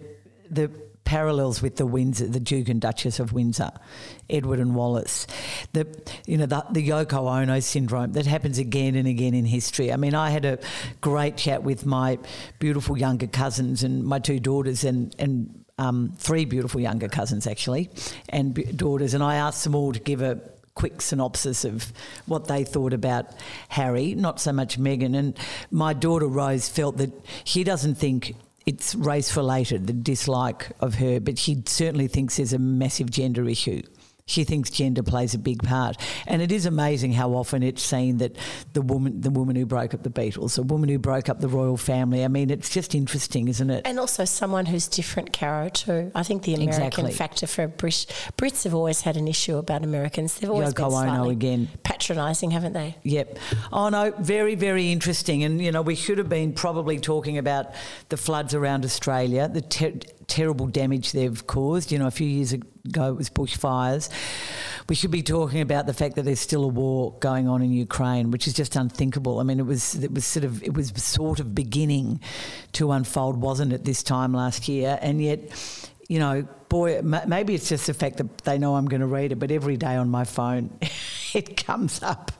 the 0.50 0.71
parallels 1.08 1.62
with 1.62 1.78
the 1.78 1.86
Windsor, 1.86 2.28
the 2.28 2.39
Duke 2.39 2.67
and 2.67 2.82
Duchess 2.82 3.22
of 3.22 3.32
Windsor, 3.32 3.72
Edward 4.30 4.60
and 4.60 4.76
Wallis, 4.76 5.26
the 5.72 5.88
you 6.26 6.38
know 6.38 6.46
the, 6.46 6.65
the 6.70 6.86
Yoko 6.86 7.32
Ono 7.41 7.62
syndrome 7.62 8.12
that 8.12 8.26
happens 8.26 8.58
again 8.58 8.96
and 8.96 9.08
again 9.08 9.34
in 9.34 9.46
history. 9.46 9.93
I 9.93 9.96
mean, 9.96 10.13
I 10.13 10.32
had 10.32 10.43
a 10.43 10.60
great 11.00 11.38
chat 11.38 11.63
with 11.63 11.86
my 11.86 12.20
beautiful 12.60 12.98
younger 12.98 13.28
cousins 13.28 13.84
and 13.84 14.04
my 14.04 14.20
two 14.20 14.39
daughters 14.39 14.84
and 14.84 15.15
and. 15.17 15.63
Um, 15.80 16.13
three 16.17 16.46
beautiful 16.46 16.82
younger 16.82 17.08
cousins 17.08 17.46
actually, 17.46 17.91
and 18.30 18.52
b- 18.52 18.63
daughters, 18.63 19.13
and 19.13 19.24
I 19.24 19.36
asked 19.36 19.63
them 19.63 19.76
all 19.76 19.93
to 19.93 20.00
give 20.00 20.24
a 20.24 20.41
quick 20.74 21.04
synopsis 21.04 21.63
of 21.65 21.93
what 22.26 22.48
they 22.48 22.63
thought 22.63 22.93
about 22.93 23.28
Harry, 23.70 24.15
not 24.15 24.39
so 24.39 24.52
much 24.52 24.80
Meghan. 24.80 25.15
And 25.15 25.38
my 25.70 25.93
daughter 25.93 26.26
Rose 26.26 26.67
felt 26.67 26.98
that 26.98 27.12
she 27.43 27.63
doesn't 27.63 27.93
think 27.93 28.34
it's 28.67 28.93
race 28.95 29.36
related, 29.38 29.88
the 29.88 29.93
dislike 29.93 30.73
of 30.82 30.95
her, 30.95 31.21
but 31.21 31.39
she 31.39 31.63
certainly 31.65 32.08
thinks 32.08 32.36
there's 32.36 32.51
a 32.51 32.60
massive 32.60 33.10
gender 33.10 33.47
issue. 33.47 33.82
She 34.28 34.44
thinks 34.44 34.70
gender 34.70 35.02
plays 35.02 35.34
a 35.34 35.40
big 35.40 35.63
part, 35.63 35.98
and 36.28 36.42
it 36.42 36.52
is 36.52 36.66
amazing 36.68 37.13
how 37.13 37.32
often 37.34 37.63
it's 37.63 37.82
seen 37.82 38.18
that 38.18 38.36
the 38.74 38.82
woman, 38.82 39.22
the 39.22 39.30
woman 39.32 39.56
who 39.56 39.66
broke 39.66 39.94
up 39.94 40.04
the 40.04 40.10
Beatles, 40.10 40.56
the 40.56 40.63
woman 40.63 40.90
who 40.90 41.00
broke 41.00 41.30
up 41.30 41.40
the 41.40 41.48
royal 41.48 41.78
family. 41.78 42.24
I 42.24 42.28
mean, 42.28 42.50
it's 42.50 42.70
just 42.70 42.94
interesting, 42.94 43.48
isn't 43.48 43.70
it? 43.70 43.82
And 43.88 44.00
also 44.00 44.26
someone 44.26 44.66
who's 44.66 44.88
different, 44.88 45.32
Caro, 45.34 45.70
too. 45.70 46.12
I 46.13 46.24
think 46.24 46.44
the 46.44 46.54
American 46.54 46.78
Exactly. 47.08 47.12
factor 47.13 47.48
for 47.48 47.68
British 47.68 48.06
Brits 48.38 48.66
have 48.66 48.76
always 48.76 49.02
had 49.02 49.16
an 49.18 49.28
issue 49.28 49.58
about 49.58 49.84
Americans. 49.84 50.36
They've 50.40 50.50
always 50.50 50.74
been 50.74 50.86
Yoko 50.86 50.90
slightly 50.92 51.32
again. 51.32 51.70
patronising, 51.84 52.52
haven't 52.52 52.74
they? 52.74 52.98
Yep. 53.04 53.40
Oh 53.72 53.88
no, 53.90 54.12
very 54.20 54.56
very 54.56 54.92
interesting. 54.92 55.44
And 55.44 55.62
you 55.62 55.72
know, 55.72 55.82
we 55.82 55.96
should 55.96 56.18
have 56.18 56.28
been 56.30 56.52
probably 56.52 57.00
talking 57.00 57.38
about 57.38 57.72
the 58.10 58.18
floods 58.18 58.54
around 58.54 58.84
Australia, 58.84 59.48
the 59.48 59.62
ter- 59.62 59.94
terrible 60.28 60.68
damage 60.68 61.13
they've 61.13 61.48
caused. 61.48 61.94
You 61.94 62.00
know, 62.00 62.08
a 62.08 62.12
few 62.12 62.28
years 62.28 62.54
ago 62.89 63.10
it 63.10 63.15
was 63.15 63.30
bushfires. 63.30 64.10
We 64.89 64.95
should 64.95 65.12
be 65.12 65.23
talking 65.23 65.62
about 65.62 65.86
the 65.86 65.93
fact 65.93 66.15
that 66.15 66.23
there's 66.23 66.39
still 66.39 66.63
a 66.63 66.67
war 66.67 67.13
going 67.19 67.47
on 67.47 67.62
in 67.62 67.71
Ukraine, 67.71 68.32
which 68.32 68.47
is 68.47 68.54
just 68.54 68.76
unthinkable. 68.76 69.39
I 69.39 69.43
mean, 69.43 69.60
it 69.60 69.65
was 69.65 69.95
it 69.95 70.13
was 70.13 70.26
sort 70.26 70.45
of 70.45 70.63
it 70.63 70.73
was 70.73 70.89
sort 71.02 71.39
of 71.39 71.54
beginning 71.54 72.21
to 72.73 72.91
unfold, 72.91 73.41
wasn't 73.41 73.73
it, 73.73 73.84
this 73.86 74.04
time 74.04 74.34
last 74.34 74.67
year? 74.67 74.97
And 75.02 75.21
yet, 75.21 75.39
you 76.08 76.19
know, 76.19 76.47
boy, 76.69 77.02
ma- 77.02 77.26
maybe 77.28 77.54
it's 77.54 77.69
just 77.69 77.88
the 77.88 77.93
fact 77.93 78.17
that 78.17 78.39
they 78.39 78.58
know 78.58 78.76
I'm 78.76 78.88
going 78.88 79.02
to 79.02 79.08
read 79.08 79.32
it, 79.32 79.36
but 79.36 79.52
every 79.52 79.78
day 79.78 79.95
on 79.95 80.10
my 80.10 80.23
phone, 80.23 80.78
it 81.34 81.65
comes 81.65 82.02
up. 82.02 82.32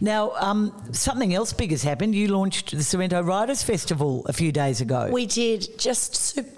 Now, 0.00 0.32
um, 0.36 0.72
something 0.92 1.34
else 1.34 1.52
big 1.52 1.70
has 1.70 1.82
happened. 1.82 2.14
You 2.14 2.28
launched 2.28 2.70
the 2.76 2.82
Sorrento 2.82 3.22
Writers 3.22 3.62
Festival 3.62 4.24
a 4.26 4.32
few 4.32 4.52
days 4.52 4.80
ago. 4.80 5.08
We 5.10 5.26
did 5.26 5.78
just 5.78 6.14
super, 6.14 6.50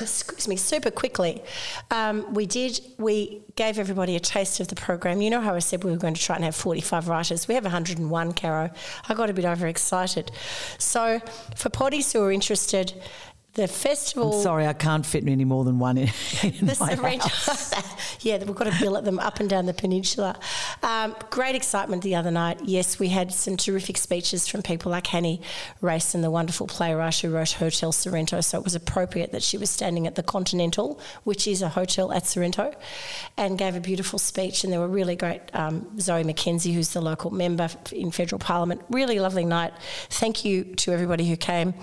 excuse 0.00 0.48
me, 0.48 0.56
super 0.56 0.90
quickly. 0.90 1.42
Um, 1.90 2.32
we 2.34 2.46
did. 2.46 2.80
We 2.98 3.42
gave 3.56 3.78
everybody 3.78 4.16
a 4.16 4.20
taste 4.20 4.60
of 4.60 4.68
the 4.68 4.74
program. 4.74 5.20
You 5.20 5.30
know 5.30 5.40
how 5.40 5.54
I 5.54 5.58
said 5.58 5.84
we 5.84 5.90
were 5.90 5.96
going 5.96 6.14
to 6.14 6.22
try 6.22 6.36
and 6.36 6.44
have 6.44 6.56
45 6.56 7.08
writers. 7.08 7.48
We 7.48 7.54
have 7.54 7.64
101, 7.64 8.32
Caro. 8.32 8.70
I 9.08 9.14
got 9.14 9.30
a 9.30 9.32
bit 9.32 9.44
overexcited. 9.44 10.30
So, 10.78 11.20
for 11.56 11.68
potties 11.68 12.12
who 12.12 12.22
are 12.22 12.32
interested, 12.32 12.94
the 13.54 13.66
festival. 13.66 14.36
I'm 14.36 14.42
sorry, 14.42 14.66
I 14.66 14.72
can't 14.72 15.04
fit 15.04 15.26
any 15.26 15.44
more 15.44 15.64
than 15.64 15.78
one 15.78 15.98
in, 15.98 16.08
in 16.42 16.66
the 16.66 16.76
my 16.78 16.94
Sorrento. 16.94 17.28
house. 17.28 18.20
yeah, 18.24 18.38
we've 18.38 18.54
got 18.54 18.72
to 18.72 18.78
billet 18.80 19.04
them 19.04 19.18
up 19.18 19.40
and 19.40 19.50
down 19.50 19.66
the 19.66 19.74
peninsula. 19.74 20.38
Um, 20.82 21.16
great 21.30 21.56
excitement 21.56 22.02
the 22.04 22.14
other 22.14 22.30
night. 22.30 22.60
Yes, 22.64 22.98
we 23.00 23.08
had 23.08 23.32
some 23.32 23.56
terrific 23.56 23.98
speeches 23.98 24.46
from 24.46 24.62
people 24.62 24.92
like 24.92 25.08
Hannie 25.08 25.42
Rayson, 25.80 26.20
the 26.22 26.30
wonderful 26.30 26.68
playwright 26.68 27.16
who 27.16 27.30
wrote 27.30 27.52
Hotel 27.52 27.90
Sorrento. 27.90 28.40
So 28.40 28.58
it 28.58 28.64
was 28.64 28.76
appropriate 28.76 29.32
that 29.32 29.42
she 29.42 29.58
was 29.58 29.68
standing 29.68 30.06
at 30.06 30.14
the 30.14 30.22
Continental, 30.22 31.00
which 31.24 31.48
is 31.48 31.60
a 31.60 31.70
hotel 31.70 32.12
at 32.12 32.26
Sorrento, 32.26 32.72
and 33.36 33.58
gave 33.58 33.74
a 33.74 33.80
beautiful 33.80 34.20
speech. 34.20 34.62
And 34.62 34.72
there 34.72 34.80
were 34.80 34.88
really 34.88 35.16
great 35.16 35.42
um, 35.54 35.98
Zoe 35.98 36.22
McKenzie, 36.22 36.72
who's 36.72 36.90
the 36.90 37.00
local 37.00 37.32
member 37.32 37.68
in 37.90 38.12
federal 38.12 38.38
parliament. 38.38 38.82
Really 38.90 39.18
lovely 39.18 39.44
night. 39.44 39.72
Thank 40.08 40.44
you 40.44 40.64
to 40.76 40.92
everybody 40.92 41.28
who 41.28 41.36
came, 41.36 41.74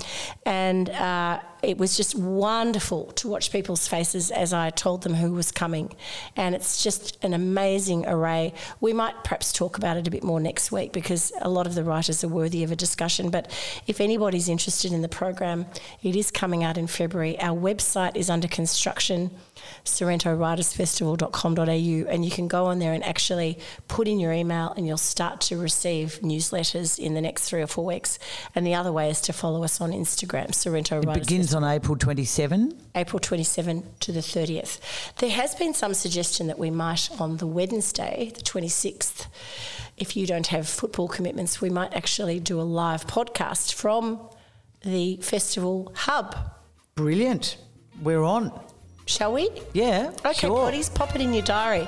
and. 0.45 0.89
Uh, 0.89 1.41
it 1.61 1.77
was 1.77 1.97
just 1.97 2.15
wonderful 2.15 3.05
to 3.13 3.27
watch 3.27 3.51
people's 3.51 3.87
faces 3.87 4.31
as 4.31 4.53
I 4.53 4.69
told 4.69 5.03
them 5.03 5.15
who 5.15 5.31
was 5.31 5.51
coming. 5.51 5.95
And 6.35 6.53
it's 6.53 6.83
just 6.83 7.17
an 7.23 7.33
amazing 7.33 8.05
array. 8.07 8.53
We 8.79 8.93
might 8.93 9.23
perhaps 9.23 9.51
talk 9.51 9.77
about 9.77 9.97
it 9.97 10.07
a 10.07 10.11
bit 10.11 10.23
more 10.23 10.39
next 10.39 10.71
week 10.71 10.93
because 10.93 11.31
a 11.41 11.49
lot 11.49 11.67
of 11.67 11.75
the 11.75 11.83
writers 11.83 12.23
are 12.23 12.27
worthy 12.27 12.63
of 12.63 12.71
a 12.71 12.75
discussion. 12.75 13.29
But 13.29 13.51
if 13.87 13.99
anybody's 13.99 14.49
interested 14.49 14.93
in 14.93 15.01
the 15.01 15.09
program, 15.09 15.65
it 16.03 16.15
is 16.15 16.31
coming 16.31 16.63
out 16.63 16.77
in 16.77 16.87
February. 16.87 17.39
Our 17.39 17.57
website 17.57 18.15
is 18.15 18.29
under 18.29 18.47
construction 18.47 19.31
sorrentowritersfestival.com.au 19.85 22.11
and 22.11 22.25
you 22.25 22.31
can 22.31 22.47
go 22.47 22.65
on 22.65 22.79
there 22.79 22.93
and 22.93 23.03
actually 23.03 23.59
put 23.87 24.07
in 24.07 24.19
your 24.19 24.31
email 24.31 24.73
and 24.77 24.87
you'll 24.87 24.97
start 24.97 25.41
to 25.41 25.57
receive 25.57 26.19
newsletters 26.21 26.99
in 26.99 27.13
the 27.13 27.21
next 27.21 27.49
three 27.49 27.61
or 27.61 27.67
four 27.67 27.85
weeks. 27.85 28.19
And 28.55 28.65
the 28.65 28.75
other 28.75 28.91
way 28.91 29.09
is 29.09 29.21
to 29.21 29.33
follow 29.33 29.63
us 29.63 29.81
on 29.81 29.91
Instagram, 29.91 30.53
Sorrento 30.53 30.99
It 30.99 31.05
Writers 31.05 31.27
begins 31.27 31.53
on 31.53 31.63
April 31.63 31.97
27. 31.97 32.77
April 32.95 33.19
27 33.19 33.83
to 34.01 34.11
the 34.11 34.21
30th. 34.21 34.79
There 35.17 35.29
has 35.29 35.55
been 35.55 35.73
some 35.73 35.93
suggestion 35.93 36.47
that 36.47 36.59
we 36.59 36.71
might, 36.71 37.09
on 37.19 37.37
the 37.37 37.47
Wednesday, 37.47 38.31
the 38.33 38.41
26th, 38.41 39.27
if 39.97 40.15
you 40.15 40.27
don't 40.27 40.47
have 40.47 40.69
football 40.69 41.07
commitments, 41.07 41.59
we 41.59 41.69
might 41.69 41.93
actually 41.93 42.39
do 42.39 42.61
a 42.61 42.63
live 42.63 43.07
podcast 43.07 43.73
from 43.73 44.19
the 44.83 45.17
festival 45.17 45.91
hub. 45.95 46.35
Brilliant. 46.95 47.57
We're 48.01 48.23
on. 48.23 48.51
Shall 49.07 49.33
we? 49.33 49.49
Yeah. 49.73 50.11
Okay, 50.25 50.33
sure. 50.33 50.65
buddies, 50.65 50.89
pop 50.89 51.15
it 51.15 51.21
in 51.21 51.33
your 51.33 51.43
diary. 51.43 51.87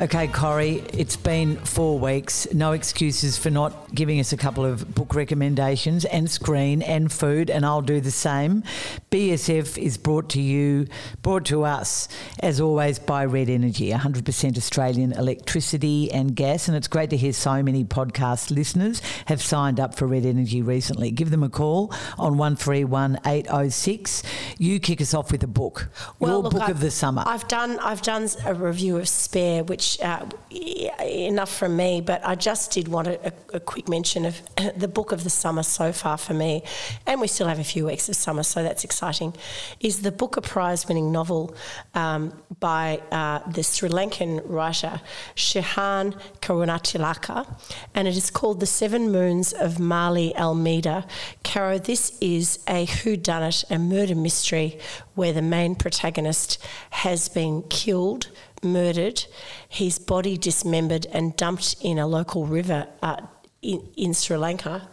Okay, 0.00 0.28
Corrie, 0.28 0.82
it's 0.94 1.16
been 1.16 1.56
four 1.56 1.98
weeks. 1.98 2.50
No 2.54 2.72
excuses 2.72 3.36
for 3.36 3.50
not 3.50 3.94
giving 3.94 4.18
us 4.18 4.32
a 4.32 4.36
couple 4.38 4.64
of 4.64 4.94
book 4.94 5.14
recommendations 5.14 6.06
and 6.06 6.30
screen 6.30 6.80
and 6.80 7.12
food, 7.12 7.50
and 7.50 7.66
I'll 7.66 7.82
do 7.82 8.00
the 8.00 8.10
same. 8.10 8.62
BSF 9.10 9.76
is 9.76 9.98
brought 9.98 10.30
to 10.30 10.40
you, 10.40 10.86
brought 11.20 11.44
to 11.46 11.64
us, 11.64 12.08
as 12.42 12.62
always, 12.62 12.98
by 12.98 13.26
Red 13.26 13.50
Energy, 13.50 13.90
100% 13.90 14.56
Australian 14.56 15.12
electricity 15.12 16.10
and 16.10 16.34
gas. 16.34 16.66
And 16.66 16.74
it's 16.78 16.88
great 16.88 17.10
to 17.10 17.18
hear 17.18 17.34
so 17.34 17.62
many 17.62 17.84
podcast 17.84 18.50
listeners 18.50 19.02
have 19.26 19.42
signed 19.42 19.78
up 19.78 19.94
for 19.94 20.06
Red 20.06 20.24
Energy 20.24 20.62
recently. 20.62 21.10
Give 21.10 21.28
them 21.28 21.42
a 21.42 21.50
call 21.50 21.92
on 22.18 22.38
131806. 22.38 24.22
You 24.56 24.80
kick 24.80 25.02
us 25.02 25.12
off 25.12 25.30
with 25.30 25.42
a 25.42 25.46
book, 25.46 25.90
your 26.22 26.38
look, 26.38 26.52
book 26.52 26.62
I've- 26.62 26.72
of 26.72 26.80
the 26.80 26.90
summer. 26.90 27.22
I've 27.26 27.46
done 27.48 27.78
I've 27.80 28.00
done 28.00 28.28
a 28.46 28.54
review 28.54 28.96
of 28.96 29.06
Spare, 29.06 29.62
which 29.62 29.89
uh, 30.00 30.26
enough 30.50 31.54
from 31.54 31.76
me. 31.76 32.00
But 32.00 32.24
I 32.24 32.34
just 32.34 32.72
did 32.72 32.88
want 32.88 33.08
a, 33.08 33.32
a, 33.52 33.60
quick 33.60 33.88
mention 33.88 34.24
of 34.24 34.40
the 34.76 34.88
book 34.88 35.12
of 35.12 35.24
the 35.24 35.30
summer 35.30 35.62
so 35.62 35.92
far 35.92 36.16
for 36.16 36.34
me, 36.34 36.62
and 37.06 37.20
we 37.20 37.26
still 37.26 37.48
have 37.48 37.58
a 37.58 37.64
few 37.64 37.86
weeks 37.86 38.08
of 38.08 38.16
summer, 38.16 38.42
so 38.42 38.62
that's 38.62 38.84
exciting. 38.84 39.34
Is 39.80 40.02
the 40.02 40.12
Booker 40.12 40.40
Prize-winning 40.40 41.12
novel 41.12 41.54
um, 41.94 42.32
by 42.58 43.00
uh, 43.10 43.40
the 43.50 43.62
Sri 43.62 43.88
Lankan 43.88 44.42
writer 44.44 45.00
Shehan 45.36 46.18
Karunatilaka, 46.40 47.46
and 47.94 48.06
it 48.06 48.16
is 48.16 48.30
called 48.30 48.60
The 48.60 48.66
Seven 48.66 49.10
Moons 49.10 49.52
of 49.52 49.74
Maali 49.74 50.34
Almeida. 50.36 51.06
Caro, 51.44 51.78
this 51.78 52.16
is 52.20 52.58
a 52.68 52.86
whodunit, 52.86 53.64
a 53.70 53.78
murder 53.78 54.14
mystery 54.14 54.78
where 55.14 55.32
the 55.32 55.42
main 55.42 55.74
protagonist 55.74 56.58
has 56.90 57.28
been 57.28 57.62
killed, 57.64 58.30
murdered, 58.62 59.24
his 59.68 59.98
body 59.98 60.36
dismembered 60.36 61.06
and 61.12 61.36
dumped 61.36 61.76
in 61.80 61.98
a 61.98 62.06
local 62.06 62.46
river 62.46 62.86
uh, 63.02 63.20
in, 63.62 63.86
in 63.96 64.14
Sri 64.14 64.36
Lanka, 64.36 64.88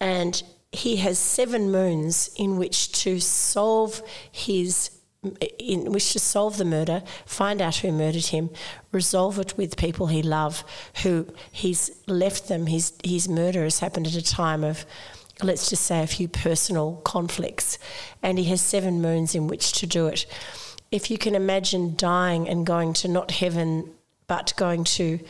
and 0.00 0.42
he 0.72 0.96
has 0.96 1.18
seven 1.18 1.70
moons 1.70 2.30
in 2.36 2.58
which 2.58 2.92
to 3.02 3.20
solve 3.20 4.02
his 4.30 4.90
in 5.58 5.90
which 5.90 6.12
to 6.12 6.18
solve 6.18 6.58
the 6.58 6.64
murder, 6.64 7.02
find 7.26 7.60
out 7.60 7.76
who 7.76 7.90
murdered 7.90 8.26
him, 8.26 8.50
resolve 8.92 9.38
it 9.40 9.56
with 9.56 9.76
people 9.76 10.06
he 10.06 10.22
love, 10.22 10.62
who 11.02 11.26
he's 11.50 11.90
left 12.06 12.48
them. 12.48 12.66
His 12.66 12.92
his 13.02 13.28
murder 13.28 13.64
has 13.64 13.80
happened 13.80 14.06
at 14.06 14.14
a 14.14 14.22
time 14.22 14.62
of, 14.62 14.86
let's 15.42 15.68
just 15.68 15.84
say, 15.84 16.02
a 16.02 16.06
few 16.06 16.28
personal 16.28 17.00
conflicts, 17.04 17.78
and 18.22 18.38
he 18.38 18.44
has 18.44 18.60
seven 18.60 19.02
moons 19.02 19.34
in 19.34 19.48
which 19.48 19.72
to 19.72 19.86
do 19.86 20.06
it. 20.06 20.24
If 20.90 21.10
you 21.10 21.18
can 21.18 21.34
imagine 21.34 21.94
dying 21.96 22.48
and 22.48 22.64
going 22.64 22.92
to 22.94 23.08
not 23.08 23.30
heaven, 23.30 23.90
but 24.26 24.54
going 24.56 24.84
to 24.84 25.20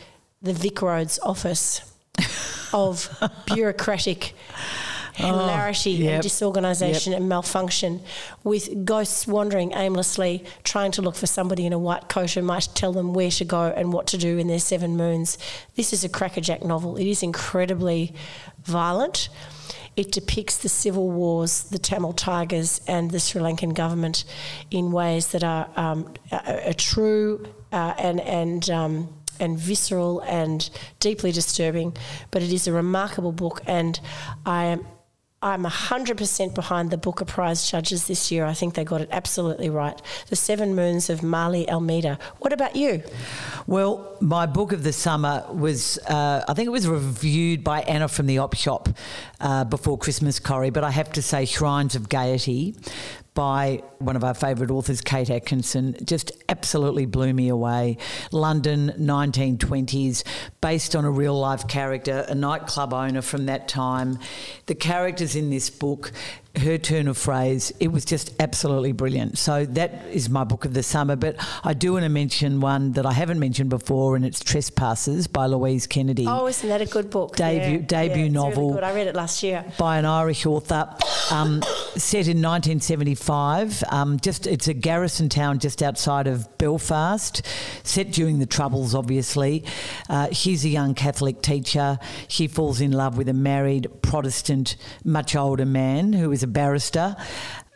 the 0.41 0.53
Vic 0.53 0.81
Roads 0.81 1.19
office 1.19 1.81
of 2.73 3.09
bureaucratic 3.45 4.33
oh, 5.19 5.25
hilarity 5.25 5.91
yep. 5.91 6.13
and 6.13 6.23
disorganisation 6.23 7.13
and 7.13 7.27
malfunction 7.27 8.01
with 8.43 8.85
ghosts 8.85 9.27
wandering 9.27 9.73
aimlessly 9.73 10.45
trying 10.63 10.91
to 10.91 11.01
look 11.01 11.15
for 11.15 11.27
somebody 11.27 11.65
in 11.65 11.73
a 11.73 11.79
white 11.79 12.07
coat 12.07 12.31
who 12.31 12.41
might 12.41 12.69
tell 12.73 12.93
them 12.93 13.13
where 13.13 13.31
to 13.31 13.43
go 13.43 13.73
and 13.75 13.91
what 13.91 14.07
to 14.07 14.17
do 14.17 14.37
in 14.37 14.47
their 14.47 14.59
seven 14.59 14.95
moons. 14.95 15.37
This 15.75 15.91
is 15.91 16.03
a 16.03 16.09
crackerjack 16.09 16.63
novel. 16.63 16.95
It 16.95 17.07
is 17.07 17.21
incredibly 17.21 18.13
violent. 18.63 19.29
It 19.99 20.13
depicts 20.13 20.59
the 20.59 20.69
civil 20.69 21.09
wars, 21.09 21.63
the 21.63 21.77
Tamil 21.77 22.13
Tigers, 22.13 22.79
and 22.87 23.11
the 23.11 23.19
Sri 23.19 23.41
Lankan 23.41 23.73
government 23.73 24.23
in 24.71 24.93
ways 24.93 25.27
that 25.33 25.43
are, 25.43 25.69
um, 25.75 26.13
true 26.77 27.45
uh, 27.73 27.95
and 27.97 28.21
and 28.21 28.69
um, 28.69 29.13
and 29.41 29.59
visceral 29.59 30.21
and 30.21 30.69
deeply 31.01 31.33
disturbing. 31.33 31.97
But 32.31 32.43
it 32.43 32.53
is 32.53 32.65
a 32.65 32.71
remarkable 32.71 33.33
book, 33.33 33.61
and 33.67 33.99
I 34.45 34.65
am. 34.67 34.85
I'm 35.41 35.63
100% 35.63 36.53
behind 36.53 36.91
the 36.91 36.97
Booker 36.97 37.23
Prize 37.23 37.71
judges 37.71 38.07
this 38.07 38.29
year. 38.29 38.43
I 38.43 38.53
think 38.53 38.73
they 38.73 38.83
got 38.83 38.99
it 38.99 39.07
absolutely 39.09 39.69
right. 39.69 39.99
The 40.27 40.35
Seven 40.35 40.75
Moons 40.75 41.09
of 41.09 41.21
Maali 41.21 41.65
Almeida. 41.69 42.19
What 42.39 42.51
about 42.51 42.75
you? 42.75 43.03
Well, 43.65 44.17
my 44.19 44.45
book 44.45 44.73
of 44.73 44.83
the 44.83 44.91
summer 44.91 45.45
was, 45.49 45.97
uh, 46.07 46.43
I 46.45 46.53
think 46.53 46.67
it 46.67 46.71
was 46.71 46.89
reviewed 46.89 47.63
by 47.63 47.83
Anna 47.83 48.09
from 48.09 48.25
the 48.25 48.39
Op 48.39 48.53
Shop 48.53 48.89
uh, 49.39 49.63
before 49.63 49.97
Christmas, 49.97 50.39
Corrie, 50.39 50.71
but 50.71 50.83
I 50.83 50.91
have 50.91 51.09
to 51.13 51.21
say 51.21 51.45
Shrines 51.45 51.95
of 51.95 52.09
Gaiety 52.09 52.75
by 53.33 53.81
one 53.99 54.17
of 54.17 54.25
our 54.25 54.33
favourite 54.33 54.71
authors, 54.71 54.99
Kate 54.99 55.29
Atkinson, 55.29 55.95
just 56.03 56.33
absolutely 56.49 57.05
blew 57.05 57.33
me 57.33 57.47
away. 57.47 57.97
London, 58.31 58.91
1920s, 58.99 60.23
based 60.61 60.95
on 60.95 61.05
a 61.05 61.11
real 61.11 61.39
life 61.39 61.67
character, 61.67 62.25
a 62.27 62.35
nightclub 62.35 62.93
owner 62.93 63.21
from 63.21 63.45
that 63.45 63.67
time. 63.67 64.17
The 64.65 64.75
characters 64.75 65.35
in 65.35 65.49
this 65.51 65.69
book, 65.69 66.11
her 66.55 66.77
turn 66.79 67.07
of 67.07 67.17
phrase, 67.17 67.71
it 67.79 67.89
was 67.89 68.03
just 68.03 68.33
absolutely 68.41 68.91
brilliant. 68.91 69.37
So 69.37 69.65
that 69.65 70.03
is 70.11 70.29
my 70.29 70.43
book 70.43 70.65
of 70.65 70.73
the 70.73 70.81
summer. 70.83 71.15
But 71.15 71.35
I 71.63 71.73
do 71.73 71.93
want 71.93 72.03
to 72.03 72.09
mention 72.09 72.59
one 72.59 72.93
that 72.93 73.05
I 73.05 73.13
haven't 73.13 73.39
mentioned 73.39 73.69
before, 73.69 74.15
and 74.15 74.25
it's 74.25 74.39
Trespassers 74.43 75.27
by 75.27 75.45
Louise 75.45 75.85
Kennedy. 75.87 76.25
Oh, 76.27 76.47
isn't 76.47 76.67
that 76.67 76.81
a 76.81 76.85
good 76.87 77.09
book? 77.11 77.35
Debut- 77.35 77.79
Yeah, 77.79 77.85
debut 77.85 78.23
yeah, 78.23 78.29
novel. 78.31 78.69
Really 78.69 78.73
good. 78.73 78.83
I 78.83 78.93
read 78.95 79.07
it 79.07 79.15
last 79.15 79.43
year. 79.43 79.63
by 79.77 79.99
an 79.99 80.05
Irish 80.05 80.45
author, 80.47 80.89
um, 81.31 81.61
set 81.95 82.27
in 82.27 82.41
1975. 82.41 83.83
Um, 83.89 84.19
just 84.19 84.47
it's 84.47 84.67
a 84.67 84.73
garrison 84.73 85.29
town 85.29 85.59
just 85.59 85.83
outside 85.83 86.27
of 86.27 86.38
Belfast, 86.57 87.45
set 87.83 88.11
during 88.11 88.39
the 88.39 88.45
Troubles, 88.45 88.95
obviously. 88.95 89.65
Uh, 90.09 90.29
she's 90.31 90.65
a 90.65 90.69
young 90.69 90.93
Catholic 90.93 91.41
teacher. 91.41 91.99
She 92.27 92.47
falls 92.47 92.81
in 92.81 92.91
love 92.91 93.17
with 93.17 93.29
a 93.29 93.33
married 93.33 93.87
Protestant, 94.01 94.75
much 95.03 95.35
older 95.35 95.65
man 95.65 96.13
who 96.13 96.31
is 96.31 96.43
a 96.43 96.47
barrister. 96.47 97.15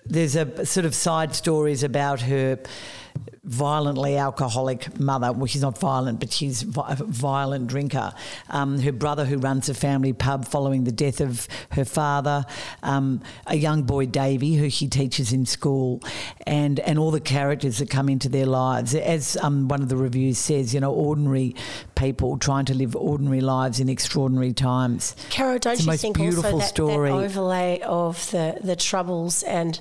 There's 0.05 0.35
a 0.35 0.65
sort 0.65 0.85
of 0.85 0.93
side 0.93 1.33
stories 1.33 1.83
about 1.83 2.21
her 2.21 2.59
violently 3.43 4.17
alcoholic 4.17 4.97
mother. 4.99 5.31
Well, 5.33 5.47
she's 5.47 5.61
not 5.61 5.77
violent, 5.77 6.19
but 6.19 6.31
she's 6.31 6.63
a 6.63 6.95
violent 6.95 7.67
drinker. 7.67 8.13
Um, 8.49 8.79
her 8.79 8.91
brother, 8.91 9.25
who 9.25 9.37
runs 9.37 9.67
a 9.67 9.73
family 9.73 10.13
pub 10.13 10.45
following 10.45 10.85
the 10.85 10.91
death 10.91 11.19
of 11.19 11.47
her 11.71 11.83
father. 11.83 12.45
Um, 12.83 13.21
a 13.45 13.55
young 13.55 13.83
boy, 13.83 14.05
Davy, 14.05 14.55
who 14.55 14.69
she 14.69 14.87
teaches 14.87 15.33
in 15.33 15.45
school, 15.45 16.01
and 16.47 16.79
and 16.79 16.97
all 16.97 17.11
the 17.11 17.19
characters 17.19 17.79
that 17.79 17.89
come 17.89 18.07
into 18.07 18.29
their 18.29 18.45
lives. 18.45 18.95
As 18.95 19.35
um, 19.37 19.67
one 19.67 19.81
of 19.81 19.89
the 19.89 19.97
reviews 19.97 20.37
says, 20.37 20.73
you 20.73 20.79
know, 20.79 20.93
ordinary 20.93 21.55
people 21.95 22.37
trying 22.37 22.65
to 22.65 22.73
live 22.73 22.95
ordinary 22.95 23.41
lives 23.41 23.79
in 23.79 23.89
extraordinary 23.89 24.53
times. 24.53 25.15
Caro, 25.29 25.57
don't 25.57 25.73
it's 25.73 25.85
you 25.85 25.97
think 25.97 26.17
beautiful 26.17 26.45
also 26.45 26.57
that, 26.59 26.67
story. 26.67 27.11
that 27.11 27.17
overlay 27.17 27.81
of 27.81 28.31
the 28.31 28.57
the 28.61 28.75
troubles 28.75 29.43
and 29.43 29.79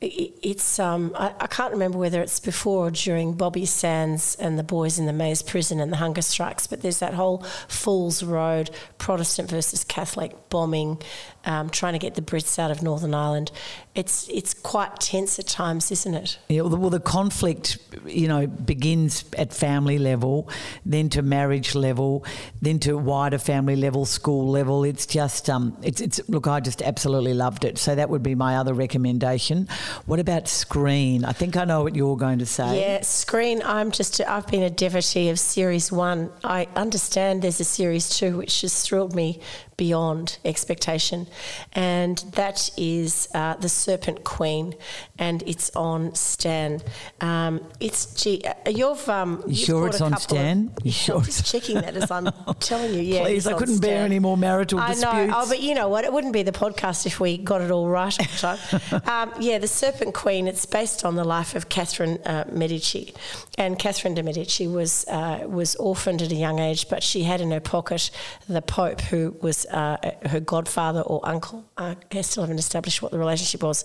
it's 0.00 0.78
um, 0.78 1.12
I, 1.16 1.32
I, 1.40 1.46
can't 1.46 1.72
remember 1.72 1.98
whether 1.98 2.20
it's 2.20 2.40
before 2.40 2.88
or 2.88 2.90
during 3.04 3.34
Bobby 3.34 3.66
Sands 3.66 4.34
and 4.40 4.58
the 4.58 4.62
boys 4.62 4.98
in 4.98 5.04
the 5.04 5.12
Maze 5.12 5.42
prison 5.42 5.78
and 5.78 5.92
the 5.92 5.98
hunger 5.98 6.22
strikes, 6.22 6.66
but 6.66 6.80
there's 6.80 7.00
that 7.00 7.12
whole 7.12 7.44
Falls 7.68 8.22
Road 8.22 8.70
Protestant 8.96 9.50
versus 9.50 9.84
Catholic 9.84 10.48
bombing, 10.48 11.02
um, 11.46 11.70
trying 11.70 11.92
to 11.92 11.98
get 11.98 12.14
the 12.14 12.22
Brits 12.22 12.58
out 12.58 12.70
of 12.70 12.82
Northern 12.82 13.14
Ireland. 13.14 13.50
It's 13.94 14.28
it's 14.28 14.54
quite 14.54 14.98
tense 15.00 15.38
at 15.38 15.46
times, 15.46 15.90
isn't 15.92 16.14
it? 16.14 16.38
Yeah. 16.48 16.62
Well, 16.62 16.70
the, 16.70 16.76
well, 16.76 16.90
the 16.90 17.00
conflict, 17.00 17.78
you 18.06 18.26
know, 18.26 18.46
begins 18.46 19.24
at 19.38 19.52
family 19.52 19.98
level, 19.98 20.48
then 20.84 21.08
to 21.10 21.22
marriage 21.22 21.74
level, 21.74 22.24
then 22.60 22.78
to 22.80 22.96
wider 22.96 23.38
family 23.38 23.76
level, 23.76 24.04
school 24.04 24.50
level. 24.50 24.84
It's 24.84 25.06
just 25.06 25.48
um, 25.48 25.76
it's 25.82 26.00
it's 26.00 26.20
look, 26.28 26.46
I 26.46 26.60
just 26.60 26.82
absolutely 26.82 27.34
loved 27.34 27.64
it. 27.64 27.78
So 27.78 27.94
that 27.94 28.10
would 28.10 28.22
be 28.22 28.34
my 28.34 28.56
other 28.56 28.74
recommendation. 28.74 29.68
What 30.06 30.18
about 30.18 30.48
Screen? 30.48 31.24
I 31.24 31.32
think 31.32 31.56
I 31.56 31.64
know 31.64 31.82
what 31.82 31.94
you're 31.94 32.16
going 32.16 32.38
to 32.40 32.46
say. 32.46 32.80
Yeah, 32.80 33.02
Screen. 33.02 33.62
I'm 33.64 33.90
just 33.90 34.20
I've 34.20 34.46
been 34.46 34.62
a 34.62 34.70
devotee 34.70 35.28
of 35.28 35.38
Series 35.38 35.92
One. 35.92 36.30
I 36.42 36.66
understand 36.74 37.42
there's 37.42 37.60
a 37.60 37.64
Series 37.64 38.08
Two, 38.08 38.36
which 38.36 38.62
has 38.62 38.82
thrilled 38.82 39.14
me 39.14 39.40
beyond 39.76 40.38
expectation, 40.44 41.26
and 41.72 42.18
that 42.32 42.70
is 42.76 43.28
uh, 43.34 43.54
the 43.54 43.68
Serpent 43.68 44.24
Queen, 44.24 44.74
and 45.18 45.42
it's 45.46 45.74
on 45.74 46.14
Stan. 46.14 46.80
Um, 47.20 47.60
it's 47.80 48.06
gee, 48.14 48.42
uh, 48.44 48.70
you've 48.70 49.08
um, 49.08 49.42
you 49.46 49.54
sure 49.54 49.86
it's 49.88 50.00
on 50.00 50.16
Stan? 50.16 50.72
Of, 50.76 50.86
you 50.86 50.92
sure? 51.04 51.16
I'm 51.16 51.22
just 51.24 51.46
checking 51.46 51.76
that 51.76 51.96
as 51.96 52.10
I'm 52.10 52.30
telling 52.60 52.94
you. 52.94 53.04
Yeah, 53.14 53.22
please, 53.22 53.46
I 53.46 53.52
couldn't 53.52 53.76
Stan. 53.76 53.90
bear 53.90 54.04
any 54.04 54.18
more 54.18 54.36
marital 54.36 54.80
I 54.80 54.88
disputes. 54.88 55.12
know. 55.12 55.30
Oh, 55.34 55.48
but 55.48 55.60
you 55.60 55.74
know 55.74 55.88
what? 55.88 56.04
It 56.04 56.12
wouldn't 56.12 56.32
be 56.32 56.42
the 56.42 56.52
podcast 56.52 57.06
if 57.06 57.20
we 57.20 57.36
got 57.36 57.60
it 57.60 57.70
all 57.70 57.88
right 57.88 58.18
all 58.18 58.26
the 58.26 59.00
time. 59.00 59.28
um, 59.30 59.42
yeah, 59.42 59.58
the 59.58 59.68
Serpent 59.68 60.14
Queen. 60.14 60.48
It's 60.48 60.64
based 60.64 61.04
on 61.04 61.16
the 61.16 61.24
life 61.24 61.54
of 61.54 61.68
Catherine 61.68 62.18
uh, 62.24 62.44
Medici, 62.50 63.14
and 63.58 63.78
Catherine 63.78 64.14
de 64.14 64.22
Medici 64.22 64.66
was 64.66 65.04
uh, 65.08 65.44
was 65.46 65.76
orphaned 65.76 66.22
at 66.22 66.32
a 66.32 66.34
young 66.34 66.58
age, 66.58 66.88
but 66.88 67.02
she 67.02 67.24
had 67.24 67.40
in 67.40 67.50
her 67.50 67.60
pocket 67.60 68.10
the 68.48 68.62
Pope, 68.62 69.00
who 69.02 69.36
was 69.40 69.63
uh, 69.66 69.96
her 70.26 70.40
godfather 70.40 71.00
or 71.00 71.20
uncle. 71.24 71.64
I 71.76 71.96
still 72.22 72.42
haven't 72.42 72.58
established 72.58 73.02
what 73.02 73.12
the 73.12 73.18
relationship 73.18 73.62
was. 73.62 73.84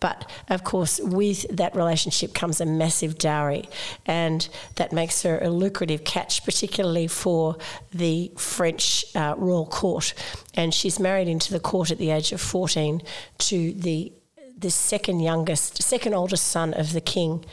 But 0.00 0.30
of 0.48 0.64
course, 0.64 1.00
with 1.02 1.46
that 1.56 1.74
relationship 1.74 2.34
comes 2.34 2.60
a 2.60 2.66
massive 2.66 3.18
dowry, 3.18 3.68
and 4.06 4.48
that 4.76 4.92
makes 4.92 5.22
her 5.22 5.38
a 5.38 5.50
lucrative 5.50 6.04
catch, 6.04 6.44
particularly 6.44 7.06
for 7.06 7.56
the 7.92 8.32
French 8.36 9.04
uh, 9.14 9.34
royal 9.36 9.66
court. 9.66 10.14
And 10.54 10.74
she's 10.74 10.98
married 10.98 11.28
into 11.28 11.52
the 11.52 11.60
court 11.60 11.90
at 11.90 11.98
the 11.98 12.10
age 12.10 12.32
of 12.32 12.40
14 12.40 13.02
to 13.38 13.72
the 13.72 14.12
the 14.60 14.70
second 14.70 15.20
youngest, 15.20 15.82
second 15.82 16.12
oldest 16.12 16.46
son 16.46 16.74
of 16.74 16.92
the 16.92 17.00
king. 17.00 17.44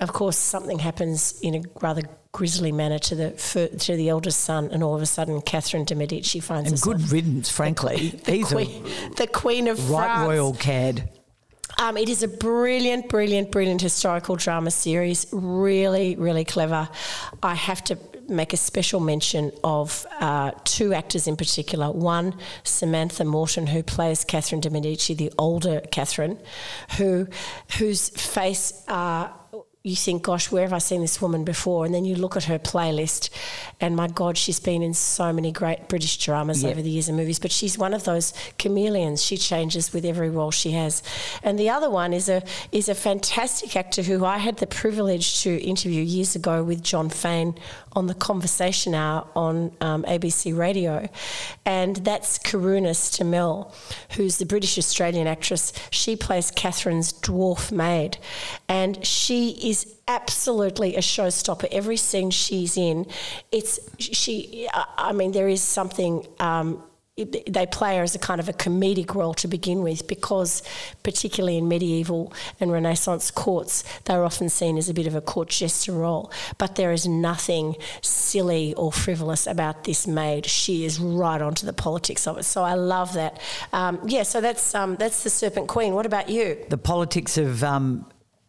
Of 0.00 0.12
course, 0.12 0.36
something 0.36 0.78
happens 0.78 1.40
in 1.40 1.54
a 1.54 1.62
rather 1.80 2.02
grisly 2.32 2.70
manner 2.70 2.98
to 2.98 3.14
the 3.14 3.30
to 3.78 3.96
the 3.96 4.08
eldest 4.10 4.40
son, 4.40 4.68
and 4.70 4.82
all 4.82 4.94
of 4.94 5.00
a 5.00 5.06
sudden, 5.06 5.40
Catherine 5.40 5.84
de 5.84 5.94
Medici 5.94 6.40
finds 6.40 6.70
and 6.70 6.80
good 6.80 7.10
riddance, 7.10 7.48
frankly. 7.48 8.10
the, 8.24 8.32
He's 8.32 8.48
queen, 8.48 8.84
the 9.16 9.26
queen 9.26 9.68
of 9.68 9.90
right 9.90 10.06
France. 10.06 10.28
royal 10.28 10.52
cad. 10.54 11.08
Um, 11.78 11.96
it 11.96 12.08
is 12.08 12.22
a 12.22 12.28
brilliant, 12.28 13.08
brilliant, 13.08 13.50
brilliant 13.50 13.82
historical 13.82 14.36
drama 14.36 14.70
series. 14.70 15.26
Really, 15.32 16.16
really 16.16 16.44
clever. 16.44 16.88
I 17.42 17.54
have 17.54 17.82
to 17.84 17.98
make 18.28 18.52
a 18.52 18.56
special 18.56 18.98
mention 19.00 19.52
of 19.62 20.06
uh, 20.20 20.52
two 20.64 20.92
actors 20.94 21.26
in 21.26 21.36
particular. 21.36 21.90
One, 21.90 22.34
Samantha 22.64 23.24
Morton, 23.24 23.66
who 23.66 23.82
plays 23.82 24.24
Catherine 24.24 24.60
de 24.60 24.70
Medici, 24.70 25.14
the 25.14 25.32
older 25.38 25.80
Catherine, 25.90 26.38
who 26.98 27.28
whose 27.78 28.10
face. 28.10 28.82
Uh, 28.88 29.28
you 29.86 29.94
think, 29.94 30.24
gosh, 30.24 30.50
where 30.50 30.62
have 30.62 30.72
I 30.72 30.78
seen 30.78 31.00
this 31.00 31.22
woman 31.22 31.44
before? 31.44 31.84
And 31.84 31.94
then 31.94 32.04
you 32.04 32.16
look 32.16 32.36
at 32.36 32.44
her 32.44 32.58
playlist, 32.58 33.30
and 33.80 33.94
my 33.94 34.08
God, 34.08 34.36
she's 34.36 34.58
been 34.58 34.82
in 34.82 34.94
so 34.94 35.32
many 35.32 35.52
great 35.52 35.88
British 35.88 36.16
dramas 36.16 36.64
yep. 36.64 36.72
over 36.72 36.82
the 36.82 36.90
years 36.90 37.08
and 37.08 37.16
movies. 37.16 37.38
But 37.38 37.52
she's 37.52 37.78
one 37.78 37.94
of 37.94 38.02
those 38.02 38.34
chameleons. 38.58 39.22
She 39.22 39.36
changes 39.36 39.92
with 39.92 40.04
every 40.04 40.28
role 40.28 40.50
she 40.50 40.72
has. 40.72 41.04
And 41.44 41.56
the 41.56 41.70
other 41.70 41.88
one 41.88 42.12
is 42.12 42.28
a 42.28 42.42
is 42.72 42.88
a 42.88 42.96
fantastic 42.96 43.76
actor 43.76 44.02
who 44.02 44.24
I 44.24 44.38
had 44.38 44.56
the 44.56 44.66
privilege 44.66 45.42
to 45.42 45.56
interview 45.62 46.02
years 46.02 46.34
ago 46.34 46.64
with 46.64 46.82
Jon 46.82 47.08
Faine 47.08 47.54
on 47.92 48.08
the 48.08 48.14
Conversation 48.14 48.94
Hour 48.94 49.26
on 49.34 49.72
um, 49.80 50.02
ABC 50.04 50.56
Radio, 50.56 51.08
and 51.64 51.96
that's 51.96 52.38
Kiruna 52.38 52.90
Stamell, 52.90 53.72
who's 54.16 54.36
the 54.36 54.44
British 54.44 54.76
Australian 54.76 55.26
actress. 55.26 55.72
She 55.90 56.14
plays 56.14 56.50
Catherine's 56.50 57.12
dwarf 57.12 57.72
maid, 57.72 58.18
and 58.68 59.04
she 59.04 59.50
is 59.62 59.75
absolutely 60.08 60.96
a 60.96 61.00
showstopper. 61.00 61.68
Every 61.70 61.96
scene 61.96 62.30
she's 62.30 62.76
in, 62.76 63.06
it's 63.52 63.78
she. 63.98 64.68
I 64.72 65.12
mean, 65.12 65.32
there 65.32 65.48
is 65.48 65.62
something. 65.62 66.26
Um, 66.38 66.82
they 67.16 67.66
play 67.66 67.96
her 67.96 68.02
as 68.02 68.14
a 68.14 68.18
kind 68.18 68.40
of 68.40 68.48
a 68.50 68.52
comedic 68.52 69.14
role 69.14 69.32
to 69.32 69.48
begin 69.48 69.82
with 69.82 70.06
because, 70.06 70.62
particularly 71.02 71.56
in 71.56 71.66
medieval 71.66 72.30
and 72.60 72.70
Renaissance 72.70 73.30
courts, 73.30 73.84
they're 74.04 74.22
often 74.22 74.50
seen 74.50 74.76
as 74.76 74.90
a 74.90 74.94
bit 74.94 75.06
of 75.06 75.14
a 75.14 75.22
court 75.22 75.48
jester 75.48 75.92
role. 75.92 76.30
But 76.58 76.76
there 76.76 76.92
is 76.92 77.08
nothing 77.08 77.76
silly 78.02 78.74
or 78.74 78.92
frivolous 78.92 79.46
about 79.46 79.84
this 79.84 80.06
maid. 80.06 80.44
She 80.44 80.84
is 80.84 81.00
right 81.00 81.40
onto 81.40 81.64
the 81.64 81.72
politics 81.72 82.26
of 82.26 82.36
it. 82.36 82.44
So 82.44 82.62
I 82.62 82.74
love 82.74 83.14
that. 83.14 83.40
Um, 83.72 83.98
yeah, 84.06 84.22
so 84.22 84.42
that's 84.42 84.74
um, 84.74 84.96
that's 84.96 85.24
the 85.24 85.30
Serpent 85.30 85.68
Queen. 85.68 85.94
What 85.94 86.04
about 86.04 86.28
you? 86.28 86.58
The 86.68 86.76
politics 86.76 87.38
of 87.38 87.64
um, 87.64 88.04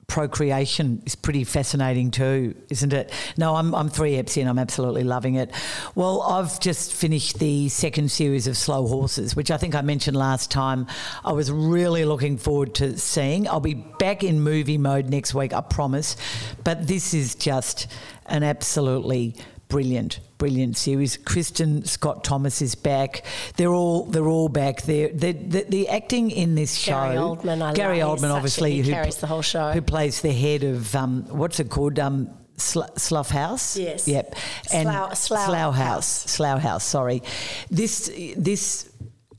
procreation 0.08 1.02
is 1.06 1.16
pretty 1.16 1.44
fascinating 1.44 2.12
too, 2.12 2.56
isn't 2.70 2.94
it? 2.94 3.12
No, 3.38 3.56
I'm, 3.56 3.76
I'm 3.76 3.90
three 3.90 4.14
eps 4.14 4.38
in. 4.38 4.48
I'm 4.48 4.58
absolutely 4.58 5.04
loving 5.04 5.36
it. 5.36 5.52
Well, 5.96 6.22
I've 6.22 6.60
just 6.60 6.94
finished 6.94 7.40
the 7.40 7.70
second 7.70 8.10
series 8.10 8.48
of 8.48 8.58
Slow 8.58 8.88
Horses, 8.88 9.36
which 9.36 9.52
I 9.52 9.58
think 9.58 9.76
I 9.76 9.82
mentioned 9.82 10.16
last 10.16 10.50
time. 10.50 10.88
I 11.26 11.34
was 11.34 11.52
really 11.52 12.06
looking 12.06 12.38
forward 12.38 12.74
to 12.76 12.98
seeing. 12.98 13.48
I'll 13.48 13.60
be 13.60 13.74
back 13.74 14.24
in 14.24 14.40
movie 14.40 14.78
mode 14.78 15.10
next 15.10 15.34
week, 15.34 15.54
I 15.54 15.62
promise. 15.62 16.16
But 16.64 16.88
this 16.88 17.14
is 17.14 17.36
just 17.36 17.88
an 18.28 18.44
absolutely 18.44 19.36
brilliant, 19.70 20.20
brilliant 20.38 20.78
series. 20.78 21.18
Kristin 21.18 21.88
Scott 21.88 22.24
Thomas 22.24 22.62
is 22.62 22.76
back. 22.76 23.24
They're 23.56 23.74
all 23.74 24.06
they're 24.06 24.28
all 24.28 24.50
back. 24.50 24.82
They're, 24.84 25.10
they're, 25.10 25.34
the, 25.34 25.66
the 25.68 25.90
acting 25.90 26.32
in 26.32 26.56
this 26.56 26.76
show. 26.76 26.92
Gary 26.92 27.16
Oldman, 27.16 27.62
I 27.62 27.74
Gary 27.74 28.04
love. 28.04 28.20
Oldman, 28.20 28.32
obviously, 28.32 28.80
a, 28.80 28.84
who 28.84 28.92
carries 28.92 29.18
the 29.18 29.28
whole 29.28 29.42
show. 29.42 29.72
who 29.72 29.82
plays 29.82 30.22
the 30.22 30.32
head 30.32 30.64
of 30.64 30.96
um, 30.96 31.24
what's 31.30 31.60
it 31.60 31.70
called? 31.70 32.00
Um, 32.00 32.30
Slough 32.58 33.30
House. 33.30 33.78
Yes. 33.78 34.08
Yep. 34.08 34.36
And 34.74 34.90
Slough, 34.90 35.16
Slough, 35.16 35.46
Slough 35.46 35.76
House. 35.76 35.78
House. 35.78 36.32
Slough 36.32 36.62
House. 36.62 36.84
Sorry. 36.84 37.24
This 37.70 38.12
this. 38.36 38.92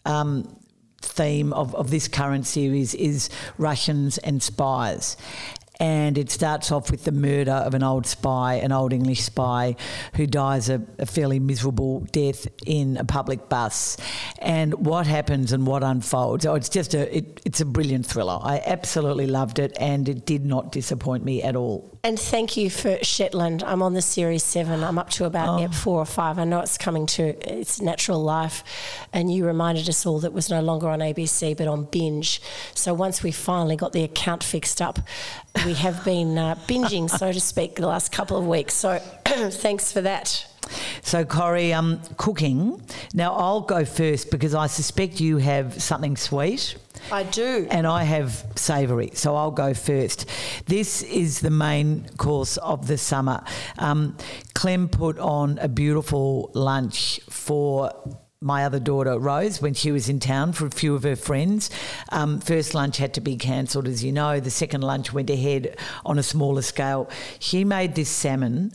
Um, 0.05 0.55
theme 1.01 1.53
of, 1.53 1.75
of 1.75 1.91
this 1.91 2.09
current 2.09 2.47
series 2.47 2.95
is 2.95 3.31
Russians 3.57 4.19
and 4.19 4.43
spies 4.43 5.17
and 5.81 6.19
it 6.19 6.31
starts 6.31 6.73
off 6.73 6.91
with 6.91 7.05
the 7.05 7.13
murder 7.13 7.53
of 7.53 7.73
an 7.75 7.85
old 7.85 8.05
spy, 8.07 8.55
an 8.55 8.73
old 8.73 8.93
English 8.93 9.23
spy, 9.23 9.77
who 10.15 10.27
dies 10.27 10.69
a, 10.69 10.83
a, 10.99 11.07
fairly 11.07 11.39
miserable 11.39 12.01
death 12.11 12.49
in 12.67 12.97
a 12.97 13.05
public 13.05 13.49
bus. 13.49 13.97
And 14.41 14.75
what 14.75 15.07
happens 15.07 15.53
and 15.53 15.67
what 15.67 15.85
unfolds? 15.85 16.45
Oh, 16.47 16.55
it's 16.55 16.69
just 16.69 16.95
a 16.95 17.17
it, 17.17 17.41
it's 17.45 17.61
a 17.61 17.65
brilliant 17.65 18.07
thriller. 18.07 18.39
I 18.43 18.61
absolutely 18.67 19.29
loved 19.29 19.59
it, 19.61 19.77
and 19.79 20.09
it 20.09 20.27
did 20.27 20.45
not 20.45 20.73
disappoint 20.73 21.25
me 21.25 21.43
at 21.43 21.55
all. 21.55 21.99
And 22.03 22.19
thank 22.19 22.57
you 22.57 22.71
for 22.71 22.99
Shetland. 23.03 23.63
I'm 23.63 23.83
on 23.83 23.95
the 23.95 24.03
series 24.03 24.43
seven. 24.43 24.83
I'm 24.83 24.99
up 24.99 25.11
to 25.11 25.27
about 25.27 25.61
oh. 25.61 25.69
four 25.69 26.01
or 26.01 26.07
five. 26.07 26.39
I 26.39 26.45
know 26.45 26.61
it's 26.61 26.79
coming 26.79 27.07
to 27.07 27.23
its 27.49 27.81
natural 27.81 28.23
life, 28.23 28.65
and 29.13 29.33
you 29.33 29.47
reminded 29.47 29.89
us 29.89 30.05
all 30.05 30.19
that 30.21 30.29
it 30.29 30.33
was 30.33 30.51
no 30.51 30.61
longer 30.61 30.89
on 30.89 30.99
ABC 30.99 31.57
but 31.57 31.69
on 31.69 31.85
binge. 31.85 32.43
So 32.75 32.95
once 32.95 33.23
we 33.23 33.31
finally 33.31 33.77
got 33.77 33.93
the 33.93 34.03
account 34.03 34.43
fixed 34.43 34.83
up, 34.83 34.99
we 35.69 35.75
have 35.75 36.03
been 36.03 36.39
uh, 36.39 36.55
binging, 36.67 37.11
so 37.11 37.31
to 37.31 37.41
speak, 37.43 37.75
the 37.75 37.87
last 37.87 38.11
couple 38.11 38.39
of 38.39 38.47
weeks. 38.47 38.73
So 38.73 38.99
thanks 39.27 39.93
for 39.93 40.01
that. 40.01 40.47
So, 41.03 41.27
Corrie, 41.27 41.75
um, 41.75 42.01
cooking. 42.17 42.81
Now, 43.13 43.35
I'll 43.35 43.61
go 43.61 43.85
first 43.85 44.31
because 44.31 44.55
I 44.55 44.67
suspect 44.67 45.21
you 45.21 45.37
have 45.37 45.83
something 45.83 46.17
sweet. 46.17 46.75
I 47.13 47.25
do. 47.25 47.69
And 47.71 47.87
I 47.87 48.05
have 48.05 48.47
savoury, 48.57 49.11
so 49.13 49.37
I'll 49.37 49.51
go 49.51 49.75
first. 49.75 50.25
This 50.65 51.03
is 51.03 51.41
the 51.41 51.51
main 51.51 52.09
course 52.17 52.57
of 52.57 52.87
the 52.87 52.97
summer. 52.97 53.45
Um, 53.77 54.17
Clem 54.55 54.89
put 54.89 55.19
on 55.19 55.59
a 55.59 55.69
beautiful 55.69 56.51
lunch 56.55 57.21
for 57.29 57.93
my 58.41 58.65
other 58.65 58.79
daughter 58.79 59.19
Rose 59.19 59.61
when 59.61 59.75
she 59.75 59.91
was 59.91 60.09
in 60.09 60.21
town 60.21 60.53
for 60.53 60.67
a 60.67 60.71
few 60.71 60.95
of 60.95 61.03
her 61.03 61.17
friends. 61.17 61.71
Um, 62.11 62.41
first 62.41 62.73
lunch 62.73 62.97
had 62.97 63.15
to 63.15 63.21
be 63.21 63.37
cancelled, 63.37 63.89
as 63.89 64.05
you 64.05 64.13
know. 64.13 64.39
The 64.39 64.51
second 64.51 64.83
lunch 64.83 65.13
went 65.13 65.29
ahead 65.29 65.77
on 66.07 66.19
a 66.19 66.23
smaller 66.23 66.63
scale. 66.63 67.11
She 67.41 67.65
made 67.65 67.97
this 67.97 68.09
salmon. 68.09 68.73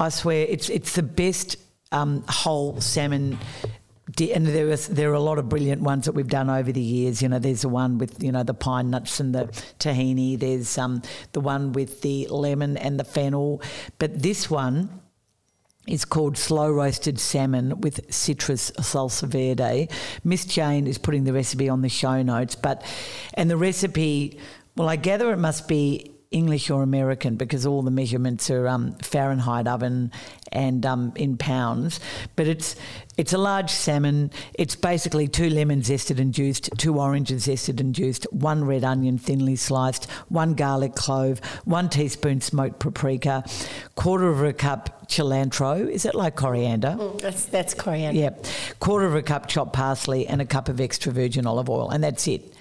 I 0.00 0.08
swear, 0.08 0.46
it's 0.48 0.70
it's 0.70 0.94
the 0.94 1.02
best 1.02 1.56
um, 1.92 2.24
whole 2.26 2.80
salmon 2.80 3.38
and 4.20 4.46
there 4.46 4.66
was 4.66 4.88
there 4.88 5.10
are 5.10 5.14
a 5.14 5.20
lot 5.20 5.38
of 5.38 5.48
brilliant 5.48 5.80
ones 5.80 6.04
that 6.04 6.12
we've 6.12 6.28
done 6.28 6.50
over 6.50 6.72
the 6.72 6.80
years. 6.80 7.22
You 7.22 7.28
know, 7.28 7.38
there's 7.38 7.62
the 7.62 7.68
one 7.68 7.98
with 7.98 8.22
you 8.22 8.32
know 8.32 8.42
the 8.42 8.54
pine 8.54 8.90
nuts 8.90 9.20
and 9.20 9.34
the 9.34 9.44
tahini. 9.78 10.38
There's 10.38 10.76
um, 10.76 11.02
the 11.32 11.40
one 11.40 11.72
with 11.72 12.02
the 12.02 12.26
lemon 12.28 12.76
and 12.76 12.98
the 12.98 13.04
fennel, 13.04 13.62
but 13.98 14.22
this 14.22 14.50
one 14.50 15.01
is 15.86 16.04
called 16.04 16.38
Slow 16.38 16.70
Roasted 16.70 17.18
Salmon 17.18 17.80
with 17.80 18.12
Citrus 18.12 18.70
Salsa 18.72 19.26
Verde. 19.26 19.88
Miss 20.22 20.44
Jane 20.44 20.86
is 20.86 20.98
putting 20.98 21.24
the 21.24 21.32
recipe 21.32 21.68
on 21.68 21.82
the 21.82 21.88
show 21.88 22.22
notes, 22.22 22.54
but 22.54 22.84
and 23.34 23.50
the 23.50 23.56
recipe, 23.56 24.38
well, 24.76 24.88
I 24.88 24.96
gather 24.96 25.32
it 25.32 25.38
must 25.38 25.66
be 25.66 26.12
English 26.32 26.70
or 26.70 26.82
American 26.82 27.36
because 27.36 27.66
all 27.66 27.82
the 27.82 27.90
measurements 27.90 28.50
are 28.50 28.66
um, 28.66 28.94
Fahrenheit 29.02 29.66
oven 29.66 30.10
and 30.50 30.84
um, 30.84 31.12
in 31.16 31.36
pounds. 31.36 32.00
But 32.36 32.46
it's 32.46 32.76
it's 33.16 33.32
a 33.32 33.38
large 33.38 33.70
salmon. 33.70 34.30
It's 34.54 34.74
basically 34.74 35.28
two 35.28 35.50
lemons 35.50 35.90
zested 35.90 36.18
and 36.18 36.32
juiced, 36.32 36.70
two 36.78 36.98
oranges 36.98 37.46
zested 37.46 37.80
and 37.80 37.94
juiced, 37.94 38.26
one 38.32 38.64
red 38.64 38.84
onion 38.84 39.18
thinly 39.18 39.56
sliced, 39.56 40.10
one 40.28 40.54
garlic 40.54 40.94
clove, 40.94 41.40
one 41.64 41.88
teaspoon 41.88 42.40
smoked 42.40 42.78
paprika, 42.78 43.44
quarter 43.94 44.28
of 44.28 44.42
a 44.42 44.52
cup 44.52 45.01
cilantro. 45.12 45.88
Is 45.88 46.04
it 46.04 46.14
like 46.14 46.36
coriander? 46.36 46.96
Mm, 46.98 47.20
that's, 47.20 47.44
that's 47.46 47.74
coriander. 47.74 48.20
Yep. 48.20 48.46
Quarter 48.80 49.06
of 49.06 49.14
a 49.14 49.22
cup 49.22 49.46
chopped 49.46 49.72
parsley 49.72 50.26
and 50.26 50.40
a 50.40 50.46
cup 50.46 50.68
of 50.68 50.80
extra 50.80 51.12
virgin 51.12 51.46
olive 51.46 51.68
oil, 51.68 51.90
and 51.90 52.02
that's 52.02 52.26
it. 52.26 52.54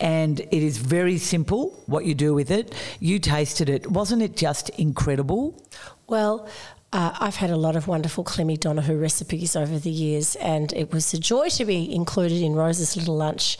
And 0.00 0.40
it 0.40 0.52
is 0.52 0.78
very 0.78 1.18
simple 1.18 1.82
what 1.86 2.04
you 2.04 2.14
do 2.14 2.34
with 2.34 2.50
it. 2.50 2.74
You 3.00 3.18
tasted 3.18 3.68
it. 3.68 3.90
Wasn't 3.90 4.22
it 4.22 4.36
just 4.36 4.70
incredible? 4.70 5.60
Well, 6.06 6.48
uh, 6.92 7.12
I've 7.18 7.36
had 7.36 7.50
a 7.50 7.56
lot 7.56 7.74
of 7.76 7.88
wonderful 7.88 8.24
Clemmy 8.24 8.56
Donahue 8.56 8.96
recipes 8.96 9.56
over 9.56 9.78
the 9.78 9.90
years, 9.90 10.36
and 10.36 10.72
it 10.72 10.92
was 10.92 11.12
a 11.12 11.18
joy 11.18 11.48
to 11.50 11.64
be 11.64 11.92
included 11.92 12.40
in 12.40 12.54
Rose's 12.54 12.96
little 12.96 13.16
lunch. 13.16 13.58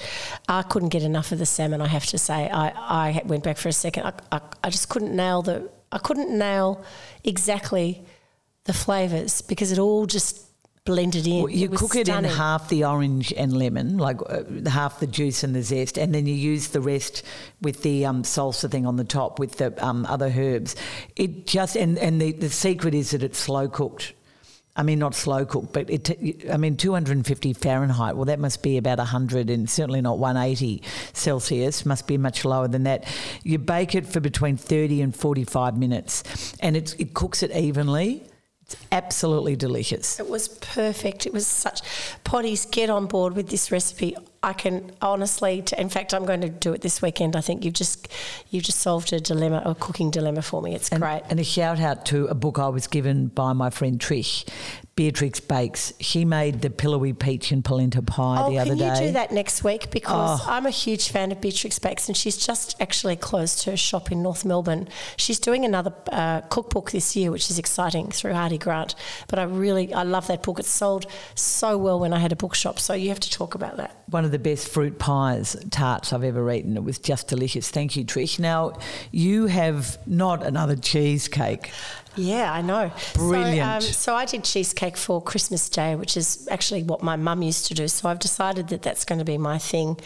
I 0.48 0.62
couldn't 0.62 0.90
get 0.90 1.02
enough 1.02 1.32
of 1.32 1.38
the 1.38 1.46
salmon, 1.46 1.80
I 1.80 1.88
have 1.88 2.06
to 2.06 2.18
say. 2.18 2.48
I, 2.48 2.68
I 2.68 3.22
went 3.26 3.42
back 3.42 3.58
for 3.58 3.68
a 3.68 3.72
second. 3.72 4.04
I, 4.04 4.12
I, 4.36 4.40
I 4.64 4.70
just 4.70 4.88
couldn't 4.88 5.14
nail 5.14 5.42
the. 5.42 5.68
I 5.92 5.98
couldn't 5.98 6.36
nail 6.36 6.84
exactly 7.24 8.04
the 8.66 8.72
flavors 8.72 9.42
because 9.42 9.72
it 9.72 9.78
all 9.78 10.06
just 10.06 10.46
blended 10.86 11.26
in. 11.26 11.42
Well, 11.42 11.50
you 11.50 11.66
it 11.66 11.76
cook 11.76 11.92
stunning. 11.92 12.30
it 12.30 12.32
in 12.32 12.36
half 12.36 12.70
the 12.70 12.84
orange 12.84 13.34
and 13.36 13.54
lemon, 13.54 13.98
like 13.98 14.18
uh, 14.26 14.44
half 14.70 15.00
the 15.00 15.06
juice 15.06 15.44
and 15.44 15.54
the 15.54 15.62
zest, 15.62 15.98
and 15.98 16.14
then 16.14 16.26
you 16.26 16.34
use 16.34 16.68
the 16.68 16.80
rest 16.80 17.22
with 17.60 17.82
the 17.82 18.06
um, 18.06 18.22
salsa 18.22 18.70
thing 18.70 18.86
on 18.86 18.96
the 18.96 19.04
top 19.04 19.38
with 19.38 19.58
the 19.58 19.84
um, 19.84 20.06
other 20.06 20.32
herbs. 20.34 20.74
It 21.16 21.46
just 21.46 21.76
and 21.76 21.98
and 21.98 22.20
the, 22.20 22.32
the 22.32 22.48
secret 22.48 22.94
is 22.94 23.10
that 23.10 23.22
it's 23.22 23.38
slow 23.38 23.68
cooked. 23.68 24.14
I 24.78 24.82
mean, 24.82 24.98
not 24.98 25.14
slow 25.14 25.46
cooked, 25.46 25.72
but 25.72 25.88
it. 25.88 26.50
I 26.50 26.58
mean, 26.58 26.76
250 26.76 27.54
Fahrenheit. 27.54 28.14
Well, 28.14 28.26
that 28.26 28.38
must 28.38 28.62
be 28.62 28.76
about 28.76 28.98
100, 28.98 29.48
and 29.48 29.68
certainly 29.68 30.02
not 30.02 30.18
180 30.18 30.82
Celsius. 31.14 31.86
Must 31.86 32.06
be 32.06 32.18
much 32.18 32.44
lower 32.44 32.68
than 32.68 32.82
that. 32.84 33.04
You 33.42 33.58
bake 33.58 33.94
it 33.94 34.06
for 34.06 34.20
between 34.20 34.58
30 34.58 35.00
and 35.00 35.16
45 35.16 35.78
minutes, 35.78 36.54
and 36.60 36.76
it, 36.76 36.94
it 37.00 37.14
cooks 37.14 37.42
it 37.42 37.50
evenly. 37.52 38.28
It's 38.66 38.76
absolutely 38.90 39.54
delicious. 39.54 40.18
It 40.18 40.28
was 40.28 40.48
perfect. 40.48 41.24
It 41.24 41.32
was 41.32 41.46
such. 41.46 41.82
Potties, 42.24 42.68
get 42.68 42.90
on 42.90 43.06
board 43.06 43.36
with 43.36 43.48
this 43.48 43.70
recipe. 43.70 44.16
I 44.42 44.54
can 44.54 44.90
honestly, 45.00 45.62
in 45.78 45.88
fact, 45.88 46.12
I'm 46.12 46.24
going 46.24 46.40
to 46.40 46.48
do 46.48 46.72
it 46.72 46.80
this 46.80 47.00
weekend. 47.00 47.36
I 47.36 47.42
think 47.42 47.64
you've 47.64 47.74
just 47.74 48.08
you've 48.50 48.64
just 48.64 48.80
solved 48.80 49.12
a 49.12 49.20
dilemma, 49.20 49.62
a 49.64 49.76
cooking 49.76 50.10
dilemma 50.10 50.42
for 50.42 50.62
me. 50.62 50.74
It's 50.74 50.88
and, 50.88 51.00
great. 51.00 51.22
And 51.30 51.38
a 51.38 51.44
shout 51.44 51.78
out 51.78 52.06
to 52.06 52.26
a 52.26 52.34
book 52.34 52.58
I 52.58 52.68
was 52.68 52.88
given 52.88 53.28
by 53.28 53.52
my 53.52 53.70
friend 53.70 54.00
Trish, 54.00 54.48
Beatrix 54.96 55.40
Bakes. 55.40 55.92
She 56.00 56.24
made 56.24 56.62
the 56.62 56.70
pillowy 56.70 57.12
peach 57.12 57.52
and 57.52 57.62
polenta 57.62 58.00
pie 58.00 58.42
oh, 58.42 58.50
the 58.50 58.58
other 58.58 58.74
day. 58.74 58.88
can 58.88 59.02
you 59.02 59.08
do 59.08 59.12
that 59.12 59.30
next 59.30 59.62
week? 59.62 59.90
Because 59.90 60.40
oh. 60.42 60.46
I'm 60.48 60.64
a 60.64 60.70
huge 60.70 61.10
fan 61.10 61.30
of 61.30 61.40
Beatrix 61.42 61.78
Bakes, 61.78 62.08
and 62.08 62.16
she's 62.16 62.38
just 62.38 62.80
actually 62.80 63.14
closed 63.16 63.64
her 63.64 63.76
shop 63.76 64.10
in 64.10 64.22
North 64.22 64.46
Melbourne. 64.46 64.88
She's 65.18 65.38
doing 65.38 65.66
another 65.66 65.92
uh, 66.10 66.40
cookbook 66.40 66.92
this 66.92 67.14
year, 67.14 67.30
which 67.30 67.50
is 67.50 67.58
exciting 67.58 68.10
through 68.10 68.32
Hardie 68.32 68.58
Grant. 68.58 68.94
But 69.28 69.38
I 69.38 69.42
really 69.42 69.92
I 69.92 70.02
love 70.02 70.28
that 70.28 70.42
book. 70.42 70.58
It 70.58 70.64
sold 70.64 71.04
so 71.34 71.76
well 71.76 72.00
when 72.00 72.14
I 72.14 72.18
had 72.18 72.32
a 72.32 72.36
bookshop. 72.36 72.78
So 72.78 72.94
you 72.94 73.10
have 73.10 73.20
to 73.20 73.30
talk 73.30 73.54
about 73.54 73.76
that. 73.76 73.94
One 74.06 74.24
of 74.24 74.30
the 74.30 74.38
best 74.38 74.66
fruit 74.68 74.98
pies 74.98 75.56
tarts 75.70 76.14
I've 76.14 76.24
ever 76.24 76.50
eaten. 76.50 76.74
It 76.74 76.84
was 76.84 76.98
just 76.98 77.28
delicious. 77.28 77.68
Thank 77.68 77.96
you, 77.96 78.04
Trish. 78.06 78.38
Now 78.38 78.78
you 79.12 79.44
have 79.44 79.98
not 80.06 80.42
another 80.42 80.74
cheesecake. 80.74 81.70
Yeah, 82.16 82.52
I 82.52 82.62
know. 82.62 82.90
Brilliant. 83.14 83.82
So, 83.82 83.88
um, 83.88 83.92
so, 83.92 84.14
I 84.14 84.24
did 84.24 84.42
cheesecake 84.42 84.85
for 84.94 85.22
Christmas 85.22 85.70
Day, 85.70 85.96
which 85.96 86.18
is 86.18 86.46
actually 86.50 86.82
what 86.82 87.02
my 87.02 87.16
mum 87.16 87.40
used 87.40 87.66
to 87.68 87.74
do. 87.74 87.88
So 87.88 88.10
I've 88.10 88.18
decided 88.18 88.68
that 88.68 88.82
that's 88.82 89.06
going 89.06 89.20
to 89.20 89.24
be 89.24 89.38
my 89.38 89.56
thing. 89.56 89.98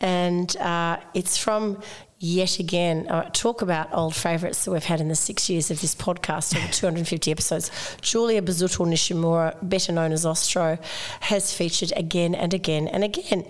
And 0.00 0.56
uh, 0.58 1.00
it's 1.14 1.36
from 1.36 1.82
yet 2.24 2.58
again 2.58 3.06
uh, 3.08 3.28
talk 3.34 3.60
about 3.60 3.92
old 3.92 4.14
favourites 4.14 4.64
that 4.64 4.70
we've 4.70 4.84
had 4.84 4.98
in 5.00 5.08
the 5.08 5.14
six 5.14 5.50
years 5.50 5.70
of 5.70 5.80
this 5.82 5.94
podcast 5.94 6.56
over 6.56 6.66
250 6.72 7.30
episodes. 7.30 7.70
Julia 8.00 8.40
Busuttil 8.40 8.86
Nishimura 8.86 9.56
better 9.62 9.92
known 9.92 10.10
as 10.10 10.24
ostro 10.24 10.78
has 11.20 11.52
featured 11.52 11.92
again 11.96 12.34
and 12.34 12.54
again 12.54 12.88
and 12.88 13.04
again. 13.04 13.44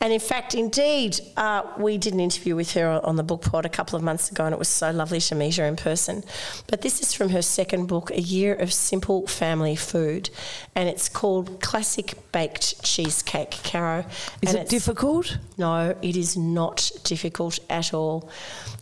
And 0.00 0.12
in 0.12 0.20
fact 0.20 0.54
indeed 0.54 1.20
uh, 1.36 1.62
we 1.76 1.98
did 1.98 2.14
an 2.14 2.20
interview 2.20 2.54
with 2.54 2.72
her 2.74 3.04
on 3.04 3.16
the 3.16 3.24
book 3.24 3.42
pod 3.42 3.66
a 3.66 3.68
couple 3.68 3.96
of 3.96 4.02
months 4.02 4.30
ago 4.30 4.44
and 4.44 4.52
it 4.52 4.58
was 4.58 4.68
so 4.68 4.92
lovely 4.92 5.20
to 5.20 5.34
meet 5.34 5.56
her 5.56 5.64
in 5.64 5.74
person. 5.74 6.22
But 6.68 6.82
this 6.82 7.00
is 7.00 7.12
from 7.12 7.30
her 7.30 7.42
second 7.42 7.86
book 7.86 8.12
a 8.12 8.20
year 8.20 8.54
of 8.54 8.72
simple 8.72 9.26
family 9.26 9.74
food 9.74 10.30
and 10.76 10.88
it's 10.88 11.08
called 11.08 11.60
classic 11.60 12.14
baked 12.30 12.80
cheesecake 12.84 13.58
caro. 13.64 14.04
Is 14.40 14.54
it 14.54 14.68
difficult? 14.68 15.38
No 15.58 15.96
it 16.00 16.16
is 16.16 16.36
not 16.36 16.92
difficult 17.02 17.58
at 17.68 17.92
all 17.92 18.19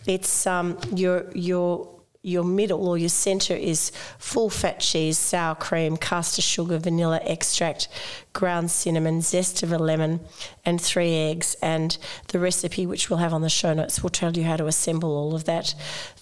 it's 0.07 0.47
um, 0.47 0.79
your 0.95 1.31
your 1.35 1.99
your 2.23 2.45
middle 2.45 2.89
or 2.89 2.99
your 2.99 3.09
center 3.09 3.55
is 3.55 3.93
full 4.19 4.51
fat 4.51 4.81
cheese, 4.81 5.17
sour 5.17 5.55
cream, 5.55 5.97
caster 5.97 6.43
sugar, 6.43 6.79
vanilla 6.79 7.21
extract, 7.23 7.89
ground 8.33 8.71
cinnamon, 8.71 9.21
zest 9.21 9.63
of 9.63 9.73
a 9.73 9.79
lemon, 9.79 10.21
and 10.65 10.81
three 10.81 11.15
eggs. 11.15 11.57
And 11.63 11.97
the 12.29 12.41
recipe, 12.41 12.87
which 12.87 13.09
we'll 13.09 13.21
have 13.21 13.33
on 13.33 13.43
the 13.43 13.49
show 13.49 13.73
notes, 13.73 14.03
will 14.03 14.11
tell 14.11 14.37
you 14.37 14.43
how 14.43 14.57
to 14.57 14.67
assemble 14.67 15.11
all 15.11 15.35
of 15.35 15.45
that. 15.45 15.75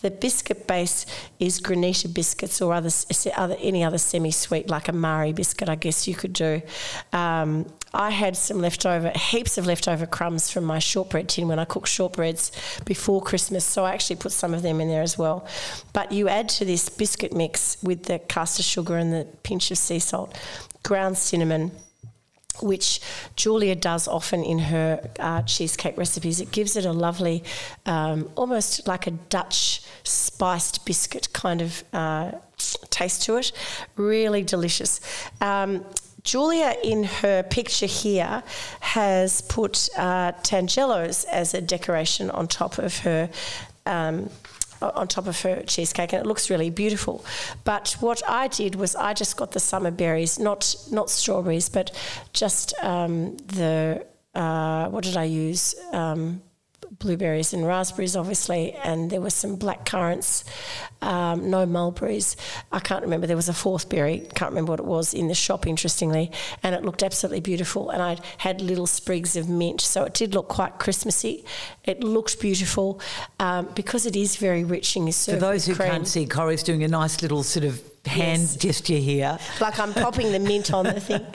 The 0.02 0.10
biscuit 0.10 0.66
base 0.66 1.06
is 1.38 1.60
granita 1.60 2.12
biscuits 2.12 2.60
or 2.60 2.74
other, 2.74 2.90
other 3.34 3.56
any 3.58 3.82
other 3.82 3.98
semi-sweet 3.98 4.68
like 4.68 4.88
a 4.88 4.92
Marie 4.92 5.32
biscuit, 5.32 5.68
I 5.68 5.76
guess 5.76 6.06
you 6.06 6.14
could 6.14 6.34
do. 6.34 6.60
Um, 7.12 7.66
I 7.96 8.10
had 8.10 8.36
some 8.36 8.60
leftover, 8.60 9.10
heaps 9.16 9.56
of 9.56 9.66
leftover 9.66 10.06
crumbs 10.06 10.50
from 10.50 10.64
my 10.64 10.78
shortbread 10.78 11.30
tin 11.30 11.48
when 11.48 11.58
I 11.58 11.64
cooked 11.64 11.88
shortbreads 11.88 12.52
before 12.84 13.22
Christmas, 13.22 13.64
so 13.64 13.84
I 13.84 13.94
actually 13.94 14.16
put 14.16 14.32
some 14.32 14.52
of 14.52 14.60
them 14.60 14.82
in 14.82 14.88
there 14.88 15.00
as 15.00 15.16
well. 15.16 15.46
But 15.94 16.12
you 16.12 16.28
add 16.28 16.50
to 16.50 16.66
this 16.66 16.90
biscuit 16.90 17.32
mix 17.32 17.82
with 17.82 18.02
the 18.02 18.18
caster 18.18 18.62
sugar 18.62 18.98
and 18.98 19.12
the 19.14 19.26
pinch 19.42 19.70
of 19.70 19.78
sea 19.78 19.98
salt, 19.98 20.36
ground 20.82 21.16
cinnamon, 21.16 21.72
which 22.60 23.00
Julia 23.34 23.74
does 23.74 24.06
often 24.06 24.44
in 24.44 24.58
her 24.58 25.10
uh, 25.18 25.42
cheesecake 25.42 25.96
recipes. 25.96 26.38
It 26.38 26.50
gives 26.50 26.76
it 26.76 26.84
a 26.84 26.92
lovely, 26.92 27.44
um, 27.86 28.30
almost 28.36 28.86
like 28.86 29.06
a 29.06 29.12
Dutch 29.12 29.82
spiced 30.04 30.84
biscuit 30.84 31.32
kind 31.32 31.62
of 31.62 31.82
uh, 31.94 32.32
taste 32.90 33.22
to 33.22 33.36
it. 33.36 33.52
Really 33.96 34.42
delicious. 34.42 35.00
Um, 35.40 35.84
Julia, 36.26 36.74
in 36.82 37.04
her 37.04 37.44
picture 37.44 37.86
here, 37.86 38.42
has 38.80 39.40
put 39.42 39.88
uh, 39.96 40.32
tangelos 40.42 41.24
as 41.26 41.54
a 41.54 41.60
decoration 41.60 42.30
on 42.30 42.48
top 42.48 42.78
of 42.78 42.98
her. 42.98 43.30
Um, 43.86 44.28
on 44.82 45.08
top 45.08 45.26
of 45.26 45.40
her 45.40 45.62
cheesecake, 45.62 46.12
and 46.12 46.20
it 46.22 46.26
looks 46.26 46.50
really 46.50 46.68
beautiful. 46.68 47.24
But 47.64 47.96
what 48.00 48.20
I 48.28 48.48
did 48.48 48.74
was 48.74 48.94
I 48.94 49.14
just 49.14 49.34
got 49.38 49.52
the 49.52 49.60
summer 49.60 49.90
berries, 49.90 50.38
not 50.38 50.76
not 50.90 51.08
strawberries, 51.08 51.70
but 51.70 51.96
just 52.34 52.74
um, 52.82 53.38
the 53.38 54.04
uh, 54.34 54.90
what 54.90 55.02
did 55.02 55.16
I 55.16 55.24
use? 55.24 55.74
Um, 55.92 56.42
blueberries 56.90 57.52
and 57.52 57.66
raspberries, 57.66 58.16
obviously, 58.16 58.72
and 58.72 59.10
there 59.10 59.20
were 59.20 59.30
some 59.30 59.56
black 59.56 59.84
currants, 59.86 60.44
um, 61.02 61.50
no 61.50 61.66
mulberries. 61.66 62.36
I 62.72 62.80
can't 62.80 63.02
remember. 63.02 63.26
There 63.26 63.36
was 63.36 63.48
a 63.48 63.54
fourth 63.54 63.88
berry, 63.88 64.26
can't 64.34 64.50
remember 64.50 64.72
what 64.72 64.80
it 64.80 64.86
was 64.86 65.14
in 65.14 65.28
the 65.28 65.34
shop, 65.34 65.66
interestingly, 65.66 66.30
and 66.62 66.74
it 66.74 66.84
looked 66.84 67.02
absolutely 67.02 67.40
beautiful. 67.40 67.90
And 67.90 68.02
I 68.02 68.18
had 68.38 68.60
little 68.60 68.86
sprigs 68.86 69.36
of 69.36 69.48
mint, 69.48 69.80
so 69.80 70.04
it 70.04 70.14
did 70.14 70.34
look 70.34 70.48
quite 70.48 70.78
Christmassy. 70.78 71.44
It 71.84 72.02
looked 72.02 72.40
beautiful 72.40 73.00
um, 73.38 73.68
because 73.74 74.06
it 74.06 74.16
is 74.16 74.36
very 74.36 74.64
rich 74.64 74.96
in 74.96 75.06
your 75.06 75.12
For 75.12 75.36
those 75.36 75.66
who 75.66 75.74
cream. 75.74 75.90
can't 75.90 76.08
see, 76.08 76.26
Corrie's 76.26 76.62
doing 76.62 76.82
a 76.82 76.88
nice 76.88 77.22
little 77.22 77.42
sort 77.42 77.64
of 77.64 77.82
hand 78.06 78.42
Yes. 78.42 78.56
gesture 78.56 78.94
here. 78.94 79.38
like 79.60 79.78
I'm 79.78 79.92
popping 79.92 80.32
the 80.32 80.38
mint 80.38 80.72
on 80.72 80.84
the 80.84 81.00
thing, 81.08 81.26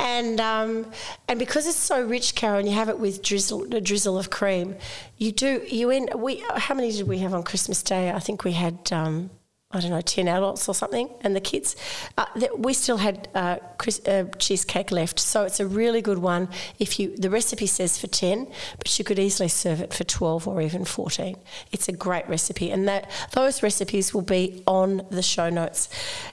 and 0.00 0.40
um, 0.40 0.90
and 1.28 1.38
because 1.38 1.66
it's 1.66 1.76
so 1.76 2.02
rich, 2.02 2.34
Carol, 2.34 2.58
and 2.58 2.68
you 2.68 2.74
have 2.74 2.88
it 2.88 2.98
with 2.98 3.22
drizzle, 3.22 3.72
a 3.74 3.80
drizzle 3.80 4.18
of 4.18 4.30
cream, 4.30 4.76
you 5.18 5.32
do 5.32 5.62
you 5.68 5.90
end 5.90 6.10
we 6.16 6.42
how 6.56 6.74
many 6.74 6.92
did 6.92 7.06
we 7.08 7.18
have 7.18 7.34
on 7.34 7.42
Christmas 7.42 7.82
Day? 7.82 8.10
I 8.10 8.18
think 8.20 8.44
we 8.44 8.52
had. 8.52 8.92
Um, 8.92 9.30
I 9.76 9.80
don't 9.80 9.90
know, 9.90 10.00
10 10.00 10.28
adults 10.28 10.68
or 10.68 10.74
something, 10.74 11.08
and 11.20 11.36
the 11.36 11.40
kids. 11.40 11.76
Uh, 12.16 12.26
we 12.56 12.72
still 12.72 12.96
had 12.96 13.28
uh, 13.34 13.58
uh, 14.06 14.24
cheesecake 14.38 14.90
left, 14.90 15.18
so 15.18 15.44
it's 15.44 15.60
a 15.60 15.66
really 15.66 16.02
good 16.02 16.18
one. 16.18 16.48
If 16.78 16.98
you, 16.98 17.16
the 17.16 17.30
recipe 17.30 17.66
says 17.66 17.98
for 17.98 18.06
10, 18.06 18.46
but 18.78 18.98
you 18.98 19.04
could 19.04 19.18
easily 19.18 19.48
serve 19.48 19.80
it 19.80 19.92
for 19.92 20.04
12 20.04 20.48
or 20.48 20.60
even 20.60 20.84
14. 20.84 21.36
It's 21.72 21.88
a 21.88 21.92
great 21.92 22.28
recipe, 22.28 22.70
and 22.70 22.88
that 22.88 23.10
those 23.32 23.62
recipes 23.62 24.14
will 24.14 24.22
be 24.22 24.62
on 24.66 25.06
the 25.10 25.22
show 25.22 25.50
notes. 25.50 25.88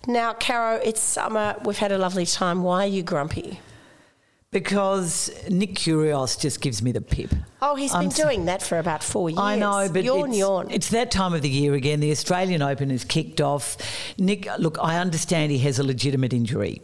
Now, 0.07 0.33
Caro, 0.33 0.77
it's 0.77 1.01
summer. 1.01 1.55
We've 1.63 1.77
had 1.77 1.91
a 1.91 1.97
lovely 1.97 2.25
time. 2.25 2.63
Why 2.63 2.85
are 2.85 2.87
you 2.87 3.03
grumpy? 3.03 3.59
Because 4.53 5.31
Nick 5.49 5.73
Kyrgios 5.75 6.39
just 6.39 6.61
gives 6.61 6.81
me 6.81 6.91
the 6.91 7.01
pip. 7.01 7.31
Oh, 7.61 7.75
he's 7.75 7.93
I'm 7.93 8.03
been 8.03 8.11
so- 8.11 8.23
doing 8.23 8.45
that 8.45 8.61
for 8.61 8.77
about 8.77 9.03
four 9.03 9.29
years. 9.29 9.39
I 9.39 9.55
know, 9.57 9.89
but 9.91 10.03
yawn, 10.03 10.29
it's, 10.29 10.37
yawn. 10.37 10.71
it's 10.71 10.89
that 10.89 11.11
time 11.11 11.33
of 11.33 11.41
the 11.41 11.49
year 11.49 11.73
again. 11.73 11.99
The 11.99 12.11
Australian 12.11 12.61
Open 12.61 12.89
has 12.91 13.03
kicked 13.03 13.41
off. 13.41 13.75
Nick, 14.17 14.47
look, 14.59 14.77
I 14.81 14.97
understand 14.97 15.51
he 15.51 15.57
has 15.59 15.79
a 15.79 15.83
legitimate 15.83 16.31
injury. 16.33 16.81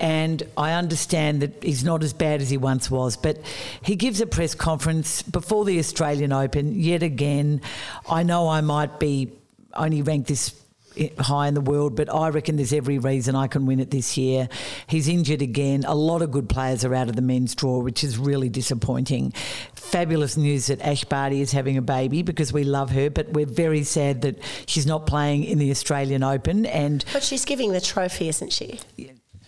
And 0.00 0.44
I 0.56 0.74
understand 0.74 1.42
that 1.42 1.62
he's 1.62 1.82
not 1.82 2.04
as 2.04 2.12
bad 2.12 2.40
as 2.40 2.50
he 2.50 2.56
once 2.56 2.88
was, 2.90 3.16
but 3.16 3.38
he 3.82 3.96
gives 3.96 4.20
a 4.20 4.26
press 4.26 4.54
conference 4.54 5.22
before 5.22 5.64
the 5.64 5.78
Australian 5.80 6.32
Open 6.32 6.78
yet 6.78 7.02
again. 7.02 7.60
I 8.08 8.22
know 8.22 8.48
I 8.48 8.60
might 8.60 9.00
be 9.00 9.32
only 9.74 10.02
ranked 10.02 10.28
this 10.28 10.54
high 11.18 11.48
in 11.48 11.54
the 11.54 11.60
world, 11.60 11.96
but 11.96 12.12
I 12.12 12.28
reckon 12.28 12.56
there's 12.56 12.72
every 12.72 12.98
reason 12.98 13.34
I 13.34 13.46
can 13.46 13.66
win 13.66 13.80
it 13.80 13.90
this 13.90 14.16
year. 14.16 14.48
He's 14.86 15.08
injured 15.08 15.42
again. 15.42 15.84
A 15.86 15.94
lot 15.94 16.22
of 16.22 16.30
good 16.30 16.48
players 16.48 16.84
are 16.84 16.94
out 16.94 17.08
of 17.08 17.16
the 17.16 17.22
men's 17.22 17.54
draw, 17.54 17.78
which 17.78 18.04
is 18.04 18.18
really 18.18 18.48
disappointing. 18.48 19.32
Fabulous 19.74 20.36
news 20.36 20.66
that 20.66 20.80
Ash 20.82 21.04
Barty 21.04 21.40
is 21.40 21.52
having 21.52 21.76
a 21.76 21.82
baby 21.82 22.22
because 22.22 22.52
we 22.52 22.64
love 22.64 22.90
her, 22.90 23.10
but 23.10 23.30
we're 23.30 23.46
very 23.46 23.84
sad 23.84 24.22
that 24.22 24.38
she's 24.66 24.86
not 24.86 25.06
playing 25.06 25.44
in 25.44 25.58
the 25.58 25.70
Australian 25.70 26.22
Open. 26.22 26.66
And 26.66 27.04
but 27.12 27.22
she's 27.22 27.44
giving 27.44 27.72
the 27.72 27.80
trophy, 27.80 28.28
isn't 28.28 28.52
she? 28.52 28.80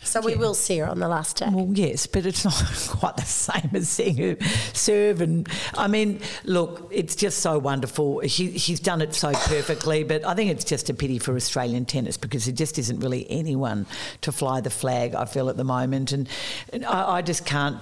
So 0.03 0.21
we 0.21 0.35
will 0.35 0.55
see 0.55 0.79
her 0.79 0.87
on 0.87 0.99
the 0.99 1.09
last 1.09 1.37
day. 1.37 1.49
well, 1.53 1.69
yes, 1.73 2.07
but 2.07 2.25
it's 2.27 2.45
not 2.45 2.55
quite 2.99 3.17
the 3.17 3.23
same 3.23 3.71
as 3.75 3.89
seeing 3.89 4.17
her 4.17 4.37
serve. 4.73 5.21
And 5.21 5.49
I 5.75 5.89
mean, 5.89 6.21
look, 6.45 6.89
it's 6.91 7.15
just 7.15 7.39
so 7.41 7.59
wonderful. 7.59 8.23
She, 8.27 8.59
she's 8.59 8.81
done 8.81 9.03
it 9.03 9.15
so 9.15 9.33
perfectly, 9.33 10.03
but 10.05 10.25
I 10.25 10.35
think 10.35 10.51
it's 10.51 10.65
just 10.65 10.89
a 10.91 10.95
pity 10.95 11.19
for 11.19 11.37
Australian 11.37 11.85
tennis 11.85 12.17
because 12.17 12.47
there 12.47 12.55
just 12.55 12.79
isn't 12.79 13.01
really 13.01 13.31
anyone 13.31 13.87
to 14.23 14.33
fly 14.33 14.61
the 14.61 14.71
flag, 14.71 15.15
I 15.15 15.27
feel, 15.27 15.49
at 15.49 15.57
the 15.57 15.65
moment. 15.65 16.13
And, 16.13 16.29
and 16.73 16.85
I, 16.85 17.17
I 17.17 17.23
just 17.23 17.45
can't 17.45 17.77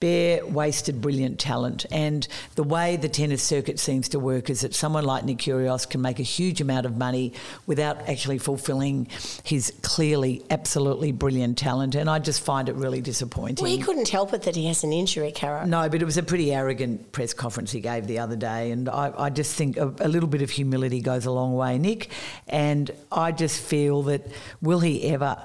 bear 0.00 0.44
wasted 0.46 1.00
brilliant 1.00 1.38
talent 1.38 1.86
and 1.90 2.28
the 2.54 2.62
way 2.62 2.96
the 2.96 3.08
tennis 3.08 3.42
circuit 3.42 3.78
seems 3.78 4.08
to 4.08 4.18
work 4.18 4.50
is 4.50 4.60
that 4.60 4.74
someone 4.74 5.04
like 5.04 5.24
Nick 5.24 5.38
Kyrgios 5.38 5.88
can 5.88 6.00
make 6.00 6.18
a 6.18 6.24
huge 6.24 6.60
amount 6.60 6.86
of 6.86 6.96
money 6.96 7.32
without 7.66 8.08
actually 8.08 8.38
fulfilling 8.38 9.08
his 9.42 9.72
clearly 9.82 10.44
absolutely 10.50 11.12
brilliant 11.12 11.58
talent 11.58 11.94
and 11.94 12.08
I 12.10 12.18
just 12.18 12.42
find 12.42 12.68
it 12.68 12.74
really 12.74 13.00
disappointing. 13.00 13.62
Well, 13.62 13.72
he 13.72 13.82
couldn't 13.82 14.08
help 14.08 14.32
it 14.32 14.42
that 14.42 14.56
he 14.56 14.66
has 14.66 14.84
an 14.84 14.92
injury, 14.92 15.32
Caro. 15.32 15.64
No, 15.64 15.88
but 15.88 16.02
it 16.02 16.04
was 16.04 16.16
a 16.16 16.22
pretty 16.22 16.52
arrogant 16.52 17.12
press 17.12 17.32
conference 17.32 17.72
he 17.72 17.80
gave 17.80 18.06
the 18.06 18.18
other 18.18 18.36
day, 18.36 18.70
and 18.70 18.88
I, 18.88 19.12
I 19.16 19.30
just 19.30 19.54
think 19.54 19.76
a, 19.76 19.92
a 20.00 20.08
little 20.08 20.28
bit 20.28 20.42
of 20.42 20.50
humility 20.50 21.00
goes 21.00 21.26
a 21.26 21.30
long 21.30 21.54
way, 21.54 21.78
Nick. 21.78 22.10
And 22.48 22.90
I 23.10 23.32
just 23.32 23.60
feel 23.60 24.02
that 24.04 24.26
will 24.60 24.80
he 24.80 25.04
ever 25.04 25.36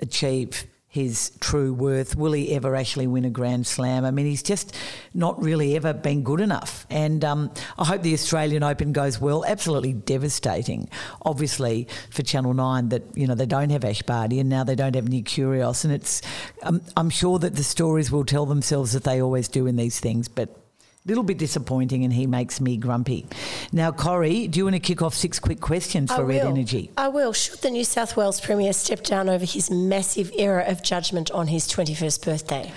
achieve 0.00 0.66
his 0.90 1.30
true 1.38 1.72
worth? 1.72 2.16
Will 2.16 2.32
he 2.32 2.52
ever 2.56 2.74
actually 2.74 3.06
win 3.06 3.24
a 3.24 3.30
Grand 3.30 3.64
Slam? 3.64 4.04
I 4.04 4.10
mean, 4.10 4.26
he's 4.26 4.42
just 4.42 4.74
not 5.14 5.40
really 5.40 5.76
ever 5.76 5.94
been 5.94 6.24
good 6.24 6.40
enough. 6.40 6.84
And 6.90 7.24
um, 7.24 7.52
I 7.78 7.84
hope 7.84 8.02
the 8.02 8.12
Australian 8.12 8.64
Open 8.64 8.92
goes 8.92 9.20
well. 9.20 9.44
Absolutely 9.44 9.92
devastating, 9.92 10.90
obviously, 11.22 11.86
for 12.10 12.22
Channel 12.22 12.54
9 12.54 12.88
that, 12.88 13.04
you 13.14 13.28
know, 13.28 13.36
they 13.36 13.46
don't 13.46 13.70
have 13.70 13.84
Ash 13.84 14.02
Barty 14.02 14.40
and 14.40 14.50
now 14.50 14.64
they 14.64 14.74
don't 14.74 14.96
have 14.96 15.08
Nick 15.08 15.26
Kyrgios. 15.26 15.84
And 15.84 15.94
it's, 15.94 16.22
um, 16.64 16.82
I'm 16.96 17.08
sure 17.08 17.38
that 17.38 17.54
the 17.54 17.62
stories 17.62 18.10
will 18.10 18.24
tell 18.24 18.44
themselves 18.44 18.92
that 18.92 19.04
they 19.04 19.22
always 19.22 19.46
do 19.46 19.68
in 19.68 19.76
these 19.76 20.00
things, 20.00 20.26
but 20.26 20.59
little 21.06 21.24
bit 21.24 21.38
disappointing 21.38 22.04
and 22.04 22.12
he 22.12 22.26
makes 22.26 22.60
me 22.60 22.76
grumpy. 22.76 23.26
Now, 23.72 23.90
Corrie, 23.90 24.48
do 24.48 24.58
you 24.58 24.64
want 24.64 24.76
to 24.76 24.80
kick 24.80 25.02
off 25.02 25.14
six 25.14 25.38
quick 25.38 25.60
questions 25.60 26.12
for 26.12 26.24
Red. 26.24 26.46
Energy? 26.46 26.90
I 26.96 27.08
will. 27.08 27.32
Should 27.32 27.60
the 27.60 27.70
New 27.70 27.84
South 27.84 28.16
Wales 28.16 28.40
Premier 28.40 28.72
step 28.72 29.02
down 29.02 29.28
over 29.28 29.44
his 29.44 29.70
massive 29.70 30.30
error 30.36 30.60
of 30.60 30.82
judgment 30.82 31.30
on 31.30 31.46
his 31.46 31.66
21st 31.68 32.24
birthday? 32.24 32.72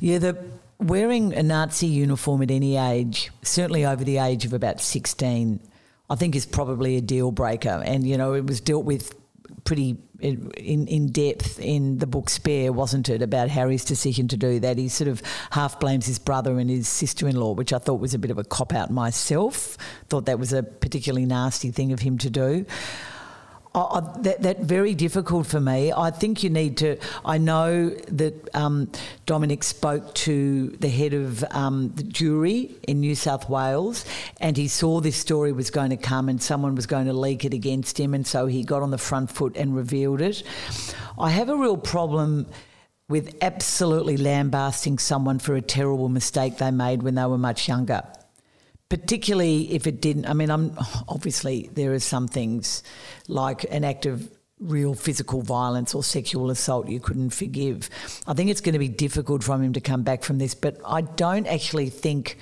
Yeah, 0.00 0.18
the 0.18 0.44
wearing 0.78 1.32
a 1.34 1.42
Nazi 1.42 1.86
uniform 1.86 2.42
at 2.42 2.50
any 2.50 2.76
age, 2.76 3.30
certainly 3.42 3.84
over 3.84 4.04
the 4.04 4.18
age 4.18 4.44
of 4.44 4.52
about 4.52 4.80
16, 4.80 5.60
I 6.10 6.14
think 6.14 6.34
is 6.34 6.46
probably 6.46 6.96
a 6.96 7.00
deal 7.00 7.30
breaker. 7.30 7.82
And, 7.84 8.06
you 8.06 8.18
know, 8.18 8.34
it 8.34 8.46
was 8.46 8.60
dealt 8.60 8.84
with 8.84 9.14
pretty 9.64 9.96
in, 10.22 10.86
in 10.86 11.06
depth 11.08 11.58
in 11.58 11.98
the 11.98 12.06
book 12.06 12.30
Spare, 12.30 12.72
wasn't 12.72 13.08
it, 13.08 13.22
about 13.22 13.48
Harry's 13.48 13.84
decision 13.84 14.28
to 14.28 14.36
do 14.36 14.60
that. 14.60 14.78
He 14.78 14.88
sort 14.88 15.08
of 15.08 15.22
half 15.50 15.80
blames 15.80 16.06
his 16.06 16.18
brother 16.18 16.58
and 16.58 16.70
his 16.70 16.88
sister 16.88 17.28
in 17.28 17.36
law, 17.36 17.52
which 17.52 17.72
I 17.72 17.78
thought 17.78 18.00
was 18.00 18.14
a 18.14 18.18
bit 18.18 18.30
of 18.30 18.38
a 18.38 18.44
cop 18.44 18.74
out 18.74 18.90
myself. 18.90 19.76
Thought 20.08 20.26
that 20.26 20.38
was 20.38 20.52
a 20.52 20.62
particularly 20.62 21.26
nasty 21.26 21.70
thing 21.70 21.92
of 21.92 22.00
him 22.00 22.18
to 22.18 22.30
do. 22.30 22.66
I, 23.74 23.80
I, 23.80 24.00
that, 24.20 24.42
that 24.42 24.60
very 24.60 24.94
difficult 24.94 25.46
for 25.46 25.60
me. 25.60 25.92
I 25.92 26.10
think 26.10 26.42
you 26.42 26.50
need 26.50 26.76
to. 26.78 26.98
I 27.24 27.38
know 27.38 27.90
that 27.90 28.54
um, 28.54 28.90
Dominic 29.26 29.62
spoke 29.64 30.14
to 30.14 30.68
the 30.68 30.88
head 30.88 31.14
of 31.14 31.44
um, 31.50 31.92
the 31.94 32.02
jury 32.02 32.74
in 32.86 33.00
New 33.00 33.14
South 33.14 33.48
Wales, 33.48 34.04
and 34.40 34.56
he 34.56 34.68
saw 34.68 35.00
this 35.00 35.16
story 35.16 35.52
was 35.52 35.70
going 35.70 35.90
to 35.90 35.96
come, 35.96 36.28
and 36.28 36.42
someone 36.42 36.74
was 36.74 36.86
going 36.86 37.06
to 37.06 37.12
leak 37.12 37.44
it 37.44 37.54
against 37.54 37.98
him, 37.98 38.14
and 38.14 38.26
so 38.26 38.46
he 38.46 38.62
got 38.62 38.82
on 38.82 38.90
the 38.90 38.98
front 38.98 39.30
foot 39.30 39.56
and 39.56 39.74
revealed 39.74 40.20
it. 40.20 40.42
I 41.18 41.30
have 41.30 41.48
a 41.48 41.56
real 41.56 41.76
problem 41.76 42.46
with 43.08 43.36
absolutely 43.42 44.16
lambasting 44.16 44.98
someone 44.98 45.38
for 45.38 45.54
a 45.54 45.60
terrible 45.60 46.08
mistake 46.08 46.58
they 46.58 46.70
made 46.70 47.02
when 47.02 47.14
they 47.14 47.26
were 47.26 47.38
much 47.38 47.68
younger 47.68 48.02
particularly 48.92 49.72
if 49.72 49.86
it 49.86 50.02
didn't. 50.02 50.26
I 50.26 50.34
mean, 50.34 50.50
I'm 50.50 50.76
obviously 51.08 51.70
there 51.72 51.94
are 51.94 51.98
some 51.98 52.28
things 52.28 52.82
like 53.26 53.64
an 53.70 53.84
act 53.84 54.04
of 54.04 54.30
real 54.60 54.92
physical 54.92 55.40
violence 55.40 55.94
or 55.94 56.04
sexual 56.04 56.50
assault 56.50 56.90
you 56.90 57.00
couldn't 57.00 57.30
forgive. 57.30 57.88
I 58.26 58.34
think 58.34 58.50
it's 58.50 58.60
going 58.60 58.74
to 58.74 58.78
be 58.78 58.90
difficult 58.90 59.42
for 59.44 59.54
him 59.54 59.72
to 59.72 59.80
come 59.80 60.02
back 60.02 60.22
from 60.22 60.36
this, 60.36 60.54
but 60.54 60.76
I 60.84 61.00
don't 61.00 61.46
actually 61.46 61.88
think 61.88 62.36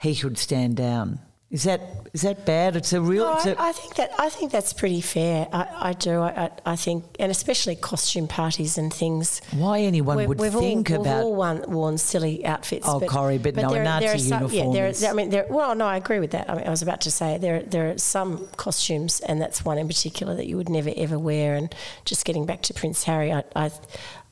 he 0.00 0.14
should 0.14 0.38
stand 0.38 0.76
down. 0.76 1.18
Is 1.52 1.64
that 1.64 1.82
is 2.14 2.22
that 2.22 2.46
bad? 2.46 2.76
It's 2.76 2.94
a 2.94 3.00
real. 3.00 3.26
No, 3.26 3.34
it's 3.34 3.44
a- 3.44 3.60
I, 3.60 3.68
I 3.68 3.72
think 3.72 3.96
that 3.96 4.10
I 4.18 4.30
think 4.30 4.52
that's 4.52 4.72
pretty 4.72 5.02
fair. 5.02 5.46
I, 5.52 5.90
I 5.90 5.92
do. 5.92 6.20
I, 6.20 6.50
I, 6.64 6.76
think, 6.76 7.04
and 7.20 7.30
especially 7.30 7.76
costume 7.76 8.26
parties 8.26 8.78
and 8.78 8.92
things. 8.92 9.42
why 9.52 9.80
anyone 9.80 10.16
We- 10.16 10.26
would 10.26 10.40
we've 10.40 10.50
think 10.50 10.90
all, 10.90 11.02
about 11.02 11.16
We've 11.16 11.24
all 11.24 11.34
worn, 11.34 11.64
worn 11.68 11.98
silly 11.98 12.46
outfits. 12.46 12.86
Oh, 12.88 13.00
Corrie, 13.00 13.36
but 13.36 13.54
no, 13.54 13.68
a 13.68 13.72
there, 13.72 13.84
Nazi 13.84 14.06
there 14.06 14.14
are 14.14 14.18
some, 14.18 14.42
Yeah, 14.50 14.64
uniform 14.64 14.72
there, 14.72 15.10
I 15.10 15.12
mean, 15.12 15.28
there, 15.28 15.46
well, 15.50 15.74
no, 15.74 15.84
I 15.86 15.98
agree 15.98 16.20
with 16.20 16.30
that. 16.30 16.48
I 16.48 16.54
mean, 16.54 16.66
I 16.66 16.70
was 16.70 16.80
about 16.80 17.02
to 17.02 17.10
say 17.10 17.36
there, 17.36 17.62
there 17.62 17.90
are 17.90 17.98
some 17.98 18.48
costumes, 18.56 19.20
and 19.20 19.38
that's 19.38 19.62
one 19.62 19.76
in 19.76 19.86
particular 19.88 20.34
that 20.36 20.46
you 20.46 20.56
would 20.56 20.70
never 20.70 20.90
ever 20.96 21.18
wear. 21.18 21.54
And 21.54 21.74
just 22.06 22.24
getting 22.24 22.46
back 22.46 22.62
to 22.62 22.74
Prince 22.74 23.04
Harry, 23.04 23.30
I, 23.30 23.44
I, 23.54 23.70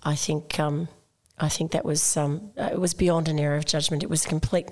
I 0.03 0.14
think, 0.14 0.59
um, 0.59 0.89
I 1.39 1.51
think 1.51 1.73
that 1.73 1.85
was, 1.85 2.16
um, 2.16 2.51
it 2.57 2.81
was 2.81 2.95
beyond 2.95 3.29
an 3.29 3.39
error 3.39 3.57
of 3.57 3.66
judgment. 3.66 4.03
It 4.03 4.09
was 4.09 4.25
complete. 4.25 4.68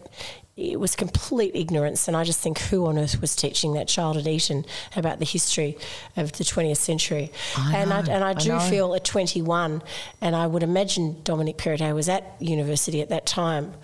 It 0.58 0.80
was 0.80 0.96
complete 0.96 1.52
ignorance, 1.54 2.08
and 2.08 2.16
I 2.16 2.24
just 2.24 2.40
think 2.40 2.58
who 2.58 2.86
on 2.86 2.98
earth 2.98 3.20
was 3.20 3.36
teaching 3.36 3.74
that 3.74 3.86
child 3.86 4.16
at 4.16 4.26
Eton 4.26 4.64
about 4.96 5.20
the 5.20 5.24
history 5.24 5.78
of 6.16 6.32
the 6.32 6.42
20th 6.42 6.78
century? 6.78 7.30
I 7.56 7.76
and 7.76 7.92
I, 7.92 8.00
and 8.00 8.24
I 8.24 8.30
I 8.30 8.34
do 8.34 8.48
know. 8.48 8.58
feel 8.58 8.94
at 8.94 9.04
21, 9.04 9.82
and 10.20 10.34
I 10.34 10.48
would 10.48 10.64
imagine 10.64 11.20
Dominic 11.22 11.58
Perrottet 11.58 11.94
was 11.94 12.08
at 12.08 12.34
university 12.40 13.00
at 13.00 13.08
that 13.10 13.24
time. 13.24 13.74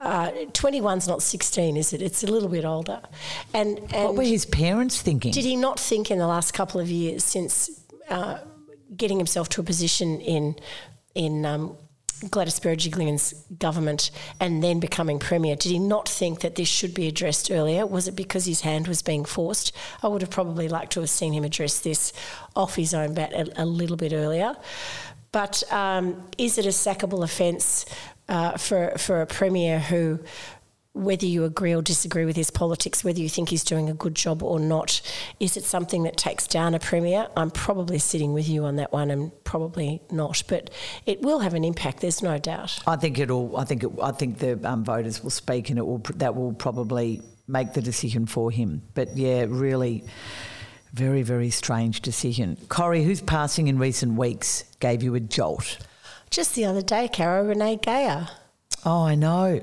Uh, 0.00 0.30
21's 0.52 1.06
not 1.06 1.20
16, 1.20 1.76
is 1.76 1.92
it? 1.92 2.00
It's 2.00 2.24
a 2.24 2.26
little 2.26 2.48
bit 2.48 2.64
older. 2.64 3.02
And, 3.52 3.78
and 3.92 4.04
what 4.04 4.14
were 4.16 4.22
his 4.22 4.46
parents 4.46 5.02
thinking? 5.02 5.32
did 5.32 5.44
he 5.44 5.56
not 5.56 5.78
think 5.78 6.10
in 6.10 6.18
the 6.18 6.26
last 6.26 6.54
couple 6.54 6.80
of 6.80 6.88
years 6.88 7.24
since 7.24 7.82
uh, 8.08 8.38
getting 8.96 9.18
himself 9.18 9.48
to 9.50 9.60
a 9.60 9.64
position 9.64 10.20
in 10.20 10.56
in 11.14 11.44
um, 11.46 11.76
Gladys 12.30 12.58
Berejiklian's 12.58 13.34
government 13.58 14.10
and 14.40 14.62
then 14.62 14.80
becoming 14.80 15.18
premier, 15.18 15.54
did 15.54 15.70
he 15.70 15.78
not 15.78 16.08
think 16.08 16.40
that 16.40 16.54
this 16.54 16.68
should 16.68 16.94
be 16.94 17.06
addressed 17.06 17.50
earlier? 17.50 17.86
Was 17.86 18.08
it 18.08 18.16
because 18.16 18.46
his 18.46 18.62
hand 18.62 18.88
was 18.88 19.02
being 19.02 19.24
forced? 19.24 19.72
I 20.02 20.08
would 20.08 20.22
have 20.22 20.30
probably 20.30 20.68
liked 20.68 20.92
to 20.92 21.00
have 21.00 21.10
seen 21.10 21.32
him 21.32 21.44
address 21.44 21.80
this 21.80 22.12
off 22.54 22.76
his 22.76 22.94
own 22.94 23.14
bat 23.14 23.32
a, 23.32 23.62
a 23.62 23.66
little 23.66 23.96
bit 23.96 24.12
earlier. 24.12 24.56
But 25.32 25.62
um, 25.70 26.22
is 26.38 26.56
it 26.56 26.64
a 26.64 26.70
sackable 26.70 27.22
offence 27.22 27.84
uh, 28.28 28.56
for 28.56 28.92
for 28.96 29.20
a 29.20 29.26
premier 29.26 29.78
who 29.78 30.18
whether 30.96 31.26
you 31.26 31.44
agree 31.44 31.74
or 31.74 31.82
disagree 31.82 32.24
with 32.24 32.36
his 32.36 32.50
politics, 32.50 33.04
whether 33.04 33.20
you 33.20 33.28
think 33.28 33.50
he's 33.50 33.62
doing 33.62 33.90
a 33.90 33.94
good 33.94 34.14
job 34.14 34.42
or 34.42 34.58
not. 34.58 35.02
Is 35.38 35.56
it 35.56 35.64
something 35.64 36.04
that 36.04 36.16
takes 36.16 36.46
down 36.46 36.74
a 36.74 36.78
premier? 36.78 37.28
I'm 37.36 37.50
probably 37.50 37.98
sitting 37.98 38.32
with 38.32 38.48
you 38.48 38.64
on 38.64 38.76
that 38.76 38.92
one, 38.92 39.10
and 39.10 39.30
probably 39.44 40.00
not. 40.10 40.42
But 40.48 40.70
it 41.04 41.20
will 41.20 41.40
have 41.40 41.52
an 41.52 41.64
impact. 41.64 42.00
There's 42.00 42.22
no 42.22 42.38
doubt. 42.38 42.80
I 42.86 42.96
think 42.96 43.18
it'll. 43.18 43.56
I 43.56 43.64
think. 43.64 43.84
It, 43.84 43.90
I 44.02 44.10
think 44.12 44.38
the 44.38 44.58
um, 44.68 44.84
voters 44.84 45.22
will 45.22 45.30
speak, 45.30 45.68
and 45.68 45.78
it 45.78 45.86
will. 45.86 45.98
That 46.16 46.34
will 46.34 46.54
probably 46.54 47.20
make 47.46 47.74
the 47.74 47.82
decision 47.82 48.26
for 48.26 48.50
him. 48.50 48.82
But 48.94 49.16
yeah, 49.16 49.44
really. 49.48 50.04
Very, 50.92 51.20
very 51.22 51.50
strange 51.50 52.00
decision. 52.00 52.56
Corrie, 52.70 53.04
who's 53.04 53.20
passing 53.20 53.68
in 53.68 53.78
recent 53.78 54.16
weeks, 54.16 54.64
gave 54.80 55.02
you 55.02 55.14
a 55.14 55.20
jolt? 55.20 55.76
Just 56.30 56.54
the 56.54 56.64
other 56.64 56.80
day, 56.80 57.06
Caro 57.12 57.44
Renee 57.44 57.78
Geyer. 57.82 58.28
Oh, 58.86 59.02
I 59.02 59.16
know. 59.16 59.60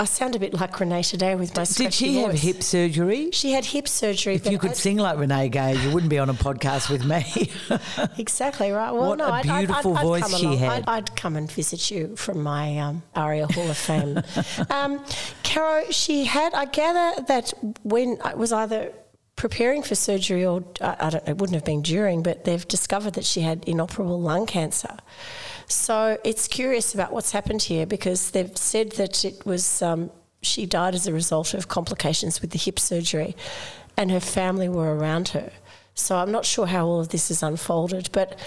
I 0.00 0.04
sound 0.06 0.34
a 0.34 0.38
bit 0.38 0.54
like 0.54 0.80
Renee 0.80 1.02
today 1.02 1.34
with 1.34 1.54
my 1.54 1.64
Did 1.64 1.92
she 1.92 2.14
voice. 2.14 2.32
have 2.32 2.40
hip 2.40 2.62
surgery? 2.62 3.30
She 3.30 3.52
had 3.52 3.66
hip 3.66 3.86
surgery. 3.86 4.36
If 4.36 4.50
you 4.50 4.58
could 4.58 4.70
I, 4.70 4.72
sing 4.72 4.96
like 4.96 5.18
Renee 5.18 5.50
Geyer, 5.50 5.74
you 5.74 5.90
wouldn't 5.90 6.08
be 6.08 6.18
on 6.18 6.30
a 6.30 6.34
podcast 6.34 6.88
with 6.88 7.04
me. 7.04 7.50
exactly 8.18 8.70
right. 8.70 8.90
Well, 8.90 9.10
what 9.10 9.18
no, 9.18 9.26
a 9.26 9.42
beautiful 9.42 9.94
I'd, 9.94 10.00
I'd, 10.00 10.06
voice 10.06 10.38
she 10.38 10.56
had. 10.56 10.84
I'd, 10.86 10.88
I'd, 10.88 11.16
come 11.16 11.36
and 11.36 11.52
visit 11.52 11.90
you 11.90 12.16
from 12.16 12.42
my 12.42 12.78
um, 12.78 13.02
ARIA 13.14 13.46
Hall 13.52 13.68
of 13.68 13.76
Fame. 13.76 14.22
um, 14.70 15.04
Caro, 15.44 15.84
she 15.90 16.24
had. 16.24 16.54
I 16.54 16.64
gather 16.64 17.22
that 17.24 17.52
when 17.82 18.16
it 18.24 18.38
was 18.38 18.54
either 18.54 18.90
preparing 19.36 19.82
for 19.82 19.94
surgery 19.94 20.46
or 20.46 20.64
I 20.80 21.10
don't. 21.10 21.28
It 21.28 21.36
wouldn't 21.36 21.56
have 21.56 21.64
been 21.66 21.82
during, 21.82 22.22
but 22.22 22.44
they've 22.44 22.66
discovered 22.66 23.14
that 23.14 23.26
she 23.26 23.42
had 23.42 23.64
inoperable 23.68 24.18
lung 24.18 24.46
cancer. 24.46 24.96
So 25.72 26.18
it's 26.22 26.48
curious 26.48 26.92
about 26.92 27.12
what's 27.12 27.32
happened 27.32 27.62
here 27.62 27.86
because 27.86 28.32
they've 28.32 28.56
said 28.56 28.92
that 28.92 29.24
it 29.24 29.46
was 29.46 29.80
um, 29.80 30.10
she 30.42 30.66
died 30.66 30.94
as 30.94 31.06
a 31.06 31.12
result 31.12 31.54
of 31.54 31.68
complications 31.68 32.42
with 32.42 32.50
the 32.50 32.58
hip 32.58 32.78
surgery, 32.78 33.34
and 33.96 34.10
her 34.10 34.20
family 34.20 34.68
were 34.68 34.94
around 34.94 35.28
her. 35.28 35.50
So 35.94 36.16
I'm 36.16 36.30
not 36.30 36.44
sure 36.44 36.66
how 36.66 36.86
all 36.86 37.00
of 37.00 37.08
this 37.08 37.28
has 37.28 37.42
unfolded, 37.42 38.10
but 38.12 38.38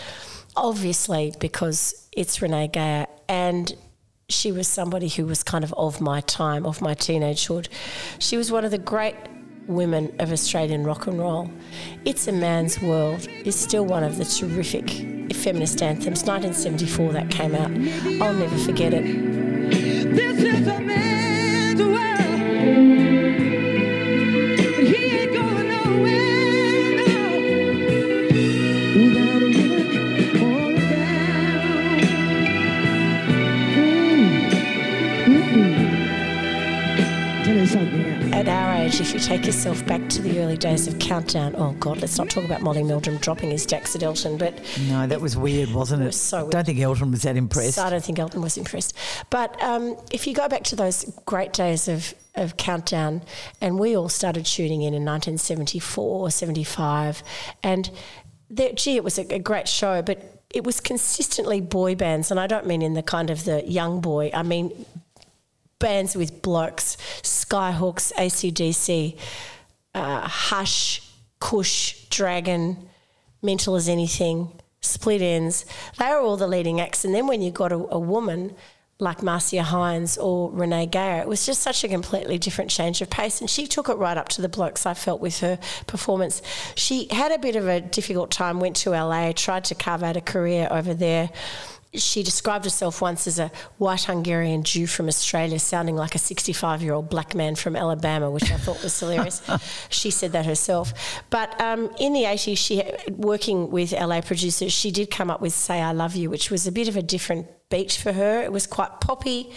obviously 0.56 1.34
because 1.40 2.08
it's 2.12 2.42
Renee 2.42 2.68
Geyer 2.68 3.08
and 3.28 3.76
she 4.30 4.52
was 4.52 4.68
somebody 4.68 5.08
who 5.08 5.26
was 5.26 5.44
kind 5.44 5.64
of 5.64 5.74
of 5.74 6.00
my 6.02 6.22
time, 6.22 6.66
of 6.66 6.82
my 6.82 6.94
teenagehood. 6.94 7.68
She 8.20 8.38
was 8.38 8.52
one 8.52 8.66
of 8.66 8.72
the 8.72 8.78
great 8.78 9.16
women 9.68 10.16
of 10.20 10.32
Australian 10.32 10.84
rock 10.84 11.08
and 11.08 11.20
roll. 11.20 11.52
It's 12.06 12.28
a 12.28 12.32
Man's 12.32 12.80
World 12.82 13.28
is 13.44 13.56
still 13.56 13.86
one 13.86 14.04
of 14.04 14.18
the 14.18 14.26
terrific 14.26 15.15
feminist 15.36 15.82
anthems. 15.82 16.24
1974 16.24 17.14
that 17.14 17.30
came 17.30 17.56
out. 17.56 17.72
I'll 18.22 18.34
never 18.34 18.58
forget 18.58 18.94
it. 18.94 20.95
If 39.02 39.14
you 39.14 39.20
take 39.20 39.46
yourself 39.46 39.86
back 39.86 40.08
to 40.08 40.22
the 40.22 40.40
early 40.40 40.56
days 40.56 40.88
of 40.88 40.98
Countdown, 41.00 41.54
oh 41.58 41.74
God, 41.74 41.98
let's 41.98 42.18
not 42.18 42.30
talk 42.30 42.46
about 42.46 42.62
Molly 42.62 42.82
Meldrum 42.82 43.18
dropping 43.18 43.52
his 43.52 43.66
jacks 43.66 43.94
at 43.94 44.04
Elton, 44.04 44.38
but 44.38 44.54
no, 44.88 45.06
that 45.06 45.20
was 45.20 45.36
weird, 45.36 45.74
wasn't 45.74 46.02
it? 46.02 46.06
it 46.06 46.08
was 46.08 46.22
so 46.22 46.44
weird. 46.44 46.52
Don't 46.52 46.66
think 46.66 46.80
Elton 46.80 47.12
was 47.12 47.24
that 47.24 47.36
impressed. 47.36 47.78
I 47.78 47.90
don't 47.90 48.04
think 48.04 48.20
Elton 48.20 48.42
was 48.42 48.58
impressed. 48.58 48.96
But 49.30 49.62
um, 49.62 49.98
if 50.12 50.28
you 50.28 50.34
go 50.34 50.48
back 50.48 50.64
to 50.66 50.78
those 50.78 51.04
great 51.26 51.52
days 51.52 51.88
of 51.88 52.14
of 52.36 52.56
Countdown, 52.58 53.24
and 53.60 53.80
we 53.80 53.98
all 53.98 54.08
started 54.08 54.48
shooting 54.48 54.82
in 54.82 54.94
in 54.94 55.04
1974, 55.04 56.32
75, 56.32 57.24
and 57.64 57.90
there, 58.50 58.72
gee, 58.74 58.96
it 58.96 59.04
was 59.04 59.18
a, 59.18 59.34
a 59.34 59.40
great 59.40 59.68
show, 59.68 60.02
but 60.02 60.42
it 60.54 60.64
was 60.64 60.80
consistently 60.80 61.60
boy 61.60 61.96
bands, 61.96 62.32
and 62.32 62.40
I 62.40 62.48
don't 62.48 62.66
mean 62.66 62.82
in 62.82 62.94
the 62.94 63.04
kind 63.04 63.30
of 63.30 63.44
the 63.44 63.62
young 63.70 64.00
boy. 64.00 64.32
I 64.34 64.44
mean 64.44 64.86
bands 65.80 66.16
with 66.16 66.42
blokes, 66.42 66.98
Skyhooks, 67.22 68.14
ACDC, 68.14 69.18
uh, 69.94 70.22
Hush, 70.22 71.02
Kush, 71.40 72.06
Dragon, 72.10 72.90
Mental 73.42 73.76
as 73.76 73.90
Anything, 73.90 74.52
Split 74.82 75.22
Ends. 75.22 75.66
They 75.98 76.08
were 76.08 76.20
all 76.20 76.38
the 76.38 76.48
leading 76.48 76.80
acts. 76.80 77.06
And 77.06 77.14
then 77.14 77.28
when 77.28 77.42
you 77.42 77.52
got 77.52 77.72
a, 77.72 77.76
a 77.76 78.00
woman 78.00 78.56
like 78.98 79.22
Marcia 79.22 79.62
Hines 79.62 80.18
or 80.18 80.50
Renee 80.52 80.86
Geyer, 80.86 81.22
it 81.22 81.28
was 81.28 81.46
just 81.46 81.62
such 81.62 81.84
a 81.84 81.90
completely 81.90 82.38
different 82.38 82.72
change 82.72 83.02
of 83.02 83.10
pace. 83.10 83.42
And 83.42 83.50
she 83.50 83.68
took 83.68 83.90
it 83.90 83.98
right 83.98 84.18
up 84.18 84.30
to 84.30 84.42
the 84.42 84.50
blokes, 84.50 84.86
I 84.86 84.94
felt, 84.94 85.20
with 85.20 85.40
her 85.42 85.60
performance. 85.86 86.42
She 86.76 87.08
had 87.12 87.32
a 87.32 87.38
bit 87.38 87.58
of 87.58 87.68
a 87.68 87.82
difficult 87.82 88.32
time, 88.32 88.60
went 88.60 88.78
to 88.78 88.92
LA, 88.92 89.34
tried 89.34 89.66
to 89.66 89.76
carve 89.76 90.04
out 90.04 90.16
a 90.16 90.22
career 90.22 90.68
over 90.72 90.94
there 90.94 91.30
she 91.98 92.24
described 92.24 92.66
herself 92.66 93.02
once 93.02 93.28
as 93.28 93.40
a 93.40 93.52
white 93.78 94.04
Hungarian 94.04 94.64
Jew 94.64 94.88
from 94.88 95.08
Australia, 95.08 95.60
sounding 95.60 95.96
like 95.96 96.16
a 96.16 96.20
65 96.20 96.82
year 96.82 96.94
old 96.94 97.10
black 97.10 97.36
man 97.36 97.56
from 97.56 97.76
Alabama, 97.76 98.30
which 98.30 98.52
I 98.52 98.58
thought 98.58 98.82
was 98.84 99.00
hilarious. 99.00 99.42
she 99.90 100.12
said 100.12 100.32
that 100.34 100.46
herself. 100.46 100.94
But 101.30 101.60
um, 101.62 101.92
in 102.00 102.14
the 102.14 102.24
80s, 102.24 102.58
she 102.58 102.84
working 103.10 103.72
with 103.72 103.92
LA 103.92 104.22
producers, 104.22 104.72
she 104.74 104.92
did 104.92 105.10
come 105.12 105.30
up 105.30 105.42
with 105.42 105.54
Say 105.54 105.82
I 105.82 105.92
Love 105.92 106.16
You, 106.16 106.30
which 106.30 106.52
was 106.52 106.68
a 106.68 106.72
bit 106.72 106.88
of 106.88 106.96
a 106.96 107.02
different 107.02 107.48
beat 107.70 107.94
for 107.94 108.14
her. 108.14 108.44
It 108.44 108.52
was 108.52 108.68
quite 108.68 109.02
poppy. 109.02 109.52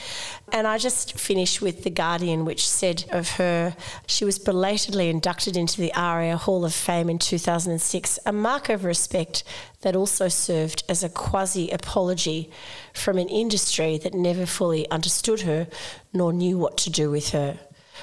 And 0.50 0.66
I 0.66 0.78
just 0.78 1.18
finished 1.18 1.60
with 1.60 1.84
The 1.84 1.90
Guardian, 1.90 2.44
which 2.44 2.66
said 2.66 3.04
of 3.10 3.32
her, 3.32 3.76
she 4.06 4.24
was 4.24 4.38
belatedly 4.38 5.10
inducted 5.10 5.56
into 5.56 5.80
the 5.80 5.92
ARIA 5.94 6.36
Hall 6.36 6.64
of 6.64 6.72
Fame 6.72 7.10
in 7.10 7.18
2006, 7.18 8.18
a 8.24 8.32
mark 8.32 8.70
of 8.70 8.84
respect 8.84 9.44
that 9.82 9.94
also 9.94 10.28
served 10.28 10.84
as 10.88 11.04
a 11.04 11.08
quasi 11.08 11.68
apology 11.70 12.50
from 12.94 13.18
an 13.18 13.28
industry 13.28 13.98
that 13.98 14.14
never 14.14 14.46
fully 14.46 14.88
understood 14.90 15.42
her 15.42 15.68
nor 16.12 16.32
knew 16.32 16.56
what 16.56 16.78
to 16.78 16.90
do 16.90 17.10
with 17.10 17.30
her. 17.30 17.58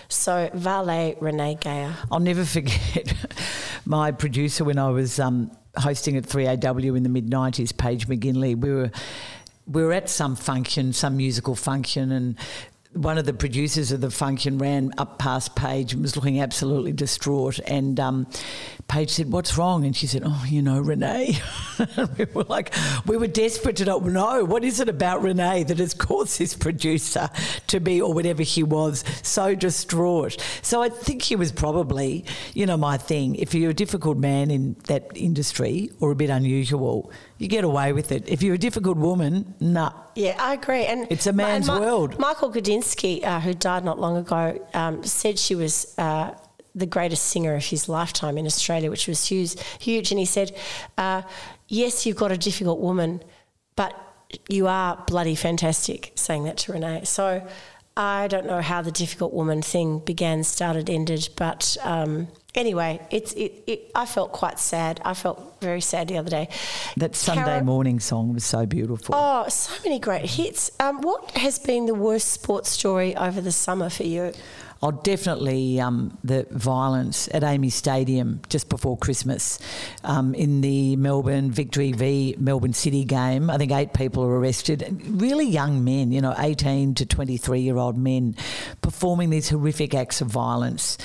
So, 0.07 0.51
Valet 0.53 1.17
Renee 1.19 1.57
Geyer. 1.59 1.95
I'll 2.11 2.19
never 2.19 2.45
forget 2.45 3.13
my 3.85 4.11
producer 4.11 4.63
when 4.63 4.77
I 4.77 4.89
was 4.89 5.19
um, 5.19 5.51
hosting 5.77 6.17
at 6.17 6.23
3AW 6.23 6.95
in 6.95 7.03
the 7.03 7.09
mid 7.09 7.29
90s, 7.29 7.75
Paige 7.75 8.07
McGinley. 8.07 8.55
We 8.55 8.71
were 8.71 8.91
we 9.67 9.83
were 9.83 9.93
at 9.93 10.09
some 10.09 10.35
function, 10.35 10.93
some 10.93 11.17
musical 11.17 11.55
function, 11.55 12.11
and 12.11 12.37
one 12.95 13.17
of 13.17 13.25
the 13.25 13.33
producers 13.33 13.91
of 13.91 13.99
the 13.99 14.09
function 14.09 14.57
ran 14.57 14.93
up 14.97 15.19
past 15.19 15.53
Paige 15.55 15.91
and 15.91 16.01
was 16.01 16.15
looking 16.15 16.39
absolutely 16.39 16.93
distraught. 16.93 17.59
And 17.59 17.99
um, 17.99 18.27
Paige 18.87 19.09
said, 19.09 19.31
What's 19.31 19.57
wrong? 19.57 19.85
And 19.85 19.95
she 19.95 20.07
said, 20.07 20.23
Oh, 20.25 20.45
you 20.47 20.61
know, 20.61 20.79
Renee. 20.79 21.37
we 22.17 22.25
were 22.33 22.43
like, 22.43 22.73
we 23.05 23.17
were 23.17 23.27
desperate 23.27 23.75
to 23.77 23.85
know, 23.85 24.45
what 24.45 24.63
is 24.63 24.79
it 24.79 24.87
about 24.87 25.21
Renee 25.21 25.63
that 25.63 25.79
has 25.79 25.93
caused 25.93 26.39
this 26.39 26.55
producer 26.55 27.29
to 27.67 27.79
be, 27.81 28.01
or 28.01 28.13
whatever 28.13 28.43
he 28.43 28.63
was, 28.63 29.03
so 29.23 29.55
distraught? 29.55 30.41
So 30.61 30.81
I 30.81 30.87
think 30.87 31.21
he 31.21 31.35
was 31.35 31.51
probably, 31.51 32.23
you 32.53 32.65
know, 32.65 32.77
my 32.77 32.97
thing. 32.97 33.35
If 33.35 33.53
you're 33.53 33.71
a 33.71 33.75
difficult 33.75 34.17
man 34.17 34.49
in 34.49 34.77
that 34.85 35.11
industry 35.15 35.89
or 35.99 36.11
a 36.11 36.15
bit 36.15 36.29
unusual, 36.29 37.11
you 37.37 37.47
get 37.47 37.63
away 37.63 37.91
with 37.93 38.11
it. 38.11 38.27
If 38.27 38.41
you're 38.41 38.55
a 38.55 38.59
difficult 38.59 38.97
woman, 38.97 39.53
nah. 39.59 39.91
Yeah, 40.15 40.37
I 40.39 40.53
agree. 40.53 40.85
And 40.85 41.07
it's 41.09 41.27
a 41.27 41.33
man's 41.33 41.67
Ma- 41.67 41.79
world. 41.79 42.17
Michael 42.17 42.51
Gudinski, 42.51 43.23
uh, 43.23 43.39
who 43.41 43.53
died 43.53 43.83
not 43.83 43.99
long 43.99 44.15
ago, 44.17 44.65
um, 44.73 45.03
said 45.03 45.37
she 45.37 45.55
was 45.55 45.93
uh, 45.97 46.33
the 46.73 46.85
greatest 46.85 47.25
singer 47.25 47.55
of 47.55 47.65
his 47.65 47.89
lifetime 47.89 48.37
in 48.37 48.45
Australia, 48.45 48.89
which 48.89 49.07
was 49.07 49.25
huge. 49.27 49.55
huge. 49.79 50.11
And 50.11 50.19
he 50.19 50.25
said, 50.25 50.55
uh, 50.97 51.23
"Yes, 51.67 52.05
you've 52.05 52.17
got 52.17 52.31
a 52.31 52.37
difficult 52.37 52.79
woman, 52.79 53.21
but 53.75 53.93
you 54.47 54.67
are 54.67 55.03
bloody 55.05 55.35
fantastic." 55.35 56.13
Saying 56.15 56.45
that 56.45 56.57
to 56.59 56.71
Renee. 56.71 57.03
So 57.03 57.45
I 57.97 58.27
don't 58.27 58.45
know 58.45 58.61
how 58.61 58.81
the 58.81 58.91
difficult 58.91 59.33
woman 59.33 59.61
thing 59.61 59.99
began, 59.99 60.43
started, 60.43 60.89
ended, 60.89 61.29
but. 61.35 61.75
Um, 61.83 62.29
anyway, 62.55 62.99
it's 63.11 63.33
it, 63.33 63.63
it, 63.67 63.91
I 63.93 64.05
felt 64.05 64.31
quite 64.31 64.59
sad. 64.59 65.01
I 65.05 65.13
felt 65.13 65.57
very 65.61 65.81
sad 65.81 66.07
the 66.07 66.17
other 66.17 66.29
day. 66.29 66.49
That 66.97 67.15
Sunday 67.15 67.43
Cara, 67.43 67.63
morning 67.63 67.99
song 67.99 68.33
was 68.33 68.45
so 68.45 68.65
beautiful. 68.65 69.15
Oh, 69.15 69.47
so 69.49 69.73
many 69.83 69.99
great 69.99 70.25
hits. 70.25 70.71
Um, 70.79 71.01
what 71.01 71.31
has 71.31 71.59
been 71.59 71.85
the 71.85 71.95
worst 71.95 72.29
sports 72.29 72.69
story 72.69 73.15
over 73.15 73.41
the 73.41 73.51
summer 73.51 73.89
for 73.89 74.03
you? 74.03 74.33
Oh, 74.83 74.91
definitely 74.91 75.79
um, 75.79 76.17
the 76.23 76.45
violence 76.51 77.29
at 77.33 77.43
AAMI 77.43 77.71
Stadium 77.71 78.41
just 78.49 78.67
before 78.67 78.97
Christmas 78.97 79.57
um, 80.03 80.35
in 80.35 80.59
the 80.61 80.97
Melbourne 80.97 81.49
Victory 81.49 81.93
v 81.93 82.35
Melbourne 82.37 82.73
City 82.73 83.05
game. 83.05 83.49
I 83.49 83.57
think 83.57 83.71
eight 83.71 83.93
people 83.93 84.25
were 84.25 84.37
arrested. 84.37 85.01
Really 85.07 85.47
young 85.47 85.85
men, 85.85 86.11
you 86.11 86.19
know, 86.21 86.35
18 86.37 86.93
to 86.95 87.05
23 87.05 87.61
year 87.61 87.77
old 87.77 87.97
men 87.97 88.35
performing 88.81 89.29
these 89.29 89.49
horrific 89.49 89.95
acts 89.95 90.19
of 90.19 90.27
violence. 90.27 90.97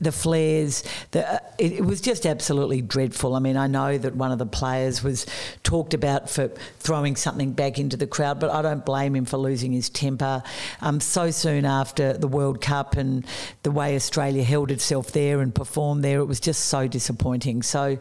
The 0.00 0.10
flares, 0.10 0.82
the, 1.10 1.34
uh, 1.34 1.38
it, 1.58 1.72
it 1.72 1.84
was 1.84 2.00
just 2.00 2.24
absolutely 2.24 2.80
dreadful. 2.80 3.34
I 3.34 3.40
mean, 3.40 3.58
I 3.58 3.66
know 3.66 3.98
that 3.98 4.16
one 4.16 4.32
of 4.32 4.38
the 4.38 4.46
players 4.46 5.04
was 5.04 5.26
talked 5.62 5.92
about 5.92 6.30
for 6.30 6.48
throwing 6.78 7.14
something 7.14 7.52
back 7.52 7.78
into 7.78 7.98
the 7.98 8.06
crowd, 8.06 8.40
but 8.40 8.50
I 8.50 8.62
don't 8.62 8.86
blame 8.86 9.14
him 9.14 9.26
for 9.26 9.36
losing 9.36 9.72
his 9.72 9.90
temper. 9.90 10.42
Um, 10.80 10.98
so 11.00 11.30
soon 11.30 11.66
after 11.66 12.14
the 12.14 12.28
World 12.28 12.62
Cup 12.62 12.96
and 12.96 13.17
the 13.62 13.70
way 13.70 13.94
Australia 13.94 14.42
held 14.42 14.70
itself 14.70 15.12
there 15.12 15.40
and 15.40 15.54
performed 15.54 16.04
there, 16.04 16.20
it 16.20 16.26
was 16.26 16.40
just 16.40 16.66
so 16.66 16.88
disappointing. 16.88 17.62
So, 17.62 17.98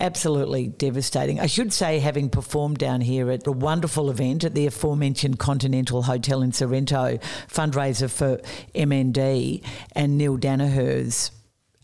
absolutely 0.00 0.68
devastating. 0.68 1.40
I 1.40 1.46
should 1.46 1.72
say, 1.72 1.98
having 1.98 2.28
performed 2.28 2.78
down 2.78 3.00
here 3.00 3.30
at 3.30 3.46
a 3.46 3.52
wonderful 3.52 4.10
event 4.10 4.44
at 4.44 4.54
the 4.54 4.66
aforementioned 4.66 5.38
Continental 5.38 6.02
Hotel 6.02 6.42
in 6.42 6.52
Sorrento, 6.52 7.18
fundraiser 7.48 8.10
for 8.10 8.40
MND, 8.74 9.64
and 9.92 10.18
Neale 10.18 10.36
Daniher's 10.36 11.30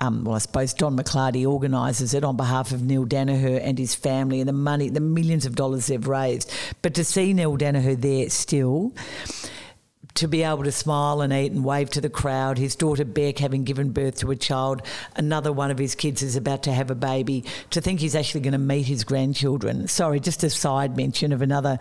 um, 0.00 0.24
well, 0.24 0.34
I 0.34 0.38
suppose 0.38 0.72
Don 0.72 0.96
McLardy 0.96 1.46
organises 1.46 2.14
it 2.14 2.24
on 2.24 2.36
behalf 2.36 2.72
of 2.72 2.82
Neale 2.82 3.04
Daniher 3.04 3.60
and 3.62 3.78
his 3.78 3.94
family 3.94 4.40
and 4.40 4.48
the 4.48 4.54
money, 4.54 4.88
the 4.88 5.00
millions 5.00 5.44
of 5.44 5.54
dollars 5.54 5.88
they've 5.88 6.06
raised. 6.06 6.50
But 6.80 6.94
to 6.94 7.04
see 7.04 7.34
Neale 7.34 7.58
Daniher 7.58 8.00
there 8.00 8.30
still, 8.30 8.94
to 10.14 10.28
be 10.28 10.42
able 10.42 10.64
to 10.64 10.72
smile 10.72 11.20
and 11.20 11.32
eat 11.32 11.52
and 11.52 11.64
wave 11.64 11.90
to 11.90 12.00
the 12.00 12.10
crowd. 12.10 12.58
His 12.58 12.76
daughter 12.76 13.04
Beck 13.04 13.38
having 13.38 13.64
given 13.64 13.90
birth 13.90 14.18
to 14.18 14.30
a 14.30 14.36
child. 14.36 14.82
Another 15.16 15.52
one 15.52 15.70
of 15.70 15.78
his 15.78 15.94
kids 15.94 16.22
is 16.22 16.36
about 16.36 16.62
to 16.64 16.72
have 16.72 16.90
a 16.90 16.94
baby. 16.94 17.44
To 17.70 17.80
think 17.80 18.00
he's 18.00 18.14
actually 18.14 18.42
going 18.42 18.52
to 18.52 18.58
meet 18.58 18.86
his 18.86 19.04
grandchildren. 19.04 19.88
Sorry, 19.88 20.20
just 20.20 20.44
a 20.44 20.50
side 20.50 20.96
mention 20.96 21.32
of 21.32 21.42
another 21.42 21.78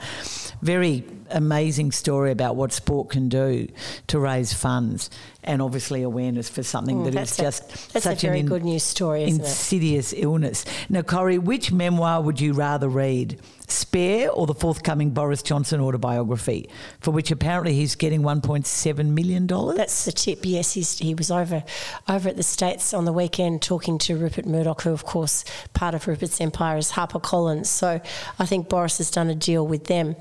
very 0.62 1.04
amazing 1.32 1.92
story 1.92 2.32
about 2.32 2.56
what 2.56 2.72
sport 2.72 3.10
can 3.10 3.30
do 3.30 3.68
to 4.08 4.20
raise 4.20 4.54
funds 4.54 5.10
and 5.44 5.62
obviously 5.62 6.04
awareness 6.04 6.50
for 6.50 6.64
something 6.64 6.98
mm, 6.98 7.12
that 7.12 7.22
is 7.22 7.40
a, 7.40 7.42
just 7.42 7.94
that's 7.94 8.04
such 8.04 8.24
a 8.24 8.28
very 8.28 8.42
an 8.42 8.46
good 8.46 8.64
news 8.64 8.84
story, 8.84 9.24
insidious 9.24 10.14
it? 10.14 10.24
illness. 10.24 10.66
Now, 10.90 11.02
Corrie, 11.02 11.38
which 11.38 11.72
memoir 11.72 12.22
would 12.22 12.42
you 12.42 12.54
rather 12.54 12.90
read? 12.90 13.40
Spare 13.72 14.32
or 14.32 14.48
the 14.48 14.56
forthcoming 14.56 15.12
Boris 15.12 15.44
Johnson 15.44 15.80
autobiography, 15.80 16.70
for 17.00 17.12
which 17.12 17.30
apparently 17.30 17.76
he's 17.76 17.96
getting 17.96 18.22
$1.7 18.22 19.06
million? 19.06 19.46
That's 19.46 20.06
the 20.06 20.12
tip, 20.12 20.40
yes. 20.44 20.74
He's, 20.74 20.98
he 20.98 21.14
was 21.14 21.30
over 21.30 21.64
over 22.08 22.30
at 22.30 22.36
the 22.36 22.44
States 22.44 22.94
on 22.94 23.06
the 23.06 23.14
weekend 23.14 23.62
talking 23.62 24.00
to 24.00 24.18
Rupert 24.18 24.48
Murdoch, 24.48 24.82
who, 24.82 24.92
of 24.92 25.06
course, 25.06 25.46
part 25.74 25.94
of 25.94 26.08
Rupert's 26.08 26.42
empire 26.42 26.78
is 26.78 26.92
HarperCollins. 26.94 27.68
So 27.68 28.02
I 28.40 28.46
think 28.46 28.70
Boris 28.70 28.98
has 28.98 29.12
done 29.12 29.30
a 29.30 29.36
deal 29.36 29.66
with 29.68 29.86
them. 29.86 30.16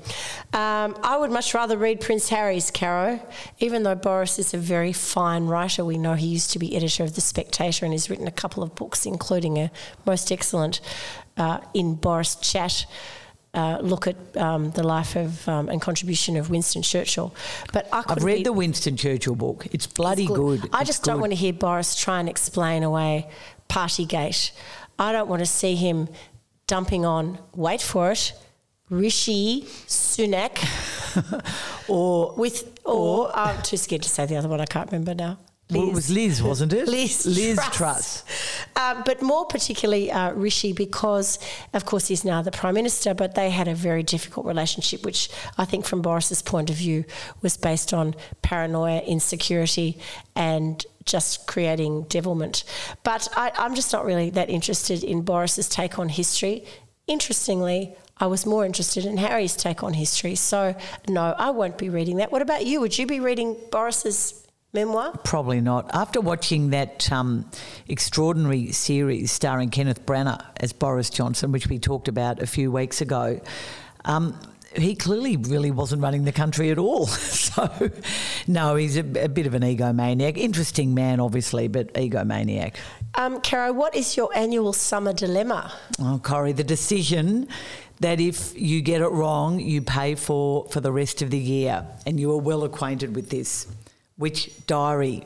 Um, 0.53 0.95
I 1.01 1.17
would 1.17 1.31
much 1.31 1.53
rather 1.53 1.77
read 1.77 2.01
Prince 2.01 2.29
Harry's, 2.29 2.69
Caro, 2.69 3.19
even 3.57 3.81
though 3.83 3.95
Boris 3.95 4.37
is 4.37 4.53
a 4.53 4.57
very 4.59 4.93
fine 5.09 5.47
writer. 5.47 5.83
We 5.83 5.97
know 5.97 6.13
he 6.13 6.27
used 6.27 6.51
to 6.51 6.59
be 6.59 6.75
editor 6.75 7.03
of 7.03 7.15
The 7.15 7.21
Spectator 7.21 7.85
and 7.85 7.93
has 7.93 8.09
written 8.09 8.27
a 8.27 8.31
couple 8.31 8.61
of 8.63 8.75
books, 8.75 9.05
including 9.05 9.57
a 9.57 9.71
most 10.05 10.31
excellent 10.31 10.81
uh, 11.37 11.59
In 11.73 11.95
Boris 11.95 12.35
Chat 12.35 12.85
uh, 13.53 13.79
look 13.81 14.05
at 14.07 14.15
um, 14.37 14.71
the 14.71 14.83
life 14.83 15.15
of 15.15 15.47
um, 15.49 15.69
and 15.69 15.81
contribution 15.81 16.37
of 16.37 16.49
Winston 16.49 16.83
Churchill. 16.83 17.33
But 17.73 17.87
I 17.91 18.03
have 18.07 18.23
read 18.23 18.45
the 18.45 18.53
Winston 18.53 18.95
Churchill 18.95 19.35
book. 19.35 19.67
It's 19.71 19.87
bloody 19.87 20.23
it's 20.23 20.31
good. 20.31 20.61
good. 20.61 20.69
I 20.71 20.83
just 20.83 21.03
good. 21.03 21.11
don't 21.11 21.19
want 21.19 21.31
to 21.31 21.35
hear 21.35 21.53
Boris 21.53 21.95
try 21.95 22.19
and 22.19 22.29
explain 22.29 22.83
away 22.83 23.27
Partygate. 23.67 24.51
I 24.99 25.11
don't 25.11 25.27
want 25.27 25.39
to 25.39 25.47
see 25.47 25.75
him 25.75 26.09
dumping 26.67 27.05
on. 27.05 27.39
Wait 27.55 27.81
for 27.81 28.11
it. 28.11 28.33
Rishi 28.89 29.65
Sunak, 29.87 30.57
or 31.87 32.33
with 32.35 32.79
or, 32.85 33.27
or 33.27 33.37
I'm 33.37 33.61
too 33.61 33.77
scared 33.77 34.03
to 34.03 34.09
say 34.09 34.25
the 34.25 34.35
other 34.35 34.49
one. 34.49 34.61
I 34.61 34.65
can't 34.65 34.91
remember 34.91 35.13
now. 35.13 35.37
Well, 35.71 35.89
it 35.89 35.93
was 35.93 36.09
Liz, 36.09 36.41
wasn't 36.41 36.73
it? 36.73 36.87
Liz, 36.87 37.27
Liz 37.27 37.57
Truss. 37.71 37.77
Truss. 37.77 38.23
Uh, 38.75 39.03
but 39.05 39.21
more 39.21 39.45
particularly 39.45 40.11
uh, 40.11 40.31
Rishi, 40.31 40.73
because 40.73 41.37
of 41.75 41.85
course 41.85 42.07
he's 42.07 42.25
now 42.25 42.41
the 42.41 42.49
Prime 42.51 42.73
Minister, 42.73 43.13
but 43.13 43.35
they 43.35 43.51
had 43.51 43.67
a 43.67 43.75
very 43.75 44.01
difficult 44.01 44.47
relationship, 44.47 45.05
which 45.05 45.29
I 45.59 45.65
think 45.65 45.85
from 45.85 46.01
Boris's 46.01 46.41
point 46.41 46.71
of 46.71 46.75
view 46.75 47.05
was 47.43 47.55
based 47.55 47.93
on 47.93 48.15
paranoia, 48.41 49.01
insecurity, 49.01 49.99
and 50.35 50.83
just 51.05 51.45
creating 51.45 52.03
devilment. 52.03 52.63
But 53.03 53.27
I, 53.35 53.51
I'm 53.55 53.75
just 53.75 53.93
not 53.93 54.05
really 54.05 54.31
that 54.31 54.49
interested 54.49 55.03
in 55.03 55.21
Boris's 55.21 55.69
take 55.69 55.99
on 55.99 56.09
history. 56.09 56.65
Interestingly, 57.05 57.95
I 58.19 58.27
was 58.27 58.45
more 58.45 58.65
interested 58.65 59.05
in 59.05 59.17
Harry's 59.17 59.55
take 59.55 59.83
on 59.83 59.93
history. 59.93 60.35
So, 60.35 60.75
no, 61.07 61.33
I 61.37 61.51
won't 61.51 61.77
be 61.77 61.89
reading 61.89 62.17
that. 62.17 62.31
What 62.31 62.41
about 62.41 62.65
you? 62.65 62.81
Would 62.81 62.97
you 62.97 63.07
be 63.07 63.19
reading 63.19 63.55
Boris's 63.71 64.45
memoir? 64.73 65.17
Probably 65.23 65.61
not. 65.61 65.89
After 65.93 66.19
watching 66.19 66.71
that 66.71 67.11
um, 67.11 67.49
extraordinary 67.87 68.71
series 68.71 69.31
starring 69.31 69.69
Kenneth 69.69 70.05
Branagh 70.05 70.43
as 70.57 70.73
Boris 70.73 71.09
Johnson, 71.09 71.51
which 71.51 71.67
we 71.67 71.79
talked 71.79 72.07
about 72.07 72.41
a 72.41 72.47
few 72.47 72.71
weeks 72.71 72.99
ago, 72.99 73.39
um, 74.05 74.37
he 74.75 74.95
clearly 74.95 75.37
really 75.37 75.71
wasn't 75.71 76.01
running 76.01 76.25
the 76.25 76.31
country 76.31 76.69
at 76.69 76.77
all. 76.77 77.07
so, 77.07 77.89
no, 78.47 78.75
he's 78.75 78.97
a, 78.97 79.23
a, 79.23 79.29
bit 79.29 79.47
of 79.47 79.53
an 79.53 79.63
egomaniac. 79.63 80.37
Interesting 80.37 80.93
man, 80.93 81.19
obviously, 81.19 81.67
but 81.67 81.93
egomaniac. 81.93 82.75
Um, 83.15 83.41
Caro, 83.41 83.73
what 83.73 83.95
is 83.95 84.15
your 84.15 84.35
annual 84.35 84.73
summer 84.73 85.13
dilemma? 85.13 85.73
Oh, 85.99 86.19
Corrie, 86.23 86.51
the 86.51 86.63
decision 86.63 87.47
that 87.99 88.19
if 88.19 88.57
you 88.59 88.81
get 88.81 89.01
it 89.01 89.09
wrong, 89.09 89.59
you 89.59 89.81
pay 89.81 90.15
for 90.15 90.65
for 90.69 90.79
the 90.79 90.91
rest 90.91 91.21
of 91.21 91.29
the 91.29 91.37
year, 91.37 91.85
and 92.05 92.19
you 92.19 92.31
are 92.31 92.37
well 92.37 92.63
acquainted 92.63 93.15
with 93.15 93.29
this 93.29 93.67
which 94.15 94.51
diary 94.67 95.25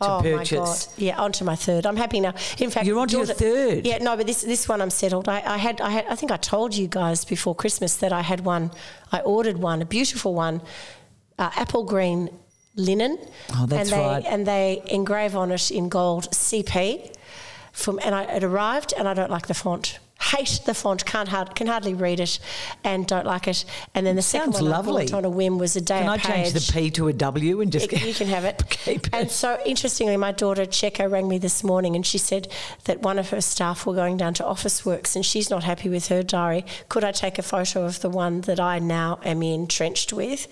to 0.00 0.10
oh 0.10 0.20
purchase. 0.22 0.50
my 0.50 0.64
god! 0.64 0.98
Yeah, 0.98 1.18
on 1.18 1.32
to 1.32 1.44
my 1.44 1.56
third. 1.56 1.86
I'm 1.86 1.96
happy 1.96 2.20
now. 2.20 2.34
In 2.58 2.70
fact, 2.70 2.86
you're 2.86 2.98
on 2.98 3.08
to 3.08 3.16
your 3.18 3.26
third. 3.26 3.86
Yeah, 3.86 3.98
no, 3.98 4.16
but 4.16 4.26
this 4.26 4.42
this 4.42 4.68
one 4.68 4.80
I'm 4.82 4.90
settled. 4.90 5.28
I, 5.28 5.42
I, 5.44 5.56
had 5.56 5.80
I 5.80 5.90
had 5.90 6.06
I 6.06 6.14
think 6.14 6.32
I 6.32 6.36
told 6.36 6.74
you 6.74 6.86
guys 6.86 7.24
before 7.24 7.54
Christmas 7.54 7.96
that 7.96 8.12
I 8.12 8.22
had 8.22 8.44
one. 8.44 8.70
I 9.12 9.20
ordered 9.20 9.58
one, 9.58 9.82
a 9.82 9.86
beautiful 9.86 10.34
one, 10.34 10.60
uh, 11.38 11.50
apple 11.56 11.84
green 11.84 12.30
linen. 12.74 13.18
Oh, 13.54 13.66
that's 13.66 13.90
and 13.90 14.00
they, 14.00 14.06
right. 14.06 14.24
And 14.26 14.46
they 14.46 14.82
engrave 14.86 15.34
on 15.36 15.50
it 15.50 15.70
in 15.70 15.88
gold 15.88 16.28
CP. 16.30 17.14
From 17.72 17.98
and 18.02 18.14
I, 18.14 18.22
it 18.36 18.44
arrived, 18.44 18.94
and 18.96 19.06
I 19.06 19.12
don't 19.12 19.30
like 19.30 19.48
the 19.48 19.54
font 19.54 19.98
hate 20.20 20.60
the 20.64 20.74
font, 20.74 21.04
can't 21.04 21.28
hard, 21.28 21.54
can 21.54 21.66
hardly 21.66 21.94
read 21.94 22.20
it, 22.20 22.38
and 22.84 23.06
don't 23.06 23.26
like 23.26 23.46
it. 23.46 23.64
And 23.94 24.06
then 24.06 24.16
the 24.16 24.22
second 24.22 24.54
Sounds 24.54 24.62
one 24.62 24.70
lovely. 24.70 25.02
I 25.04 25.06
bought 25.06 25.18
on 25.18 25.24
a 25.24 25.30
whim 25.30 25.58
was 25.58 25.76
a 25.76 25.80
day. 25.80 26.00
Can 26.00 26.08
I 26.08 26.16
change 26.16 26.52
the 26.52 26.72
P 26.72 26.90
to 26.92 27.08
a 27.08 27.12
W 27.12 27.60
and 27.60 27.70
just? 27.70 27.90
you 27.92 28.14
can 28.14 28.26
have 28.28 28.44
it. 28.44 28.78
it. 28.88 29.08
And 29.12 29.30
so, 29.30 29.58
interestingly, 29.64 30.16
my 30.16 30.32
daughter 30.32 30.64
Checo 30.64 31.10
rang 31.10 31.28
me 31.28 31.38
this 31.38 31.62
morning, 31.62 31.94
and 31.94 32.04
she 32.04 32.18
said 32.18 32.48
that 32.84 33.02
one 33.02 33.18
of 33.18 33.30
her 33.30 33.40
staff 33.40 33.86
were 33.86 33.94
going 33.94 34.16
down 34.16 34.34
to 34.34 34.42
Officeworks, 34.42 35.14
and 35.16 35.24
she's 35.24 35.50
not 35.50 35.64
happy 35.64 35.88
with 35.88 36.08
her 36.08 36.22
diary. 36.22 36.64
Could 36.88 37.04
I 37.04 37.12
take 37.12 37.38
a 37.38 37.42
photo 37.42 37.84
of 37.84 38.00
the 38.00 38.10
one 38.10 38.42
that 38.42 38.60
I 38.60 38.78
now 38.78 39.20
am 39.24 39.42
entrenched 39.42 40.12
with? 40.12 40.48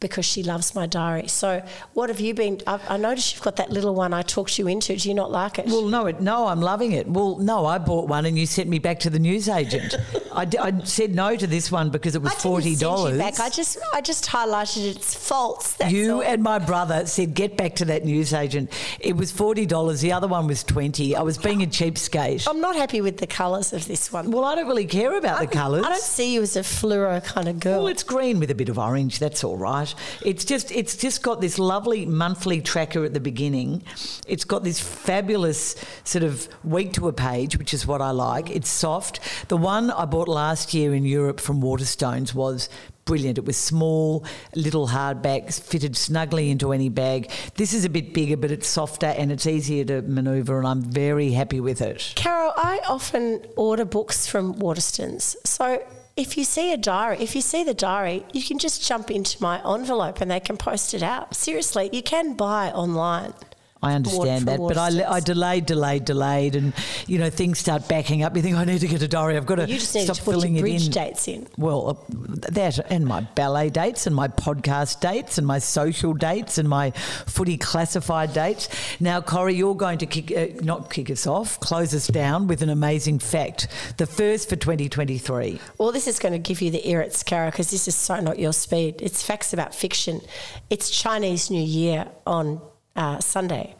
Because 0.00 0.24
she 0.24 0.42
loves 0.42 0.74
my 0.74 0.86
diary. 0.86 1.28
So, 1.28 1.62
what 1.94 2.08
have 2.08 2.20
you 2.20 2.34
been? 2.34 2.60
I, 2.66 2.80
I 2.88 2.96
noticed 2.96 3.34
you've 3.34 3.42
got 3.42 3.56
that 3.56 3.70
little 3.70 3.94
one 3.94 4.12
I 4.12 4.22
talked 4.22 4.58
you 4.58 4.66
into. 4.68 4.96
Do 4.96 5.08
you 5.08 5.14
not 5.14 5.30
like 5.30 5.58
it? 5.58 5.66
Well, 5.66 5.86
no, 5.86 6.06
it, 6.06 6.20
no, 6.20 6.46
I'm 6.46 6.60
loving 6.60 6.92
it. 6.92 7.08
Well, 7.08 7.38
no, 7.38 7.66
I 7.66 7.78
bought 7.78 8.08
one 8.08 8.26
and 8.26 8.38
you 8.38 8.46
sent 8.46 8.68
me 8.68 8.78
back 8.78 9.00
to 9.00 9.10
the 9.10 9.18
newsagent. 9.18 9.94
I, 10.32 10.44
d- 10.44 10.58
I 10.58 10.78
said 10.84 11.14
no 11.14 11.34
to 11.36 11.46
this 11.46 11.72
one 11.72 11.90
because 11.90 12.14
it 12.14 12.22
was 12.22 12.32
forty 12.34 12.76
dollars. 12.76 13.18
Back, 13.18 13.40
I 13.40 13.48
just, 13.48 13.78
I 13.94 14.00
just 14.00 14.26
highlighted 14.26 14.96
its 14.96 15.14
faults. 15.14 15.76
you 15.88 16.16
all. 16.16 16.22
and 16.22 16.42
my 16.42 16.58
brother 16.58 17.06
said 17.06 17.34
get 17.34 17.56
back 17.56 17.76
to 17.76 17.84
that 17.86 18.04
newsagent. 18.04 18.70
It 19.00 19.16
was 19.16 19.32
forty 19.32 19.66
dollars. 19.66 20.00
The 20.00 20.12
other 20.12 20.28
one 20.28 20.46
was 20.46 20.62
twenty. 20.62 21.16
I 21.16 21.22
was 21.22 21.38
being 21.38 21.62
a 21.62 21.66
cheapskate. 21.66 22.46
I'm 22.48 22.60
not 22.60 22.76
happy 22.76 23.00
with 23.00 23.18
the 23.18 23.26
colours 23.26 23.72
of 23.72 23.86
this 23.88 24.12
one. 24.12 24.30
Well, 24.30 24.44
I 24.44 24.54
don't 24.54 24.66
really 24.68 24.84
care 24.86 25.16
about 25.16 25.38
I, 25.40 25.46
the 25.46 25.52
colours. 25.52 25.84
I 25.86 25.88
don't 25.90 26.00
see 26.00 26.34
you 26.34 26.42
as 26.42 26.56
a 26.56 26.60
fluoro 26.60 27.24
kind 27.24 27.48
of 27.48 27.60
girl. 27.60 27.78
Well, 27.78 27.88
it's 27.88 28.02
green 28.02 28.38
with 28.38 28.50
a 28.50 28.54
bit 28.54 28.68
of 28.68 28.78
orange. 28.78 29.18
That's 29.18 29.42
all 29.42 29.56
right. 29.56 29.85
It's 30.24 30.44
just 30.44 30.70
it's 30.72 30.96
just 30.96 31.22
got 31.22 31.40
this 31.40 31.58
lovely 31.58 32.06
monthly 32.06 32.60
tracker 32.60 33.04
at 33.04 33.14
the 33.14 33.20
beginning. 33.20 33.82
It's 34.26 34.44
got 34.44 34.64
this 34.64 34.80
fabulous 34.80 35.76
sort 36.04 36.24
of 36.24 36.48
week 36.64 36.92
to 36.94 37.08
a 37.08 37.12
page, 37.12 37.58
which 37.58 37.72
is 37.72 37.86
what 37.86 38.00
I 38.00 38.10
like. 38.10 38.50
It's 38.50 38.68
soft. 38.68 39.20
The 39.48 39.56
one 39.56 39.90
I 39.90 40.04
bought 40.04 40.28
last 40.28 40.74
year 40.74 40.94
in 40.94 41.04
Europe 41.04 41.40
from 41.40 41.60
Waterstones 41.60 42.34
was 42.34 42.68
brilliant. 43.06 43.38
It 43.38 43.44
was 43.46 43.56
small, 43.56 44.24
little 44.54 44.88
hardback, 44.88 45.54
fitted 45.54 45.96
snugly 45.96 46.50
into 46.50 46.72
any 46.72 46.90
bag. 46.90 47.30
This 47.54 47.72
is 47.72 47.84
a 47.84 47.88
bit 47.88 48.12
bigger, 48.12 48.36
but 48.36 48.50
it's 48.50 48.66
softer 48.66 49.06
and 49.06 49.32
it's 49.32 49.46
easier 49.46 49.84
to 49.84 50.02
manoeuvre, 50.02 50.58
and 50.58 50.66
I'm 50.66 50.82
very 50.82 51.30
happy 51.30 51.60
with 51.60 51.80
it. 51.80 52.12
Carol, 52.16 52.52
I 52.56 52.80
often 52.88 53.46
order 53.56 53.84
books 53.84 54.26
from 54.26 54.54
Waterstones. 54.56 55.36
So 55.44 55.82
if 56.16 56.38
you 56.38 56.44
see 56.44 56.72
a 56.72 56.78
diary, 56.78 57.18
if 57.20 57.34
you 57.34 57.42
see 57.42 57.62
the 57.62 57.74
diary, 57.74 58.24
you 58.32 58.42
can 58.42 58.58
just 58.58 58.86
jump 58.86 59.10
into 59.10 59.42
my 59.42 59.60
envelope 59.70 60.22
and 60.22 60.30
they 60.30 60.40
can 60.40 60.56
post 60.56 60.94
it 60.94 61.02
out. 61.02 61.34
Seriously, 61.34 61.90
you 61.92 62.02
can 62.02 62.34
buy 62.34 62.70
online. 62.70 63.34
I 63.82 63.92
understand 63.92 64.46
that, 64.46 64.58
but 64.58 64.78
I, 64.78 65.16
I 65.16 65.20
delayed, 65.20 65.66
delayed, 65.66 66.06
delayed, 66.06 66.56
and 66.56 66.72
you 67.06 67.18
know 67.18 67.28
things 67.28 67.58
start 67.58 67.86
backing 67.88 68.22
up. 68.22 68.34
You 68.34 68.40
think 68.40 68.56
I 68.56 68.64
need 68.64 68.80
to 68.80 68.88
get 68.88 69.02
a 69.02 69.08
diary. 69.08 69.36
I've 69.36 69.44
got 69.44 69.56
to 69.56 69.68
you 69.68 69.78
just 69.78 69.94
need 69.94 70.04
stop 70.04 70.16
to 70.16 70.22
filling 70.22 70.56
your 70.56 70.66
it 70.66 70.86
in. 70.86 70.90
dates 70.90 71.28
in. 71.28 71.46
Well, 71.58 71.90
uh, 72.10 72.14
that 72.52 72.78
and 72.90 73.04
my 73.04 73.20
ballet 73.34 73.68
dates 73.68 74.06
and 74.06 74.16
my 74.16 74.28
podcast 74.28 75.00
dates 75.00 75.36
and 75.36 75.46
my 75.46 75.58
social 75.58 76.14
dates 76.14 76.56
and 76.56 76.66
my 76.68 76.92
footy 77.26 77.58
classified 77.58 78.32
dates. 78.32 78.68
Now, 78.98 79.20
Corrie, 79.20 79.54
you're 79.54 79.74
going 79.74 79.98
to 79.98 80.06
kick 80.06 80.36
uh, 80.36 80.58
not 80.64 80.90
kick 80.90 81.10
us 81.10 81.26
off, 81.26 81.60
close 81.60 81.94
us 81.94 82.06
down 82.06 82.46
with 82.46 82.62
an 82.62 82.70
amazing 82.70 83.18
fact, 83.18 83.68
the 83.98 84.06
first 84.06 84.48
for 84.48 84.56
2023. 84.56 85.60
Well, 85.76 85.92
this 85.92 86.06
is 86.06 86.18
going 86.18 86.32
to 86.32 86.38
give 86.38 86.62
you 86.62 86.70
the 86.70 86.88
irrits, 86.88 87.22
Cara, 87.22 87.50
because 87.50 87.70
this 87.70 87.86
is 87.86 87.94
so 87.94 88.20
not 88.20 88.38
your 88.38 88.54
speed. 88.54 89.02
It's 89.02 89.22
facts 89.22 89.52
about 89.52 89.74
fiction. 89.74 90.22
It's 90.70 90.88
Chinese 90.88 91.50
New 91.50 91.62
Year 91.62 92.08
on 92.26 92.60
uh, 92.96 93.20
Sunday, 93.20 93.74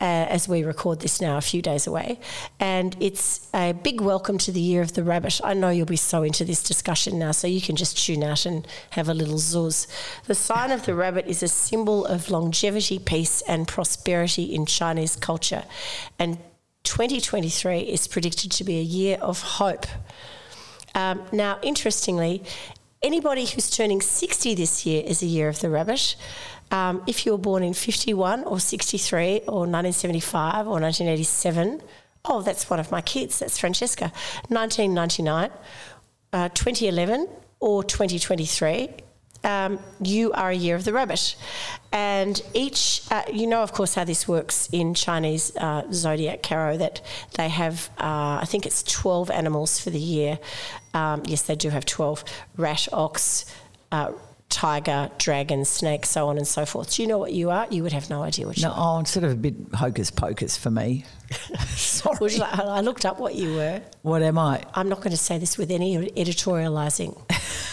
uh, 0.00 0.26
as 0.28 0.48
we 0.48 0.62
record 0.64 1.00
this 1.00 1.20
now, 1.20 1.36
a 1.36 1.40
few 1.40 1.62
days 1.62 1.86
away. 1.86 2.18
And 2.60 2.96
it's 3.00 3.48
a 3.54 3.72
big 3.72 4.00
welcome 4.00 4.38
to 4.38 4.52
the 4.52 4.60
Year 4.60 4.82
of 4.82 4.94
the 4.94 5.04
Rabbit. 5.04 5.40
I 5.44 5.54
know 5.54 5.70
you'll 5.70 5.86
be 5.86 5.96
so 5.96 6.22
into 6.22 6.44
this 6.44 6.62
discussion 6.62 7.18
now, 7.18 7.32
so 7.32 7.46
you 7.46 7.60
can 7.60 7.76
just 7.76 7.96
tune 7.96 8.22
out 8.22 8.44
and 8.44 8.66
have 8.90 9.08
a 9.08 9.14
little 9.14 9.36
zuz. 9.38 9.86
The 10.26 10.34
sign 10.34 10.70
of 10.70 10.84
the 10.84 10.94
rabbit 10.94 11.26
is 11.26 11.42
a 11.42 11.48
symbol 11.48 12.04
of 12.06 12.30
longevity, 12.30 12.98
peace, 12.98 13.42
and 13.42 13.68
prosperity 13.68 14.54
in 14.54 14.66
Chinese 14.66 15.16
culture. 15.16 15.64
And 16.18 16.38
2023 16.84 17.80
is 17.80 18.06
predicted 18.06 18.50
to 18.52 18.64
be 18.64 18.78
a 18.78 18.82
year 18.82 19.18
of 19.20 19.42
hope. 19.42 19.86
Um, 20.94 21.22
now, 21.32 21.58
interestingly, 21.62 22.42
anybody 23.02 23.44
who's 23.44 23.70
turning 23.70 24.00
60 24.00 24.54
this 24.54 24.86
year 24.86 25.02
is 25.04 25.22
a 25.22 25.26
year 25.26 25.48
of 25.48 25.60
the 25.60 25.68
rabbit. 25.68 26.16
Um, 26.70 27.02
if 27.06 27.24
you 27.24 27.32
were 27.32 27.38
born 27.38 27.62
in 27.62 27.74
51 27.74 28.44
or 28.44 28.58
63 28.58 29.40
or 29.46 29.66
1975 29.66 30.66
or 30.66 30.80
1987, 30.80 31.80
oh, 32.24 32.42
that's 32.42 32.68
one 32.68 32.80
of 32.80 32.90
my 32.90 33.00
kids, 33.00 33.38
that's 33.38 33.58
Francesca, 33.58 34.12
1999, 34.48 35.50
uh, 36.32 36.48
2011 36.48 37.28
or 37.60 37.84
2023, 37.84 38.88
um, 39.44 39.78
you 40.02 40.32
are 40.32 40.50
a 40.50 40.54
year 40.54 40.74
of 40.74 40.84
the 40.84 40.92
rabbit. 40.92 41.36
And 41.92 42.40
each, 42.52 43.02
uh, 43.10 43.22
you 43.32 43.46
know, 43.46 43.62
of 43.62 43.72
course, 43.72 43.94
how 43.94 44.04
this 44.04 44.26
works 44.26 44.68
in 44.72 44.92
Chinese 44.92 45.56
uh, 45.56 45.82
zodiac 45.92 46.42
tarot 46.42 46.78
that 46.78 47.00
they 47.36 47.48
have, 47.48 47.88
uh, 47.98 48.40
I 48.42 48.44
think 48.44 48.66
it's 48.66 48.82
12 48.82 49.30
animals 49.30 49.78
for 49.78 49.90
the 49.90 50.00
year. 50.00 50.38
Um, 50.94 51.22
yes, 51.26 51.42
they 51.42 51.54
do 51.54 51.70
have 51.70 51.86
12 51.86 52.24
rat, 52.56 52.88
ox, 52.92 53.46
uh, 53.92 54.12
tiger, 54.56 55.10
dragon, 55.18 55.66
snake, 55.66 56.06
so 56.06 56.28
on 56.28 56.38
and 56.38 56.48
so 56.48 56.64
forth. 56.64 56.94
Do 56.94 57.02
you 57.02 57.08
know 57.08 57.18
what 57.18 57.32
you 57.34 57.50
are? 57.50 57.66
You 57.70 57.82
would 57.82 57.92
have 57.92 58.08
no 58.08 58.22
idea 58.22 58.46
what 58.46 58.56
you 58.56 58.62
No, 58.62 58.70
are. 58.70 58.96
oh, 58.96 59.00
it's 59.00 59.10
sort 59.10 59.24
of 59.24 59.32
a 59.32 59.36
bit 59.36 59.54
hocus 59.74 60.10
pocus 60.10 60.56
for 60.56 60.70
me. 60.70 61.04
Sorry. 61.68 62.32
You 62.32 62.38
like- 62.38 62.58
I 62.58 62.80
looked 62.80 63.04
up 63.04 63.20
what 63.20 63.34
you 63.34 63.54
were. 63.54 63.82
What 64.00 64.22
am 64.22 64.38
I? 64.38 64.62
I'm 64.72 64.88
not 64.88 64.98
going 64.98 65.10
to 65.10 65.16
say 65.18 65.36
this 65.36 65.58
with 65.58 65.70
any 65.70 65.94
editorialising. 66.12 67.12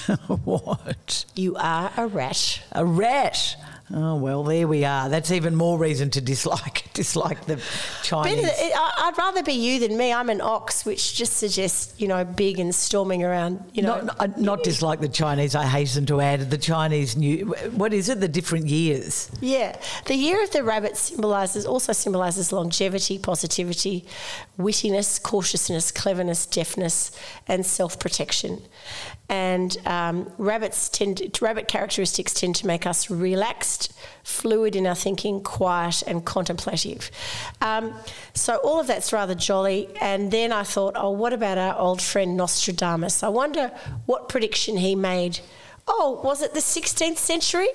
what? 0.44 1.26
You 1.36 1.56
are 1.56 1.90
a 1.96 2.08
rat. 2.08 2.62
A 2.74 2.86
rat. 2.86 3.56
Oh 3.96 4.16
well, 4.16 4.44
there 4.44 4.68
we 4.68 4.86
are. 4.86 5.08
That's 5.08 5.30
even 5.30 5.56
more 5.56 5.78
reason 5.78 6.10
to 6.12 6.22
dislike 6.22 6.86
dislike 6.94 7.46
the 7.46 7.62
Chinese. 8.02 8.42
Better, 8.42 8.54
I- 8.76 8.94
I'd 9.06 9.18
rather 9.18 9.44
be 9.44 9.54
you 9.54 9.80
than 9.80 9.96
me. 9.98 10.12
I'm 10.12 10.30
an 10.30 10.42
ox, 10.42 10.84
which 10.84 11.14
just 11.16 11.34
suggests, 11.38 11.94
you 12.00 12.08
know, 12.08 12.26
big 12.26 12.60
and 12.60 12.74
storming 12.74 13.24
around, 13.24 13.64
you 13.74 13.84
know. 13.84 14.02
not, 14.02 14.06
not, 14.06 14.20
uh, 14.20 14.28
not 14.38 14.64
dislike 14.64 15.00
the 15.00 15.08
Chinese. 15.10 15.54
I 15.54 15.66
hasten 15.66 16.06
to 16.08 16.22
add 16.22 16.50
the 16.50 16.58
Chinese 16.58 17.16
new. 17.16 17.54
What 17.76 17.94
is 17.94 18.10
it? 18.10 18.20
The 18.20 18.28
different 18.28 18.68
years. 18.68 19.30
Yeah, 19.42 19.78
the 20.06 20.16
year 20.16 20.42
of 20.44 20.50
the 20.52 20.64
rabbit 20.64 20.98
symbolizes 20.98 21.66
also 21.66 21.94
symbolizes 21.94 22.52
longevity, 22.52 23.20
positivity, 23.20 24.06
wittiness, 24.58 25.22
cautiousness, 25.22 25.92
cleverness, 25.92 26.46
deftness, 26.48 27.12
and 27.48 27.64
self-protection. 27.64 28.62
And 29.30 29.76
um, 29.86 30.32
rabbits 30.38 30.90
tend 30.90 31.42
rabbit 31.42 31.68
characteristics 31.68 32.34
tend 32.34 32.56
to 32.58 32.68
make 32.68 32.86
us 32.86 33.10
relaxed, 33.10 33.94
fluid 34.24 34.76
in 34.76 34.86
our 34.86 34.96
thinking, 34.96 35.42
quiet, 35.42 36.04
and 36.06 36.26
contemplative. 36.26 37.10
Um, 37.62 37.94
so 38.34 38.58
all 38.58 38.80
of 38.80 38.88
that's 38.88 39.14
rather 39.14 39.34
jolly. 39.34 39.90
And 40.02 40.30
then 40.30 40.52
I 40.52 40.64
thought, 40.64 40.96
oh, 40.98 41.12
what 41.12 41.34
about 41.34 41.58
our 41.58 41.78
old 41.78 42.02
friend 42.02 42.36
Nostradamus? 42.36 43.24
I 43.24 43.30
wonder 43.30 43.72
what 44.06 44.30
prediction 44.30 44.78
he 44.78 44.94
made. 44.94 45.40
Oh, 45.88 46.22
was 46.24 46.42
it 46.42 46.54
the 46.54 46.60
16th 46.60 47.18
century? 47.18 47.68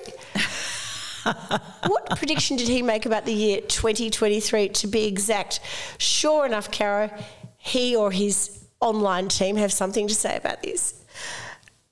what 1.87 2.17
prediction 2.17 2.57
did 2.57 2.67
he 2.67 2.81
make 2.81 3.05
about 3.05 3.25
the 3.25 3.33
year 3.33 3.61
2023 3.61 4.69
to 4.69 4.87
be 4.87 5.05
exact? 5.05 5.59
Sure 5.97 6.45
enough, 6.45 6.71
Caro, 6.71 7.09
he 7.57 7.95
or 7.95 8.11
his 8.11 8.65
online 8.79 9.27
team 9.27 9.55
have 9.57 9.71
something 9.71 10.07
to 10.07 10.15
say 10.15 10.37
about 10.37 10.63
this. 10.63 10.98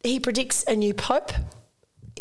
He 0.03 0.19
predicts 0.19 0.63
a 0.67 0.75
new 0.75 0.93
pope. 0.93 1.31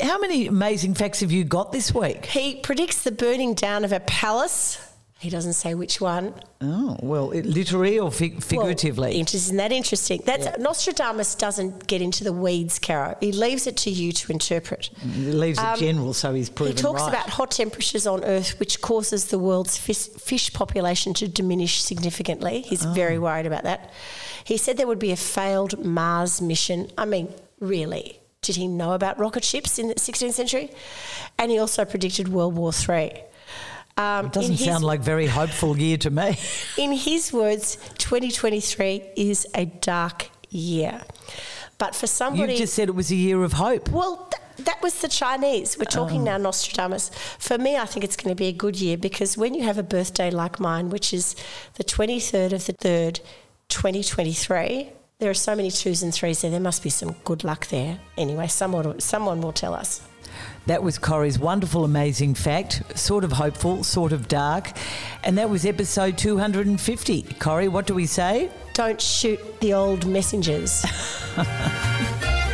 How 0.01 0.19
many 0.19 0.47
amazing 0.47 0.95
facts 0.95 1.21
have 1.21 1.33
you 1.33 1.45
got 1.45 1.73
this 1.73 1.95
week? 1.95 2.27
He 2.27 2.57
predicts 2.57 3.03
the 3.03 3.13
burning 3.13 3.55
down 3.55 3.85
of 3.85 3.93
a 3.93 4.01
palace. 4.01 4.79
He 5.19 5.31
doesn't 5.31 5.55
say 5.55 5.75
which 5.75 5.99
one. 5.99 6.35
Oh 6.61 6.99
well, 7.03 7.31
it, 7.31 7.47
literally 7.47 7.99
or 7.99 8.13
fig- 8.13 8.43
figuratively. 8.43 9.13
Well, 9.13 9.21
isn't 9.35 9.57
that 9.57 9.73
interesting? 9.73 10.21
That's 10.27 10.59
Nostradamus 10.59 11.35
doesn't 11.37 11.87
get 11.87 12.03
into 12.03 12.23
the 12.23 12.35
weeds, 12.35 12.79
Caro. 12.79 13.17
He 13.21 13.33
leaves 13.33 13.67
it 13.67 13.79
to 13.79 13.91
you 13.91 14.13
to 14.13 14.31
interpret. 14.33 14.91
it 15.03 15.35
leaves 15.35 15.59
it 15.59 15.79
general, 15.79 16.13
so 16.13 16.35
he's 16.35 16.51
proven 16.51 16.73
Um, 16.73 16.77
He 16.77 16.83
talks 16.83 17.01
right. 17.01 17.09
about 17.09 17.31
hot 17.31 17.51
temperatures 17.53 18.07
on 18.07 18.23
Earth, 18.25 18.61
which 18.61 18.83
causes 18.83 19.27
the 19.27 19.39
world's 19.39 19.79
fish, 19.79 20.07
fish 20.09 20.53
population 20.53 21.15
to 21.15 21.27
diminish 21.29 21.83
significantly. 21.83 22.61
He's 22.61 22.85
Oh. 22.85 22.93
very 22.93 23.19
worried 23.19 23.47
about 23.47 23.63
that. 23.63 23.91
He 24.45 24.59
said 24.59 24.77
there 24.77 24.87
would 24.87 24.99
be 24.99 25.13
a 25.13 25.17
failed 25.17 25.83
Mars 25.83 26.43
mission. 26.43 26.91
I 26.99 27.07
mean, 27.07 27.33
really? 27.61 28.21
Did 28.43 28.57
he 28.57 28.69
know 28.69 28.93
about 28.93 29.19
rocket 29.19 29.45
ships 29.45 29.79
in 29.79 29.89
the 29.89 29.95
16th 29.95 30.33
century? 30.35 30.71
And 31.39 31.51
he 31.51 31.59
also 31.59 31.85
predicted 31.85 32.29
World 32.29 32.55
War 32.55 32.73
Three. 32.73 33.13
Um, 33.97 34.27
It 34.27 34.33
doesn't 34.33 34.53
in 34.53 34.57
his- 34.59 34.67
sound 34.67 34.85
like 34.85 35.01
very 35.01 35.27
hopeful 35.27 35.77
year 35.79 35.97
to 35.99 36.11
me. 36.11 36.39
in 36.79 36.93
his 36.93 37.33
words, 37.33 37.77
2023 37.99 39.03
is 39.17 39.47
a 39.55 39.65
dark 39.65 40.29
year. 40.51 41.03
But 41.79 41.95
for 41.95 42.07
somebody. 42.07 42.53
You 42.53 42.59
just 42.59 42.75
said 42.75 42.89
it 42.89 42.95
was 42.95 43.11
a 43.11 43.17
year 43.17 43.43
of 43.43 43.55
hope. 43.55 43.89
Well, 43.91 44.31
th- 44.31 44.67
that 44.67 44.81
was 44.83 45.01
the 45.01 45.09
Chinese. 45.09 45.77
We're 45.79 45.85
talking 45.85 46.25
now 46.25 46.37
Nostradamus. 46.39 47.11
For 47.39 47.59
me, 47.59 47.77
I 47.77 47.85
think 47.85 48.05
it's 48.05 48.17
going 48.17 48.31
to 48.35 48.39
be 48.39 48.47
a 48.47 48.53
good 48.53 48.81
year 48.81 48.97
because 48.97 49.37
when 49.37 49.53
you 49.55 49.63
have 49.65 49.77
a 49.77 49.83
birthday 49.83 50.31
like 50.31 50.59
mine, 50.61 50.89
which 50.89 51.13
is 51.13 51.35
the 51.75 51.85
23rd 51.85 52.53
of 52.53 52.65
the 52.67 52.73
3rd, 52.75 53.21
2023, 53.69 54.91
there 55.19 55.31
are 55.31 55.35
so 55.35 55.57
many 55.57 55.71
twos 55.71 56.03
and 56.03 56.13
threes 56.13 56.43
there. 56.43 56.51
There 56.51 56.61
must 56.61 56.83
be 56.83 56.91
some 56.91 57.17
good 57.25 57.43
luck 57.43 57.69
there. 57.69 57.99
Anyway, 58.19 58.49
someone, 58.49 59.01
someone 59.01 59.41
will 59.41 59.53
tell 59.53 59.73
us. 59.73 60.03
That 60.67 60.83
was 60.83 60.99
Corrie's 60.99 61.39
wonderful, 61.39 61.85
amazing 61.85 62.35
fact, 62.35 62.83
sort 62.99 63.25
of 63.25 63.33
hopeful, 63.33 63.83
sort 63.83 64.13
of 64.13 64.29
dark. 64.29 64.73
And 65.25 65.39
that 65.39 65.49
was 65.49 65.65
episode 65.65 66.19
250. 66.19 67.23
Corrie, 67.39 67.69
what 67.69 67.87
do 67.87 67.95
we 67.95 68.05
say? 68.05 68.51
Don't 68.75 69.01
shoot 69.01 69.41
the 69.61 69.73
old 69.73 70.07
messengers. 70.07 70.85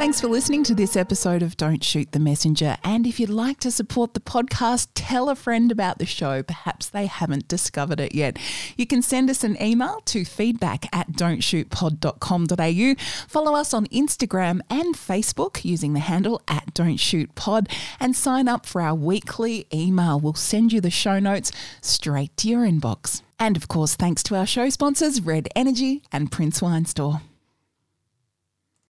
Thanks 0.00 0.18
for 0.18 0.28
listening 0.28 0.64
to 0.64 0.74
this 0.74 0.96
episode 0.96 1.42
of 1.42 1.58
Don't 1.58 1.84
Shoot 1.84 2.12
the 2.12 2.18
Messenger. 2.18 2.78
And 2.82 3.06
if 3.06 3.20
you'd 3.20 3.28
like 3.28 3.60
to 3.60 3.70
support 3.70 4.14
the 4.14 4.20
podcast, 4.20 4.88
tell 4.94 5.28
a 5.28 5.36
friend 5.36 5.70
about 5.70 5.98
the 5.98 6.06
show. 6.06 6.42
Perhaps 6.42 6.88
they 6.88 7.04
haven't 7.04 7.48
discovered 7.48 8.00
it 8.00 8.14
yet. 8.14 8.38
You 8.78 8.86
can 8.86 9.02
send 9.02 9.28
us 9.28 9.44
an 9.44 9.62
email 9.62 10.00
to 10.06 10.24
feedback 10.24 10.86
at 10.96 11.12
don'tshootpod.com.au. 11.12 12.94
Follow 13.28 13.54
us 13.54 13.74
on 13.74 13.86
Instagram 13.88 14.62
and 14.70 14.94
Facebook 14.94 15.66
using 15.66 15.92
the 15.92 16.00
handle 16.00 16.40
at 16.48 16.72
Don't 16.72 16.96
Shoot 16.96 17.34
Pod 17.34 17.68
and 18.00 18.16
sign 18.16 18.48
up 18.48 18.64
for 18.64 18.80
our 18.80 18.94
weekly 18.94 19.66
email. 19.70 20.18
We'll 20.18 20.32
send 20.32 20.72
you 20.72 20.80
the 20.80 20.88
show 20.88 21.18
notes 21.18 21.52
straight 21.82 22.34
to 22.38 22.48
your 22.48 22.62
inbox. 22.62 23.20
And 23.38 23.54
of 23.54 23.68
course, 23.68 23.96
thanks 23.96 24.22
to 24.22 24.34
our 24.34 24.46
show 24.46 24.70
sponsors, 24.70 25.20
Red 25.20 25.50
Energy 25.54 26.04
and 26.10 26.32
Prince 26.32 26.62
Wine 26.62 26.86
Store. 26.86 27.20